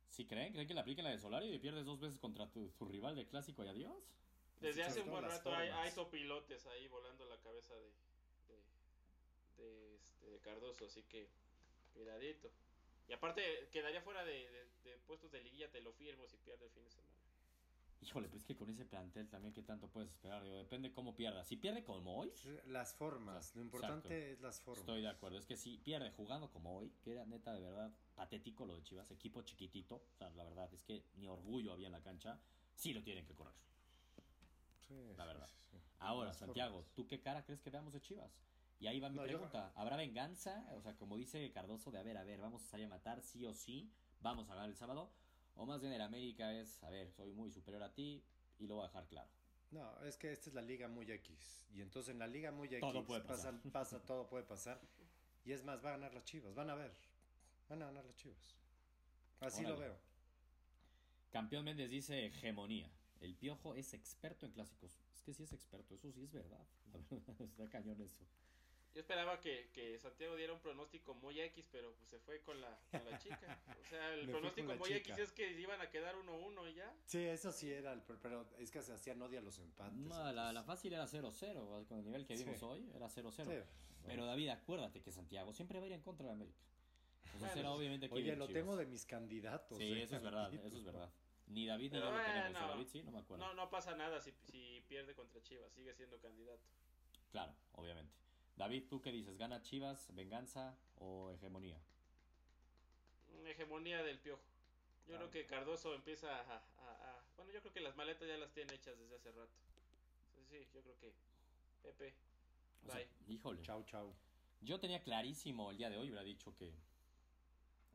¿Sí 0.09 0.25
creen? 0.25 0.51
¿Creen 0.51 0.67
que 0.67 0.73
le 0.73 0.81
apliquen 0.81 1.05
la 1.05 1.11
de 1.11 1.19
Solari 1.19 1.47
y 1.53 1.59
pierdes 1.59 1.85
dos 1.85 2.01
veces 2.01 2.19
contra 2.19 2.51
tu, 2.51 2.71
tu 2.71 2.85
rival 2.85 3.15
de 3.15 3.25
clásico 3.25 3.63
y 3.63 3.69
adiós? 3.69 4.03
Desde 4.59 4.83
hace 4.83 5.01
un 5.01 5.09
buen 5.09 5.23
rato 5.23 5.53
hay, 5.55 5.69
hay, 5.69 5.91
topilotes 5.91 6.65
ahí 6.67 6.87
volando 6.87 7.25
la 7.25 7.37
cabeza 7.39 7.73
de, 7.75 7.91
de, 9.57 9.95
este, 9.95 10.39
Cardoso, 10.41 10.85
así 10.85 11.03
que 11.03 11.29
cuidadito. 11.93 12.51
Y 13.07 13.13
aparte, 13.13 13.69
quedaría 13.71 14.01
fuera 14.01 14.23
de, 14.25 14.67
puestos 15.07 15.31
de 15.31 15.41
liguilla, 15.41 15.71
te 15.71 15.81
lo 15.81 15.93
firmo 15.93 16.27
si 16.27 16.37
pierde 16.37 16.65
el 16.65 16.71
fin 16.71 16.83
de 16.83 16.91
semana. 16.91 17.09
Híjole, 18.01 18.29
pues 18.29 18.43
es 18.43 18.47
que 18.47 18.55
con 18.55 18.69
ese 18.69 18.85
plantel 18.85 19.27
también, 19.29 19.53
¿qué 19.53 19.61
tanto 19.61 19.89
puedes 19.89 20.09
esperar? 20.09 20.43
depende 20.43 20.91
cómo 20.93 21.15
pierda. 21.15 21.43
Si 21.43 21.57
pierde 21.57 21.83
como 21.83 22.17
hoy. 22.17 22.31
Las 22.67 22.93
formas, 22.93 23.53
lo 23.55 23.61
importante 23.61 24.31
es 24.31 24.39
las 24.39 24.61
formas. 24.61 24.79
Estoy 24.79 25.01
de 25.01 25.09
acuerdo, 25.09 25.37
es 25.37 25.45
que 25.45 25.57
si 25.57 25.77
pierde 25.77 26.11
jugando 26.11 26.49
como 26.49 26.77
hoy, 26.77 26.93
que 27.01 27.11
era 27.11 27.25
neta 27.25 27.53
de 27.53 27.61
verdad 27.61 27.93
patético 28.15 28.65
lo 28.65 28.75
de 28.75 28.83
Chivas, 28.83 29.11
equipo 29.11 29.41
chiquitito, 29.41 29.95
o 29.95 30.17
sea, 30.17 30.29
la 30.31 30.43
verdad 30.43 30.73
es 30.73 30.83
que 30.83 31.03
ni 31.15 31.27
orgullo 31.27 31.73
había 31.73 31.87
en 31.87 31.93
la 31.93 32.01
cancha, 32.01 32.39
sí 32.73 32.93
lo 32.93 33.03
tienen 33.03 33.25
que 33.25 33.35
correr 33.35 33.68
la 35.17 35.25
verdad. 35.25 35.49
Ahora, 35.99 36.33
Santiago, 36.33 36.85
¿tú 36.95 37.07
qué 37.07 37.19
cara 37.19 37.43
crees 37.43 37.61
que 37.61 37.69
veamos 37.69 37.93
de 37.93 38.01
Chivas? 38.01 38.31
Y 38.79 38.87
ahí 38.87 38.99
va 38.99 39.09
mi 39.09 39.19
pregunta. 39.19 39.73
¿Habrá 39.75 39.97
venganza? 39.97 40.65
O 40.71 40.81
sea, 40.81 40.95
como 40.95 41.17
dice 41.17 41.51
Cardoso, 41.51 41.91
de 41.91 41.99
a 41.99 42.03
ver, 42.03 42.17
a 42.17 42.23
ver, 42.23 42.39
vamos 42.39 42.63
a 42.63 42.67
salir 42.67 42.85
a 42.85 42.89
matar 42.89 43.21
sí 43.21 43.45
o 43.45 43.53
sí, 43.53 43.91
vamos 44.21 44.49
a 44.49 44.55
ganar 44.55 44.69
el 44.69 44.75
sábado. 44.75 45.11
O 45.55 45.65
más 45.65 45.81
bien 45.81 45.91
el 45.91 46.01
América 46.01 46.53
es, 46.53 46.81
a 46.83 46.89
ver, 46.89 47.11
soy 47.11 47.33
muy 47.33 47.51
superior 47.51 47.83
a 47.83 47.93
ti 47.93 48.23
y 48.57 48.67
lo 48.67 48.75
voy 48.75 48.85
a 48.85 48.87
dejar 48.87 49.07
claro. 49.07 49.29
No, 49.71 50.03
es 50.05 50.17
que 50.17 50.31
esta 50.31 50.49
es 50.49 50.55
la 50.55 50.61
liga 50.61 50.87
muy 50.87 51.11
X. 51.11 51.67
Y 51.73 51.81
entonces 51.81 52.13
en 52.13 52.19
la 52.19 52.27
liga 52.27 52.51
muy 52.51 52.67
X 52.67 52.79
todo 52.79 53.05
puede 53.05 53.21
pasar. 53.21 53.59
Pasa, 53.71 53.99
todo 54.05 54.27
puede 54.27 54.43
pasar. 54.43 54.79
Y 55.43 55.51
es 55.51 55.63
más, 55.63 55.83
va 55.83 55.89
a 55.89 55.91
ganar 55.93 56.13
las 56.13 56.23
Chivas. 56.23 56.55
Van 56.55 56.69
a 56.69 56.75
ver. 56.75 56.93
Van 57.67 57.81
a 57.81 57.87
ganar 57.87 58.05
las 58.05 58.15
Chivas. 58.15 58.55
Así 59.41 59.63
lo 59.63 59.77
veo. 59.77 59.97
Campeón 61.31 61.65
Méndez 61.65 61.89
dice 61.89 62.25
hegemonía. 62.25 62.89
El 63.21 63.35
Piojo 63.35 63.75
es 63.75 63.93
experto 63.93 64.45
en 64.45 64.51
clásicos. 64.51 64.99
Es 65.13 65.21
que 65.23 65.33
sí 65.33 65.43
es 65.43 65.53
experto, 65.53 65.95
eso 65.95 66.11
sí 66.11 66.23
es 66.23 66.31
verdad. 66.31 66.65
La 66.85 66.99
verdad, 66.99 67.41
está 67.41 67.69
cañón 67.69 68.01
eso. 68.01 68.23
Yo 68.93 69.01
esperaba 69.01 69.39
que, 69.39 69.69
que, 69.71 69.99
Santiago 69.99 70.35
diera 70.35 70.51
un 70.51 70.59
pronóstico 70.59 71.13
muy 71.13 71.39
X, 71.39 71.69
pero 71.71 71.93
pues 71.93 72.09
se 72.09 72.19
fue 72.19 72.41
con 72.41 72.59
la, 72.59 72.75
con 72.89 73.05
la 73.05 73.19
chica. 73.19 73.61
O 73.79 73.87
sea, 73.87 74.13
el 74.15 74.27
pronóstico 74.31 74.75
muy 74.75 74.91
X 74.93 75.17
es 75.17 75.31
que 75.31 75.51
iban 75.59 75.79
a 75.79 75.89
quedar 75.91 76.15
1-1 76.15 76.71
y 76.71 76.73
ya. 76.73 76.95
Sí, 77.05 77.19
eso 77.19 77.51
sí 77.51 77.71
era, 77.71 77.93
el, 77.93 78.01
pero 78.01 78.47
es 78.57 78.71
que 78.71 78.81
se 78.81 78.93
hacían 78.93 79.21
odia 79.21 79.41
los 79.41 79.59
empates. 79.59 79.93
No, 79.99 80.31
la, 80.31 80.51
la, 80.51 80.63
fácil 80.63 80.93
era 80.93 81.05
0-0, 81.05 81.85
con 81.85 81.99
el 81.99 82.05
nivel 82.05 82.25
que 82.25 82.35
vimos 82.35 82.63
hoy, 82.63 82.89
era 82.95 83.07
0-0. 83.07 83.63
Pero 84.05 84.25
David, 84.25 84.49
acuérdate 84.49 85.01
que 85.01 85.11
Santiago 85.11 85.53
siempre 85.53 85.77
va 85.77 85.85
a 85.85 85.87
ir 85.87 85.93
en 85.93 86.01
contra 86.01 86.27
de 86.27 86.33
América. 86.33 86.65
Entonces 87.33 87.57
era 87.57 87.71
obviamente 87.71 88.09
que 88.09 88.15
Oye, 88.15 88.35
lo 88.35 88.47
tengo 88.47 88.75
de 88.75 88.87
mis 88.87 89.05
candidatos. 89.05 89.77
Sí, 89.77 89.91
eso 89.93 90.15
es 90.15 90.23
verdad, 90.23 90.51
eso 90.51 90.77
es 90.77 90.83
verdad. 90.83 91.11
Ni 91.49 91.65
David 91.65 91.93
ni 91.93 91.99
yo 91.99 92.11
lo 92.11 92.23
tenemos. 92.23 92.53
David 92.53 92.87
sí, 92.87 93.03
no 93.03 93.11
me 93.11 93.19
acuerdo. 93.19 93.45
No, 93.45 93.53
no 93.53 93.69
pasa 93.69 93.95
nada 93.95 94.21
si, 94.21 94.31
si 94.45 94.83
pierde 94.87 95.15
contra 95.15 95.41
Chivas, 95.41 95.71
sigue 95.73 95.93
siendo 95.93 96.19
candidato. 96.19 96.61
Claro, 97.31 97.53
obviamente. 97.73 98.13
David, 98.55 98.87
¿tú 98.89 99.01
qué 99.01 99.11
dices? 99.11 99.37
¿Gana 99.37 99.61
Chivas, 99.61 100.13
venganza 100.13 100.77
o 100.97 101.31
hegemonía? 101.31 101.79
Hegemonía 103.45 104.03
del 104.03 104.19
piojo. 104.19 104.43
Yo 105.07 105.15
creo 105.15 105.31
que 105.31 105.47
Cardoso 105.47 105.95
empieza 105.95 106.39
a, 106.39 106.61
Bueno, 107.35 107.51
yo 107.51 107.61
creo 107.61 107.73
que 107.73 107.79
las 107.79 107.95
maletas 107.95 108.27
ya 108.27 108.37
las 108.37 108.51
tiene 108.51 108.75
hechas 108.75 108.97
desde 108.99 109.15
hace 109.15 109.31
rato. 109.31 109.51
Sí, 110.49 110.67
yo 110.73 110.81
creo 110.81 110.99
que... 110.99 111.13
Pepe. 111.81 112.13
Bye. 112.83 113.07
híjole. 113.27 113.61
Chau, 113.63 113.83
chau. 113.85 114.13
Yo 114.61 114.79
tenía 114.79 115.01
clarísimo 115.01 115.71
el 115.71 115.77
día 115.77 115.89
de 115.89 115.97
hoy, 115.97 116.09
hubiera 116.09 116.23
dicho 116.23 116.53
que 116.55 116.73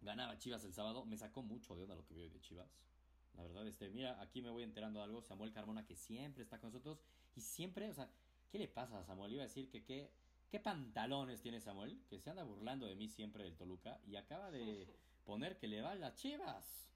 ganaba 0.01 0.39
Chivas 0.39 0.65
el 0.65 0.73
sábado. 0.73 1.05
Me 1.05 1.17
sacó 1.17 1.43
mucho 1.43 1.77
de 1.77 1.83
onda 1.83 1.95
lo 1.95 2.05
que 2.05 2.15
veo 2.15 2.29
de 2.29 2.41
Chivas. 2.41 2.69
La 3.37 3.43
verdad, 3.43 3.67
este, 3.67 3.91
mira, 3.91 4.21
aquí 4.21 4.43
me 4.43 4.51
voy 4.51 4.63
enterando 4.63 5.01
de 5.01 5.05
algo. 5.05 5.23
Samuel 5.23 5.53
Carmona, 5.53 5.85
que 5.85 5.97
siempre 5.97 6.43
está 6.43 6.59
con 6.59 6.71
nosotros. 6.71 6.99
Y 7.35 7.41
siempre, 7.41 7.91
o 7.91 7.95
sea, 7.95 8.11
¿qué 8.51 8.59
le 8.59 8.69
pasa 8.69 8.99
a 8.99 9.05
Samuel? 9.05 9.33
Iba 9.33 9.43
a 9.43 9.47
decir 9.47 9.69
que 9.69 9.85
qué, 9.85 10.11
qué 10.51 10.61
pantalones 10.61 11.41
tiene 11.43 11.61
Samuel, 11.61 12.01
que 12.09 12.21
se 12.21 12.31
anda 12.31 12.45
burlando 12.45 12.87
de 12.87 12.95
mí 12.95 13.09
siempre 13.09 13.45
del 13.45 13.57
Toluca. 13.57 14.01
Y 14.07 14.17
acaba 14.17 14.51
de 14.51 14.89
poner 15.25 15.59
que 15.59 15.69
le 15.69 15.83
va 15.83 15.93
a 15.93 15.95
las 15.97 16.15
chivas. 16.17 16.91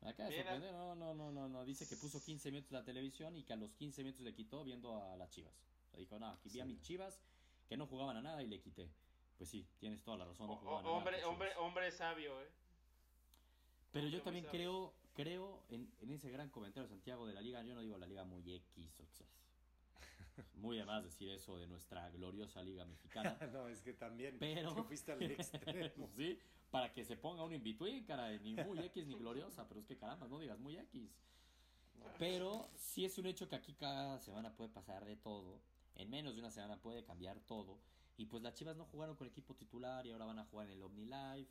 Me 0.00 0.10
acaba 0.10 0.28
de 0.28 0.36
sorprender. 0.36 0.72
No, 0.72 0.94
no, 0.94 1.14
no, 1.14 1.32
no, 1.32 1.48
no. 1.48 1.64
Dice 1.64 1.86
que 1.86 1.96
puso 1.96 2.22
15 2.22 2.50
minutos 2.50 2.72
la 2.72 2.84
televisión 2.84 3.36
y 3.36 3.42
que 3.42 3.52
a 3.52 3.56
los 3.56 3.74
15 3.74 4.02
minutos 4.02 4.22
le 4.22 4.34
quitó 4.34 4.64
viendo 4.64 5.02
a 5.02 5.16
las 5.16 5.30
chivas. 5.30 5.54
O 5.92 5.98
dijo, 5.98 6.18
no, 6.18 6.28
aquí 6.28 6.48
vi 6.48 6.60
a 6.60 6.64
mis 6.64 6.80
chivas 6.80 7.20
que 7.68 7.76
no 7.76 7.86
jugaban 7.86 8.16
a 8.16 8.22
nada 8.22 8.42
y 8.42 8.46
le 8.46 8.60
quité. 8.60 8.90
Pues 9.36 9.50
sí, 9.50 9.66
tienes 9.78 10.02
toda 10.02 10.18
la 10.18 10.24
razón. 10.26 10.46
No 10.46 10.54
hombre, 10.54 11.24
hombre, 11.24 11.50
hombre 11.56 11.90
sabio, 11.90 12.40
¿eh? 12.40 12.48
Pero 13.92 14.08
yo 14.08 14.22
también 14.22 14.44
creo 14.46 14.92
creo 15.14 15.62
en, 15.70 15.90
en, 16.00 16.10
ese 16.10 16.30
gran 16.30 16.50
comentario 16.50 16.88
Santiago 16.88 17.26
de 17.26 17.34
la 17.34 17.40
liga, 17.40 17.62
yo 17.62 17.74
no 17.74 17.80
digo 17.80 17.96
la 17.96 18.06
liga 18.06 18.24
muy 18.24 18.52
X, 18.52 19.00
o 19.00 19.06
sea, 19.06 19.26
muy 20.54 20.78
además 20.78 21.04
decir 21.04 21.28
eso 21.28 21.56
de 21.58 21.66
nuestra 21.66 22.10
gloriosa 22.10 22.62
liga 22.62 22.84
mexicana. 22.84 23.36
no, 23.52 23.68
es 23.68 23.80
que 23.82 23.94
también 23.94 24.36
pero, 24.38 24.74
te 24.74 24.82
fuiste 24.82 25.12
al 25.12 25.22
extremo. 25.22 26.08
sí, 26.16 26.38
para 26.70 26.92
que 26.92 27.04
se 27.04 27.16
ponga 27.16 27.44
un 27.44 27.52
in 27.52 27.62
between, 27.62 28.04
cara, 28.04 28.30
ni 28.38 28.54
muy 28.54 28.78
X 28.80 29.06
ni 29.06 29.14
gloriosa, 29.14 29.66
pero 29.68 29.80
es 29.80 29.86
que 29.86 29.96
caramba, 29.96 30.26
no 30.28 30.38
digas 30.38 30.58
muy 30.58 30.76
X. 30.76 31.10
Pero 32.18 32.68
sí 32.74 33.04
es 33.04 33.16
un 33.18 33.26
hecho 33.26 33.48
que 33.48 33.56
aquí 33.56 33.74
cada 33.74 34.18
semana 34.18 34.54
puede 34.54 34.70
pasar 34.70 35.04
de 35.04 35.16
todo. 35.16 35.60
En 35.94 36.10
menos 36.10 36.34
de 36.34 36.40
una 36.40 36.50
semana 36.50 36.76
puede 36.76 37.04
cambiar 37.04 37.40
todo. 37.40 37.78
Y 38.16 38.26
pues 38.26 38.42
las 38.42 38.54
Chivas 38.54 38.76
no 38.76 38.84
jugaron 38.84 39.16
con 39.16 39.26
equipo 39.26 39.54
titular 39.54 40.06
y 40.06 40.10
ahora 40.10 40.24
van 40.24 40.38
a 40.38 40.44
jugar 40.44 40.66
en 40.66 40.72
el 40.72 40.82
OmniLife. 40.82 41.50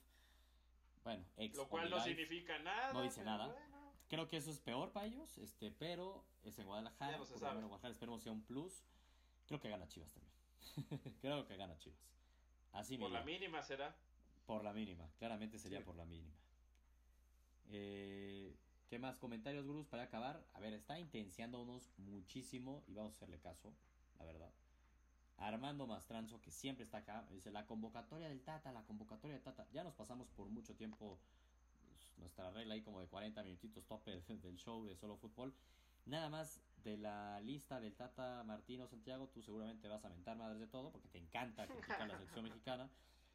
Bueno, 1.04 1.26
Lo 1.56 1.68
cual 1.68 1.90
no 1.90 2.00
significa 2.00 2.60
nada. 2.60 2.94
No 2.94 3.02
dice 3.02 3.24
nada. 3.24 3.56
Creo 4.10 4.28
que 4.28 4.38
eso 4.38 4.52
es 4.52 4.60
peor 4.60 4.92
para 4.92 5.08
ellos, 5.08 5.38
este, 5.38 5.72
pero 5.72 6.26
es 6.44 6.58
en 6.60 6.68
Guadalajara. 6.68 7.18
No 7.18 7.26
Guadalajara 7.26 7.92
esperemos 7.92 8.22
sea 8.22 8.32
un 8.32 8.44
plus. 8.44 8.84
Creo 9.48 9.60
que 9.60 9.70
gana 9.70 9.88
Chivas 9.88 10.14
también. 10.14 10.34
Creo 11.22 11.46
que 11.46 11.58
gana 11.58 11.78
Chivas. 11.78 12.00
Así 12.72 12.98
Por 12.98 13.12
la 13.12 13.24
mínima 13.24 13.62
será. 13.62 13.96
Por 14.46 14.64
la 14.64 14.74
mínima, 14.74 15.10
claramente 15.18 15.58
sería 15.58 15.84
por 15.84 15.96
la 15.96 16.06
mínima. 16.06 16.36
Eh, 17.70 18.58
¿Qué 18.90 19.00
más 19.00 19.18
comentarios, 19.18 19.66
Gurús, 19.66 19.88
para 19.88 20.04
acabar? 20.04 20.46
A 20.54 20.60
ver, 20.60 20.74
está 20.74 21.00
intenciándonos 21.00 21.90
muchísimo 21.98 22.84
y 22.88 22.94
vamos 22.94 23.14
a 23.14 23.16
hacerle 23.16 23.40
caso, 23.40 23.74
la 24.20 24.26
verdad. 24.26 24.52
Armando 25.48 25.86
Mastranzo, 25.86 26.42
que 26.42 26.52
siempre 26.52 26.84
está 26.84 27.00
acá, 27.00 27.26
dice 27.30 27.52
la 27.52 27.66
convocatoria 27.66 28.30
del 28.30 28.42
Tata, 28.42 28.72
la 28.72 28.84
convocatoria 28.84 29.36
del 29.36 29.44
Tata. 29.44 29.68
Ya 29.74 29.84
nos 29.84 29.94
pasamos 29.94 30.30
por 30.30 30.50
mucho 30.50 30.76
tiempo 30.76 31.20
pues, 31.82 32.18
nuestra 32.18 32.50
regla 32.52 32.76
ahí 32.76 32.82
como 32.82 33.02
de 33.02 33.08
40 33.08 33.44
minutitos 33.44 33.86
tope 33.86 34.12
del 34.42 34.58
show 34.58 34.86
de 34.86 34.96
solo 34.96 35.18
fútbol. 35.18 35.54
Nada 36.06 36.30
más 36.30 36.62
de 36.84 36.98
la 36.98 37.40
lista 37.42 37.80
del 37.80 37.96
Tata 37.96 38.44
Martino 38.44 38.88
Santiago, 38.88 39.30
tú 39.30 39.42
seguramente 39.42 39.88
vas 39.88 40.04
a 40.06 40.10
mentar 40.10 40.38
madres 40.38 40.60
de 40.60 40.68
todo 40.68 40.92
porque 40.92 41.08
te 41.10 41.18
encanta 41.18 41.68
criticar 41.68 42.08
la 42.08 42.16
selección 42.16 42.46
mexicana. 42.46 42.90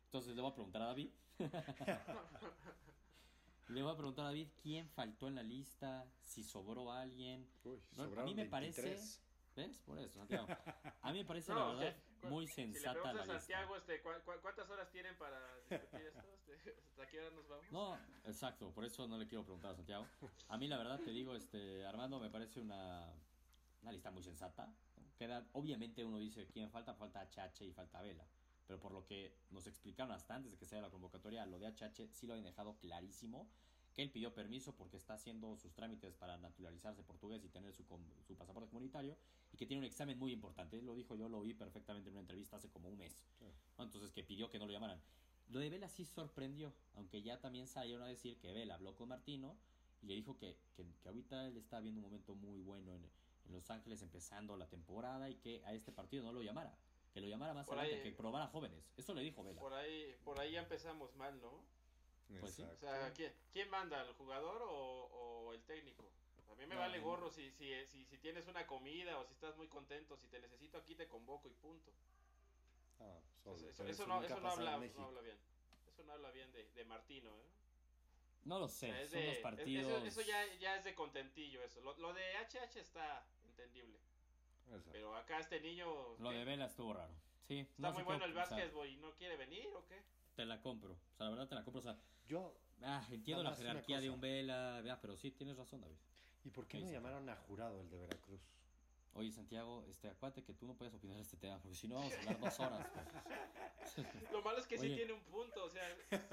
Entonces 0.05 0.35
le 0.35 0.43
voy 0.43 0.51
a 0.51 0.55
preguntar 0.55 0.83
a 0.83 0.87
David. 0.87 1.11
le 3.69 3.83
voy 3.83 3.93
a 3.93 3.97
preguntar 3.97 4.25
a 4.25 4.29
David 4.29 4.49
quién 4.63 4.89
faltó 4.89 5.29
en 5.29 5.35
la 5.35 5.43
lista, 5.43 6.07
si 6.23 6.43
sobró 6.43 6.91
alguien. 6.91 7.47
Uy, 7.65 7.83
a 7.99 8.23
mí 8.23 8.35
me 8.35 8.47
parece. 8.47 8.99
¿Ves? 9.59 9.77
Por 9.81 9.99
eso, 9.99 10.21
Santiago. 10.21 10.47
A 11.03 11.13
mí 11.13 11.19
me 11.19 11.25
parece 11.25 11.53
la 11.53 11.65
verdad 11.65 11.97
muy 12.23 12.47
sensata 12.47 13.11
si 13.11 13.17
le 13.17 13.23
a 13.23 13.27
Santiago, 13.27 13.77
este, 13.77 14.01
cuántas 14.01 14.71
horas 14.71 14.89
tienen 14.91 15.17
para 15.19 15.37
discutir 15.69 16.07
esto? 16.07 16.23
Este, 16.49 16.75
¿Hasta 16.91 17.07
qué 17.09 17.21
hora 17.21 17.31
nos 17.35 17.47
vamos? 17.49 17.71
No, 17.71 17.99
exacto, 18.25 18.71
por 18.73 18.85
eso 18.85 19.07
no 19.07 19.19
le 19.19 19.27
quiero 19.27 19.45
preguntar 19.45 19.73
a 19.73 19.75
Santiago. 19.75 20.07
A 20.49 20.57
mí 20.57 20.67
la 20.67 20.79
verdad 20.79 20.99
te 21.01 21.11
digo, 21.11 21.35
este, 21.35 21.85
Armando, 21.85 22.19
me 22.19 22.31
parece 22.31 22.61
una, 22.61 23.13
una 23.83 23.93
lista 23.93 24.11
muy 24.11 24.23
sensata. 24.23 24.73
Queda, 25.17 25.47
obviamente 25.53 26.05
uno 26.05 26.19
dice 26.19 26.47
quién 26.47 26.71
falta, 26.71 26.95
falta 26.95 27.21
HH 27.21 27.65
y 27.65 27.73
falta 27.73 28.01
Vela. 28.01 28.27
Pero 28.67 28.79
por 28.81 28.93
lo 28.93 29.05
que 29.05 29.35
nos 29.51 29.67
explicaron 29.67 30.13
hasta 30.13 30.37
antes 30.37 30.53
de 30.53 30.59
que 30.59 30.67
sea 30.67 30.81
la 30.81 30.91
convocatoria, 30.91 31.45
lo 31.47 31.59
de 31.59 31.67
HH 31.67 32.09
sí 32.13 32.27
lo 32.27 32.35
han 32.35 32.45
dejado 32.45 32.79
clarísimo 32.79 33.51
que 33.99 34.05
él 34.05 34.11
pidió 34.13 34.33
permiso 34.33 34.77
porque 34.77 34.97
está 34.97 35.15
haciendo 35.15 35.57
sus 35.57 35.75
trámites 35.75 36.15
para 36.15 36.39
naturalizarse 36.39 37.03
portugués 37.03 37.45
y 37.45 37.49
tener 37.49 37.73
su, 37.73 37.83
su 38.29 38.37
pasaporte 38.37 38.69
comunitario 38.69 39.17
y 39.53 39.57
que 39.57 39.67
tiene 39.67 39.81
un 39.81 39.87
examen 39.87 40.17
muy 40.17 40.31
importante. 40.31 40.81
Lo 40.81 40.95
dijo 40.95 41.17
yo, 41.17 41.29
lo 41.29 41.39
oí 41.39 41.53
perfectamente 41.53 42.09
en 42.09 42.15
una 42.15 42.21
entrevista 42.21 42.59
hace 42.59 42.69
como 42.69 42.89
un 42.89 42.97
mes. 42.97 43.25
Entonces 43.77 44.13
que 44.13 44.23
pidió 44.23 44.49
que 44.51 44.61
no 44.61 44.67
lo 44.67 44.73
llamaran. 44.73 45.01
Lo 45.49 45.59
de 45.59 45.69
Vela 45.69 45.89
sí 45.89 46.05
sorprendió, 46.05 46.73
aunque 46.95 47.23
ya 47.23 47.41
también 47.41 47.67
salieron 47.67 48.05
a 48.05 48.07
decir 48.07 48.39
que 48.39 48.53
Vela 48.53 48.77
habló 48.77 48.95
con 48.95 49.09
Martino 49.09 49.57
y 50.01 50.07
le 50.07 50.15
dijo 50.15 50.39
que, 50.39 50.57
que, 50.77 50.87
ahorita 51.05 51.49
él 51.49 51.57
está 51.57 51.81
viendo 51.81 51.99
un 51.99 52.05
momento 52.05 52.37
muy 52.37 52.61
bueno 52.61 52.95
en, 52.95 53.03
en, 53.47 53.53
Los 53.53 53.69
Ángeles 53.69 54.01
empezando 54.03 54.57
la 54.57 54.69
temporada 54.69 55.29
y 55.29 55.35
que 55.35 55.61
a 55.65 55.75
este 55.75 55.91
partido 55.91 56.23
no 56.23 56.33
lo 56.33 56.43
llamara. 56.43 56.73
Que 57.13 57.21
lo 57.21 57.27
llamara 57.27 57.53
más 57.53 57.69
adelante, 57.69 58.01
que 58.05 58.13
probara 58.13 58.47
jóvenes. 58.47 58.93
Eso 58.97 59.13
le 59.13 59.23
dijo 59.23 59.43
Vela. 59.43 59.61
Por 59.61 59.75
ahí, 59.75 60.15
por 60.23 60.39
ahí 60.39 60.53
ya 60.53 60.61
empezamos 60.61 61.17
mal, 61.17 61.41
¿no? 61.41 61.78
Pues 62.41 62.61
O 62.61 62.77
sea, 62.77 63.13
¿quién, 63.15 63.71
manda? 63.71 64.03
¿El 64.03 64.13
jugador 64.15 64.63
o, 64.69 65.53
el 65.55 65.63
técnico? 65.63 66.05
A 66.51 66.55
mí 66.55 66.67
me 66.67 66.77
vale 66.77 66.99
gorro 67.01 67.31
si, 67.31 67.51
si, 67.53 67.73
si, 67.87 68.05
si, 68.05 68.19
tienes 68.19 68.47
una 68.49 68.67
comida 68.67 69.19
o 69.19 69.25
si 69.25 69.33
estás 69.33 69.57
muy 69.57 69.69
contento. 69.69 70.17
Si 70.17 70.27
te 70.29 70.41
necesito 70.41 70.77
aquí, 70.77 70.95
te 70.95 71.09
convoco 71.09 71.49
y 71.49 71.55
punto. 71.55 71.93
Ah, 73.01 73.19
eso, 73.45 73.67
no, 73.83 73.89
eso 73.89 74.07
no, 74.07 74.15
habla, 74.15 74.29
no, 74.37 74.51
habla, 74.51 75.21
bien. 75.21 75.39
Eso 75.89 76.03
no 76.05 76.13
habla 76.13 76.31
bien 76.33 76.53
de, 76.53 76.69
de 76.73 76.85
Martino, 76.85 77.31
¿eh? 77.31 77.49
No 78.45 78.59
lo 78.59 78.69
sé, 78.69 79.07
son 79.09 79.27
los 79.27 79.37
partidos. 79.39 80.05
Eso, 80.05 80.23
ya, 80.23 80.43
ya, 80.55 80.77
es 80.77 80.85
de 80.85 80.95
contentillo, 80.95 81.63
eso. 81.63 81.81
Lo, 81.83 81.97
lo, 81.99 82.15
de 82.15 82.23
HH 82.39 82.81
está 82.81 83.27
entendible. 83.45 83.99
Pero 84.93 85.17
acá 85.17 85.39
este 85.39 85.61
niño. 85.61 86.17
Lo 86.19 86.31
de 86.31 86.45
Vela 86.45 86.67
estuvo 86.67 86.93
raro. 86.93 87.13
Sí, 87.47 87.61
está 87.61 87.91
muy 87.93 88.03
bueno 88.03 88.25
el 88.25 88.35
básquetbol 88.35 88.89
y 88.89 88.97
no 88.97 89.15
quiere 89.15 89.37
venir 89.37 89.69
o 89.75 89.85
qué? 89.87 90.03
Te 90.35 90.45
la 90.45 90.61
compro. 90.61 90.93
O 90.93 91.17
sea, 91.17 91.27
la 91.27 91.31
verdad 91.31 91.49
te 91.49 91.55
la 91.55 91.65
compro. 91.65 91.81
O 91.81 91.83
sea, 91.83 91.99
yo. 92.29 92.55
Ah, 92.83 93.05
entiendo 93.11 93.43
la 93.43 93.55
jerarquía 93.55 94.01
de 94.01 94.11
un 94.11 94.21
Vela, 94.21 94.99
pero 95.01 95.17
sí, 95.17 95.33
tienes 95.33 95.57
razón, 95.57 95.81
David. 95.81 95.97
¿Y 96.45 96.51
por 96.51 96.67
qué 96.67 96.79
no 96.79 96.91
llamaron 96.91 97.29
a 97.29 97.37
jurado 97.37 97.81
el 97.81 97.91
de 97.91 97.99
Veracruz? 97.99 98.41
Oye, 99.15 99.33
Santiago, 99.33 99.85
este, 99.89 100.09
acuérdate 100.09 100.45
que 100.45 100.55
tú 100.55 100.67
no 100.67 100.77
puedes 100.77 100.95
opinar 100.95 101.17
de 101.17 101.23
este 101.23 101.37
tema, 101.37 101.59
porque 101.61 101.75
si 101.75 101.89
no 101.89 101.97
vamos 101.97 102.13
a 102.13 102.19
hablar 102.19 102.39
dos 102.39 102.61
horas. 102.61 102.87
Pues. 102.93 104.07
Lo 104.33 104.43
malo 104.43 104.59
es 104.59 104.67
que 104.67 104.79
sí 104.79 104.95
tiene 104.95 105.13
un 105.13 105.23
punto, 105.23 105.65
o 105.65 105.69
sea. 105.69 105.83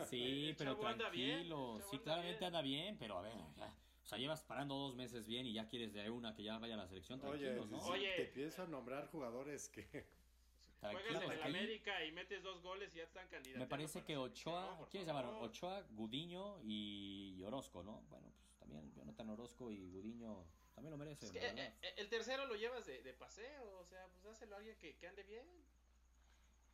Sí, 0.06 0.54
pero 0.58 0.78
tranquilo. 0.78 1.82
sí, 1.90 1.98
claramente 2.00 2.46
anda 2.46 2.62
bien, 2.62 2.98
pero 3.00 3.18
a 3.18 3.22
ver, 3.22 3.34
O 3.34 4.06
sea, 4.06 4.20
llevas 4.20 4.44
parando 4.44 4.76
dos 4.76 4.96
meses 4.96 5.26
bien 5.26 5.48
y 5.48 5.54
ya 5.54 5.68
quieres 5.68 5.94
de 5.94 6.10
una 6.12 6.36
que 6.36 6.44
ya 6.44 6.60
vaya 6.60 6.76
a 6.76 6.78
la 6.78 6.88
selección. 6.88 7.20
Oye, 7.26 7.56
¿no? 7.56 7.80
Oye, 7.86 8.14
te 8.18 8.26
pienso 8.26 8.62
a 8.62 8.68
nombrar 8.68 9.08
jugadores 9.08 9.70
que 9.70 10.06
Juegas 10.92 11.24
en 11.24 11.32
el 11.32 11.44
América 11.44 12.04
y 12.06 12.12
metes 12.12 12.44
dos 12.44 12.62
goles 12.62 12.94
y 12.94 12.98
ya 12.98 13.04
están 13.04 13.28
candidatos. 13.28 13.60
Me 13.60 13.68
parece 13.68 14.04
que 14.04 14.18
Ochoa, 14.18 14.88
¿quiénes 14.90 15.08
llamaron? 15.08 15.36
Ochoa, 15.44 15.82
Gudiño 15.92 16.60
y 16.64 17.42
Orozco, 17.44 17.84
¿no? 17.84 18.02
Bueno, 18.10 18.32
pues 18.32 18.56
también 18.60 18.92
Jonathan 18.94 19.30
Orozco 19.30 19.72
y 19.72 19.90
Gudiño 19.90 20.46
también 20.76 20.92
lo 20.92 20.98
merecen. 20.98 21.36
Eh, 21.36 21.74
eh, 21.82 21.94
el 21.98 22.10
tercero 22.10 22.46
lo 22.46 22.56
llevas 22.56 22.86
de, 22.86 23.14
paseo, 23.14 23.80
o 23.80 23.86
sea, 23.86 24.08
pues 24.10 24.24
dáselo 24.24 24.56
a 24.56 24.58
alguien 24.58 24.78
que, 24.78 25.08
ande 25.08 25.24
bien. 25.24 25.46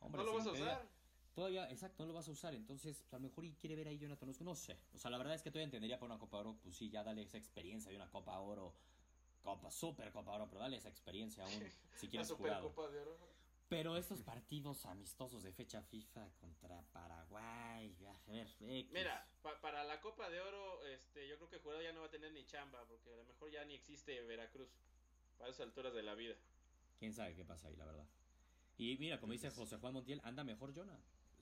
no 0.00 0.24
lo 0.24 0.34
vas 0.34 0.46
a 0.46 0.52
usar. 0.52 0.88
Todavía, 1.34 1.70
exacto, 1.70 2.02
no 2.02 2.08
lo 2.08 2.14
vas 2.14 2.28
a 2.28 2.32
usar. 2.32 2.54
Entonces, 2.54 3.00
pues, 3.00 3.14
a 3.14 3.16
lo 3.16 3.22
mejor 3.28 3.44
y 3.44 3.54
quiere 3.54 3.74
ver 3.76 3.88
ahí 3.88 3.98
Jonathan 3.98 4.28
Orozco. 4.28 4.44
No 4.44 4.54
sé. 4.54 4.76
O 4.92 4.98
sea, 4.98 5.10
la 5.10 5.18
verdad 5.18 5.34
es 5.34 5.42
que 5.42 5.50
todavía 5.50 5.64
entendería 5.64 5.98
para 5.98 6.12
una 6.12 6.18
Copa 6.18 6.38
Oro. 6.38 6.58
Pues 6.62 6.76
sí, 6.76 6.90
ya 6.90 7.02
dale 7.02 7.22
esa 7.22 7.38
experiencia 7.38 7.90
de 7.90 7.96
una 7.96 8.10
Copa 8.10 8.38
Oro. 8.38 8.74
Copa, 9.42 9.70
Super 9.70 10.12
Copa 10.12 10.32
Oro, 10.32 10.46
pero 10.48 10.60
dale 10.60 10.76
esa 10.76 10.88
experiencia 10.88 11.44
aún 11.44 11.52
si 11.96 12.08
quieres 12.08 12.30
jugar. 12.30 12.60
Copa 12.60 12.88
de 12.88 13.00
Oro. 13.00 13.31
Pero 13.72 13.96
estos 13.96 14.22
partidos 14.22 14.84
amistosos 14.84 15.42
de 15.42 15.50
fecha 15.50 15.80
FIFA 15.80 16.28
contra 16.38 16.82
Paraguay, 16.92 17.96
a 18.04 18.30
ver, 18.30 18.46
Mira, 18.60 19.26
para 19.62 19.82
la 19.84 19.98
Copa 20.02 20.28
de 20.28 20.42
Oro, 20.42 20.84
este, 20.84 21.26
yo 21.26 21.36
creo 21.36 21.48
que 21.48 21.58
Jurado 21.58 21.80
ya 21.80 21.94
no 21.94 22.00
va 22.00 22.06
a 22.08 22.10
tener 22.10 22.34
ni 22.34 22.44
chamba, 22.44 22.84
porque 22.86 23.10
a 23.10 23.16
lo 23.16 23.24
mejor 23.24 23.50
ya 23.50 23.64
ni 23.64 23.72
existe 23.72 24.20
Veracruz 24.24 24.68
para 25.38 25.48
esas 25.48 25.62
alturas 25.68 25.94
de 25.94 26.02
la 26.02 26.14
vida. 26.14 26.34
Quién 26.98 27.14
sabe 27.14 27.34
qué 27.34 27.46
pasa 27.46 27.68
ahí, 27.68 27.76
la 27.76 27.86
verdad. 27.86 28.06
Y 28.76 28.98
mira, 28.98 29.18
como 29.18 29.32
dice 29.32 29.48
José 29.48 29.78
Juan 29.78 29.94
Montiel, 29.94 30.20
anda 30.22 30.44
mejor 30.44 30.74
Jonah. 30.74 31.00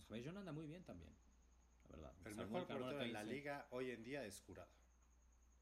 Jonah 0.08 0.38
anda 0.38 0.52
muy 0.52 0.68
bien 0.68 0.84
también, 0.84 1.12
la 1.88 1.96
verdad. 1.96 2.14
El 2.24 2.36
mejor 2.36 2.66
portero 2.68 2.96
de 2.96 3.08
la 3.08 3.24
liga 3.24 3.66
hoy 3.70 3.90
en 3.90 4.04
día 4.04 4.24
es 4.24 4.40
Jurado. 4.42 4.70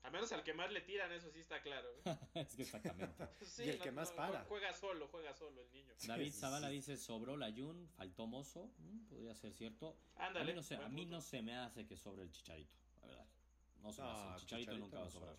A 0.02 0.10
menos 0.10 0.30
al 0.32 0.42
que 0.42 0.54
más 0.54 0.70
le 0.72 0.80
tiran, 0.80 1.12
eso 1.12 1.30
sí 1.30 1.40
está 1.40 1.60
claro. 1.60 1.88
¿eh? 2.04 2.16
es 2.34 2.54
que 2.54 2.62
exactamente. 2.62 3.28
y 3.58 3.68
el 3.68 3.78
que 3.78 3.90
más 3.90 4.12
para. 4.12 4.44
Juega 4.44 4.72
solo, 4.72 5.08
juega 5.08 5.34
solo 5.34 5.60
el 5.60 5.70
niño. 5.72 5.92
David 6.06 6.32
Zavala 6.32 6.68
dice, 6.68 6.96
sobró 6.96 7.36
la 7.36 7.52
Jun, 7.52 7.88
faltó 7.96 8.26
Mozo. 8.26 8.70
Mm, 8.78 9.06
podría 9.06 9.34
ser 9.34 9.52
cierto. 9.52 9.96
Ándale, 10.16 10.52
a 10.52 10.54
mí, 10.54 10.54
no 10.54 10.62
se, 10.62 10.76
a 10.76 10.88
mí 10.88 11.06
no 11.06 11.20
se 11.20 11.42
me 11.42 11.56
hace 11.56 11.86
que 11.86 11.96
sobre 11.96 12.22
el 12.22 12.30
Chicharito, 12.30 12.76
la 13.00 13.06
verdad. 13.08 13.26
No 13.82 13.92
se 13.92 14.02
me 14.02 14.08
hace. 14.08 14.28
El 14.28 14.36
Chicharito, 14.40 14.78
nunca 14.78 14.98
va 15.00 15.06
a 15.06 15.10
sobrar. 15.10 15.36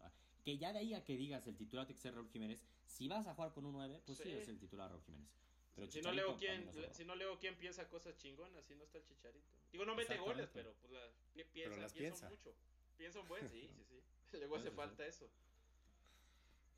Ah, 0.00 0.10
que 0.44 0.58
ya 0.58 0.72
de 0.72 0.80
ahí 0.80 0.94
a 0.94 1.04
que 1.04 1.16
digas 1.16 1.46
el 1.46 1.56
titular 1.56 1.86
tiene 1.86 1.96
que 1.96 2.02
ser 2.02 2.14
Raúl 2.14 2.28
Jiménez, 2.28 2.64
si 2.84 3.08
vas 3.08 3.26
a 3.26 3.34
jugar 3.34 3.52
con 3.52 3.64
un 3.64 3.72
9, 3.72 4.02
pues 4.04 4.18
sí, 4.18 4.30
es 4.30 4.48
el 4.48 4.58
titular 4.58 4.90
Raúl 4.90 5.02
Jiménez. 5.04 5.30
Pero 5.74 5.86
si, 5.86 6.02
no 6.02 6.12
leo 6.12 6.36
quién, 6.36 6.68
si 6.92 7.04
no 7.04 7.16
leo 7.16 7.38
quién 7.38 7.56
piensa 7.56 7.88
cosas 7.88 8.16
chingonas, 8.18 8.64
si 8.66 8.74
no 8.74 8.84
está 8.84 8.98
el 8.98 9.04
Chicharito. 9.04 9.46
Digo, 9.70 9.86
no 9.86 9.94
mete 9.94 10.18
goles, 10.18 10.50
pero 10.52 10.74
pues 10.74 10.92
la, 10.92 11.08
piensa, 11.34 11.70
pero 11.70 11.76
las 11.80 11.92
piensa, 11.92 12.28
piensa 12.28 12.28
mucho. 12.28 12.54
Piensa 13.02 13.18
un 13.18 13.26
buen, 13.26 13.48
sí, 13.48 13.68
sí, 13.68 13.84
sí. 13.84 14.00
Luego 14.38 14.54
hace 14.54 14.70
falta 14.70 15.04
eso. 15.04 15.28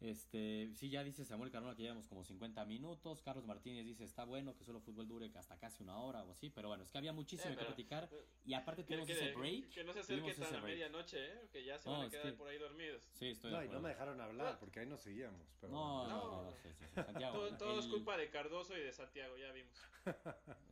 Este, 0.00 0.70
sí, 0.74 0.88
ya 0.88 1.04
dice 1.04 1.22
Samuel 1.22 1.50
Carona 1.50 1.76
que 1.76 1.82
llevamos 1.82 2.08
como 2.08 2.24
50 2.24 2.64
minutos. 2.64 3.20
Carlos 3.20 3.44
Martínez 3.44 3.84
dice, 3.84 4.04
está 4.04 4.24
bueno 4.24 4.56
que 4.56 4.64
solo 4.64 4.80
fútbol 4.80 5.06
dure 5.06 5.30
hasta 5.34 5.58
casi 5.58 5.82
una 5.82 5.98
hora 5.98 6.24
o 6.24 6.32
así. 6.32 6.48
Pero 6.48 6.68
bueno, 6.68 6.82
es 6.82 6.90
que 6.90 6.96
había 6.96 7.12
muchísimo 7.12 7.52
eh, 7.52 7.58
que 7.58 7.64
platicar. 7.66 8.08
Y 8.46 8.54
aparte 8.54 8.84
tuvimos 8.84 9.06
ese 9.06 9.34
break. 9.34 9.68
Que 9.68 9.84
no 9.84 9.92
se 9.92 10.00
acerque 10.00 10.32
tan 10.32 10.54
a 10.54 10.60
medianoche, 10.62 11.26
¿eh? 11.26 11.48
Que 11.52 11.62
ya 11.62 11.78
se 11.78 11.90
van 11.90 12.06
a 12.06 12.08
quedar 12.08 12.34
por 12.36 12.48
ahí 12.48 12.56
dormidos. 12.56 13.06
Sí, 13.12 13.28
estoy 13.28 13.52
No, 13.52 13.62
y 13.62 13.68
no 13.68 13.82
me 13.82 13.90
dejaron 13.90 14.18
hablar 14.18 14.58
porque 14.58 14.80
ahí 14.80 14.86
nos 14.86 15.02
seguíamos. 15.02 15.46
Pero... 15.60 15.74
No, 15.74 16.08
no, 16.08 16.42
no, 16.44 16.56
sí, 16.56 16.70
sí, 16.72 16.86
Santiago, 16.94 17.54
todo, 17.58 17.80
es 17.80 17.86
culpa 17.86 18.16
de 18.16 18.30
Cardoso 18.30 18.74
y 18.78 18.80
de 18.80 18.94
Santiago, 18.94 19.36
ya 19.36 19.52
vimos. 19.52 19.78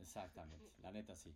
Exactamente, 0.01 0.71
la 0.81 0.91
neta 0.91 1.15
sí. 1.15 1.31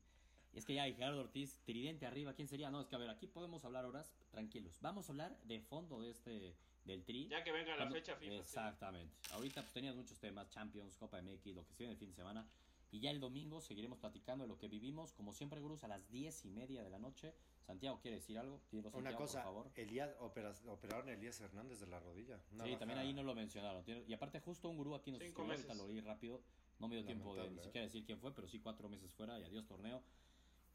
Es 0.58 0.66
que 0.66 0.74
ya 0.74 0.84
hay 0.84 0.96
Gerardo 0.96 1.22
Ortiz, 1.22 1.60
tridente 1.66 2.08
arriba, 2.08 2.34
¿quién 2.34 2.48
sería? 2.48 2.72
No, 2.72 2.82
es 2.82 2.88
que 2.88 2.96
a 2.96 2.98
ver, 2.98 3.12
aquí 3.12 3.28
podemos 3.28 3.64
hablar 3.64 3.86
horas 3.86 4.12
tranquilos. 4.32 4.80
Vamos 4.82 5.08
a 5.08 5.12
hablar 5.12 5.38
de 5.44 5.62
fondo 5.62 6.02
de 6.02 6.10
este 6.10 6.56
del 6.84 7.04
tri. 7.04 7.28
Ya 7.28 7.44
que 7.44 7.52
venga 7.52 7.76
la 7.76 7.92
fecha 7.92 8.16
FIFA. 8.16 8.34
Exactamente. 8.38 9.14
Ahorita 9.34 9.62
pues 9.62 9.74
tenías 9.74 9.96
muchos 9.96 10.18
temas, 10.18 10.50
Champions, 10.50 10.98
Copa 10.98 11.22
MX, 11.22 11.54
lo 11.54 11.64
que 11.64 11.74
se 11.74 11.84
viene 11.84 11.94
el 11.94 12.00
fin 12.00 12.10
de 12.10 12.16
semana. 12.16 12.48
Y 12.92 13.02
ya 13.02 13.12
el 13.12 13.20
domingo 13.20 13.62
seguiremos 13.62 14.00
platicando 14.00 14.46
de 14.46 14.48
lo 14.48 14.58
que 14.58 14.68
vivimos, 14.68 15.14
como 15.14 15.32
siempre, 15.32 15.62
Cruz, 15.62 15.84
a 15.84 15.88
las 15.90 16.10
diez 16.10 16.44
y 16.44 16.50
media 16.50 16.82
de 16.82 16.90
la 16.90 16.98
noche. 16.98 17.36
Santiago, 17.68 18.00
¿quiere 18.02 18.18
decir 18.18 18.40
algo? 18.40 18.60
Una 18.94 19.14
cosa, 19.14 19.44
por 19.44 19.64
favor. 19.66 19.72
Elías, 19.76 20.16
operaron 20.20 21.08
a 21.08 21.12
Elías 21.12 21.40
Hernández 21.40 21.82
de 21.82 21.88
la 21.88 22.00
rodilla. 22.00 22.40
sí, 22.64 22.76
también 22.78 22.98
ahí 22.98 23.14
no 23.14 23.22
lo 23.22 23.36
mencionaron. 23.36 23.84
Y 24.08 24.14
aparte, 24.14 24.40
justo 24.40 24.70
un 24.70 24.78
gurú 24.78 24.96
aquí 24.96 25.12
nos 25.12 25.22
escribió, 25.22 25.52
ahorita 25.52 25.76
lo 25.76 25.84
oí 25.84 26.00
rápido. 26.00 26.42
No 26.80 26.88
me 26.88 26.96
dio 26.96 27.06
tiempo 27.06 27.36
de 27.36 27.50
ni 27.50 27.60
siquiera 27.60 27.86
decir 27.86 28.06
quién 28.06 28.20
fue, 28.20 28.34
pero 28.34 28.48
sí 28.48 28.60
cuatro 28.60 28.88
meses 28.90 29.12
fuera 29.14 29.40
y 29.40 29.44
adiós 29.44 29.68
torneo. 29.68 30.02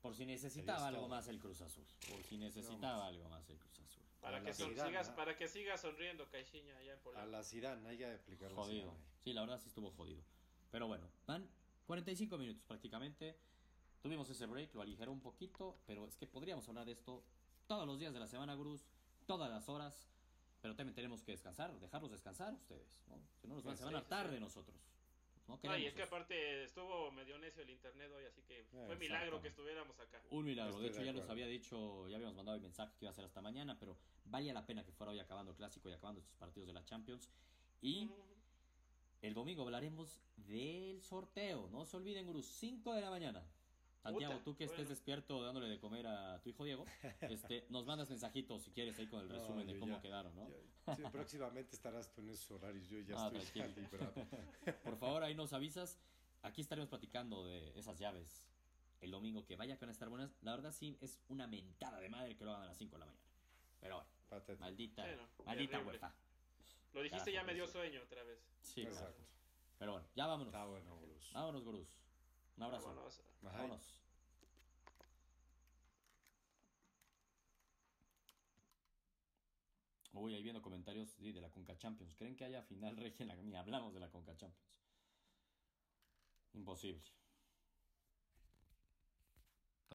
Por 0.02 0.16
si 0.16 0.26
necesitaba 0.26 0.88
algo 0.88 1.08
más 1.08 1.28
el 1.28 1.38
Cruz 1.38 1.60
Azul. 1.60 1.86
Por 2.10 2.22
si 2.24 2.36
necesitaba 2.36 3.06
algo 3.06 3.28
más 3.28 3.48
el 3.48 3.56
Cruz 3.56 3.78
Azul. 3.80 4.02
Para, 4.20 4.42
que, 4.42 4.52
sigas, 4.52 5.10
para 5.10 5.36
que 5.36 5.48
sigas 5.48 5.80
sonriendo, 5.80 6.28
Caixinha, 6.28 6.76
allá 6.76 6.94
en 6.94 7.16
A 7.16 7.26
la 7.26 7.44
Zidane, 7.44 7.88
hay 7.88 7.98
que 7.98 8.12
explicarlo. 8.12 8.56
Jodido. 8.56 8.94
Sí, 9.22 9.32
la 9.32 9.42
verdad 9.42 9.60
sí 9.60 9.68
estuvo 9.68 9.90
jodido. 9.92 10.22
Pero 10.72 10.88
bueno, 10.88 11.08
van 11.26 11.48
45 11.86 12.36
minutos 12.36 12.64
prácticamente. 12.64 13.38
Tuvimos 14.00 14.28
ese 14.28 14.46
break, 14.46 14.74
lo 14.74 14.82
aligeró 14.82 15.12
un 15.12 15.20
poquito, 15.20 15.78
pero 15.86 16.08
es 16.08 16.16
que 16.16 16.26
podríamos 16.26 16.68
hablar 16.68 16.84
de 16.84 16.92
esto 16.92 17.22
todos 17.68 17.86
los 17.86 18.00
días 18.00 18.12
de 18.12 18.18
la 18.18 18.26
semana, 18.26 18.56
Cruz, 18.56 18.84
todas 19.26 19.48
las 19.50 19.68
horas. 19.68 20.08
Pero 20.60 20.74
también 20.74 20.94
tenemos 20.94 21.22
que 21.22 21.32
descansar, 21.32 21.72
dejarlos 21.78 22.10
descansar 22.10 22.54
ustedes, 22.54 22.88
¿no? 23.08 23.20
Si 23.40 23.46
no, 23.46 23.54
nos 23.54 23.64
van, 23.64 23.78
a 23.80 23.84
van 23.84 23.96
a 23.96 24.08
tarde 24.08 24.40
nosotros. 24.40 24.76
No, 25.48 25.76
y 25.76 25.86
es 25.86 25.94
que 25.94 26.02
aparte 26.02 26.64
estuvo 26.64 27.10
medio 27.10 27.38
necio 27.38 27.62
el 27.62 27.70
internet 27.70 28.10
hoy, 28.14 28.24
así 28.24 28.42
que 28.42 28.64
fue 28.64 28.96
milagro 28.96 29.40
que 29.42 29.48
estuviéramos 29.48 29.98
acá. 29.98 30.22
Un 30.30 30.44
milagro, 30.44 30.78
de 30.80 30.88
hecho 30.88 31.02
ya 31.02 31.12
nos 31.12 31.28
había 31.28 31.46
dicho, 31.46 32.08
ya 32.08 32.16
habíamos 32.16 32.36
mandado 32.36 32.56
el 32.56 32.62
mensaje 32.62 32.92
que 32.98 33.04
iba 33.04 33.10
a 33.10 33.14
ser 33.14 33.24
hasta 33.24 33.40
mañana, 33.42 33.78
pero 33.78 33.98
valía 34.24 34.54
la 34.54 34.64
pena 34.64 34.84
que 34.84 34.92
fuera 34.92 35.12
hoy 35.12 35.18
acabando 35.18 35.50
el 35.50 35.56
clásico 35.56 35.88
y 35.88 35.92
acabando 35.92 36.20
estos 36.20 36.36
partidos 36.36 36.68
de 36.68 36.72
la 36.74 36.84
Champions. 36.84 37.28
Y 37.80 38.10
el 39.20 39.34
domingo 39.34 39.62
hablaremos 39.62 40.22
del 40.36 41.02
sorteo, 41.02 41.68
no 41.70 41.84
se 41.84 41.96
olviden, 41.96 42.26
Gurú, 42.26 42.42
5 42.42 42.94
de 42.94 43.00
la 43.00 43.10
mañana. 43.10 43.44
Santiago, 44.02 44.40
tú 44.44 44.56
que 44.56 44.64
estés 44.64 44.88
despierto 44.88 45.42
dándole 45.42 45.68
de 45.68 45.78
comer 45.78 46.06
a 46.06 46.40
tu 46.42 46.50
hijo 46.50 46.64
Diego, 46.64 46.84
este, 47.20 47.66
nos 47.68 47.86
mandas 47.86 48.08
mensajitos 48.08 48.62
si 48.62 48.72
quieres 48.72 48.98
ahí 48.98 49.06
con 49.06 49.20
el 49.20 49.28
resumen 49.28 49.66
de 49.66 49.78
cómo 49.78 50.00
quedaron, 50.00 50.34
¿no? 50.34 50.48
sí, 50.96 51.02
próximamente 51.12 51.76
estarás 51.76 52.12
tú 52.12 52.20
en 52.20 52.30
esos 52.30 52.50
horarios, 52.50 52.88
yo 52.88 52.98
ya 53.00 53.14
ah, 53.16 53.32
estoy 53.34 53.62
librado. 53.74 54.12
Por 54.84 54.96
favor, 54.96 55.22
ahí 55.22 55.34
nos 55.34 55.52
avisas. 55.52 55.98
Aquí 56.42 56.60
estaremos 56.60 56.88
platicando 56.88 57.44
de 57.44 57.78
esas 57.78 57.98
llaves 58.00 58.48
el 59.00 59.10
domingo, 59.10 59.44
que 59.44 59.56
vaya 59.56 59.76
que 59.76 59.84
van 59.84 59.90
a 59.90 59.92
estar 59.92 60.08
buenas. 60.08 60.36
La 60.42 60.52
verdad 60.52 60.72
sí 60.72 60.96
es 61.00 61.20
una 61.28 61.46
mentada 61.46 62.00
de 62.00 62.08
madre 62.08 62.36
que 62.36 62.44
lo 62.44 62.52
hagan 62.52 62.64
a 62.64 62.66
las 62.66 62.78
5 62.78 62.96
de 62.96 62.98
la 62.98 63.06
mañana. 63.06 63.26
Pero 63.80 63.96
bueno, 63.96 64.58
maldita, 64.60 65.04
maldita 65.44 65.80
UEFA. 65.80 66.14
Lo 66.92 67.02
dijiste 67.02 67.32
ya 67.32 67.42
me 67.42 67.54
dio 67.54 67.66
sueño 67.66 68.02
otra 68.02 68.22
vez. 68.22 68.38
Sí, 68.62 68.82
exacto. 68.82 69.22
Pero 69.78 69.92
bueno, 69.92 70.06
ya 70.14 70.26
vámonos. 70.26 70.52
Está 70.52 70.64
bueno, 70.66 70.96
Gurús. 70.96 71.32
Vámonos, 71.32 71.64
Gurús. 71.64 72.01
Un 72.56 72.62
abrazo. 72.62 72.88
Vámonos. 72.88 73.22
vámonos. 73.42 74.02
Uy, 80.12 80.34
ahí 80.34 80.42
viendo 80.42 80.60
comentarios 80.62 81.18
de 81.18 81.40
la 81.40 81.50
Conca 81.50 81.76
Champions. 81.76 82.14
¿Creen 82.14 82.36
que 82.36 82.44
haya 82.44 82.62
final 82.62 82.96
regia? 82.98 83.26
Ni 83.26 83.56
hablamos 83.56 83.94
de 83.94 84.00
la 84.00 84.10
Conca 84.10 84.36
Champions. 84.36 84.78
Imposible. 86.54 87.02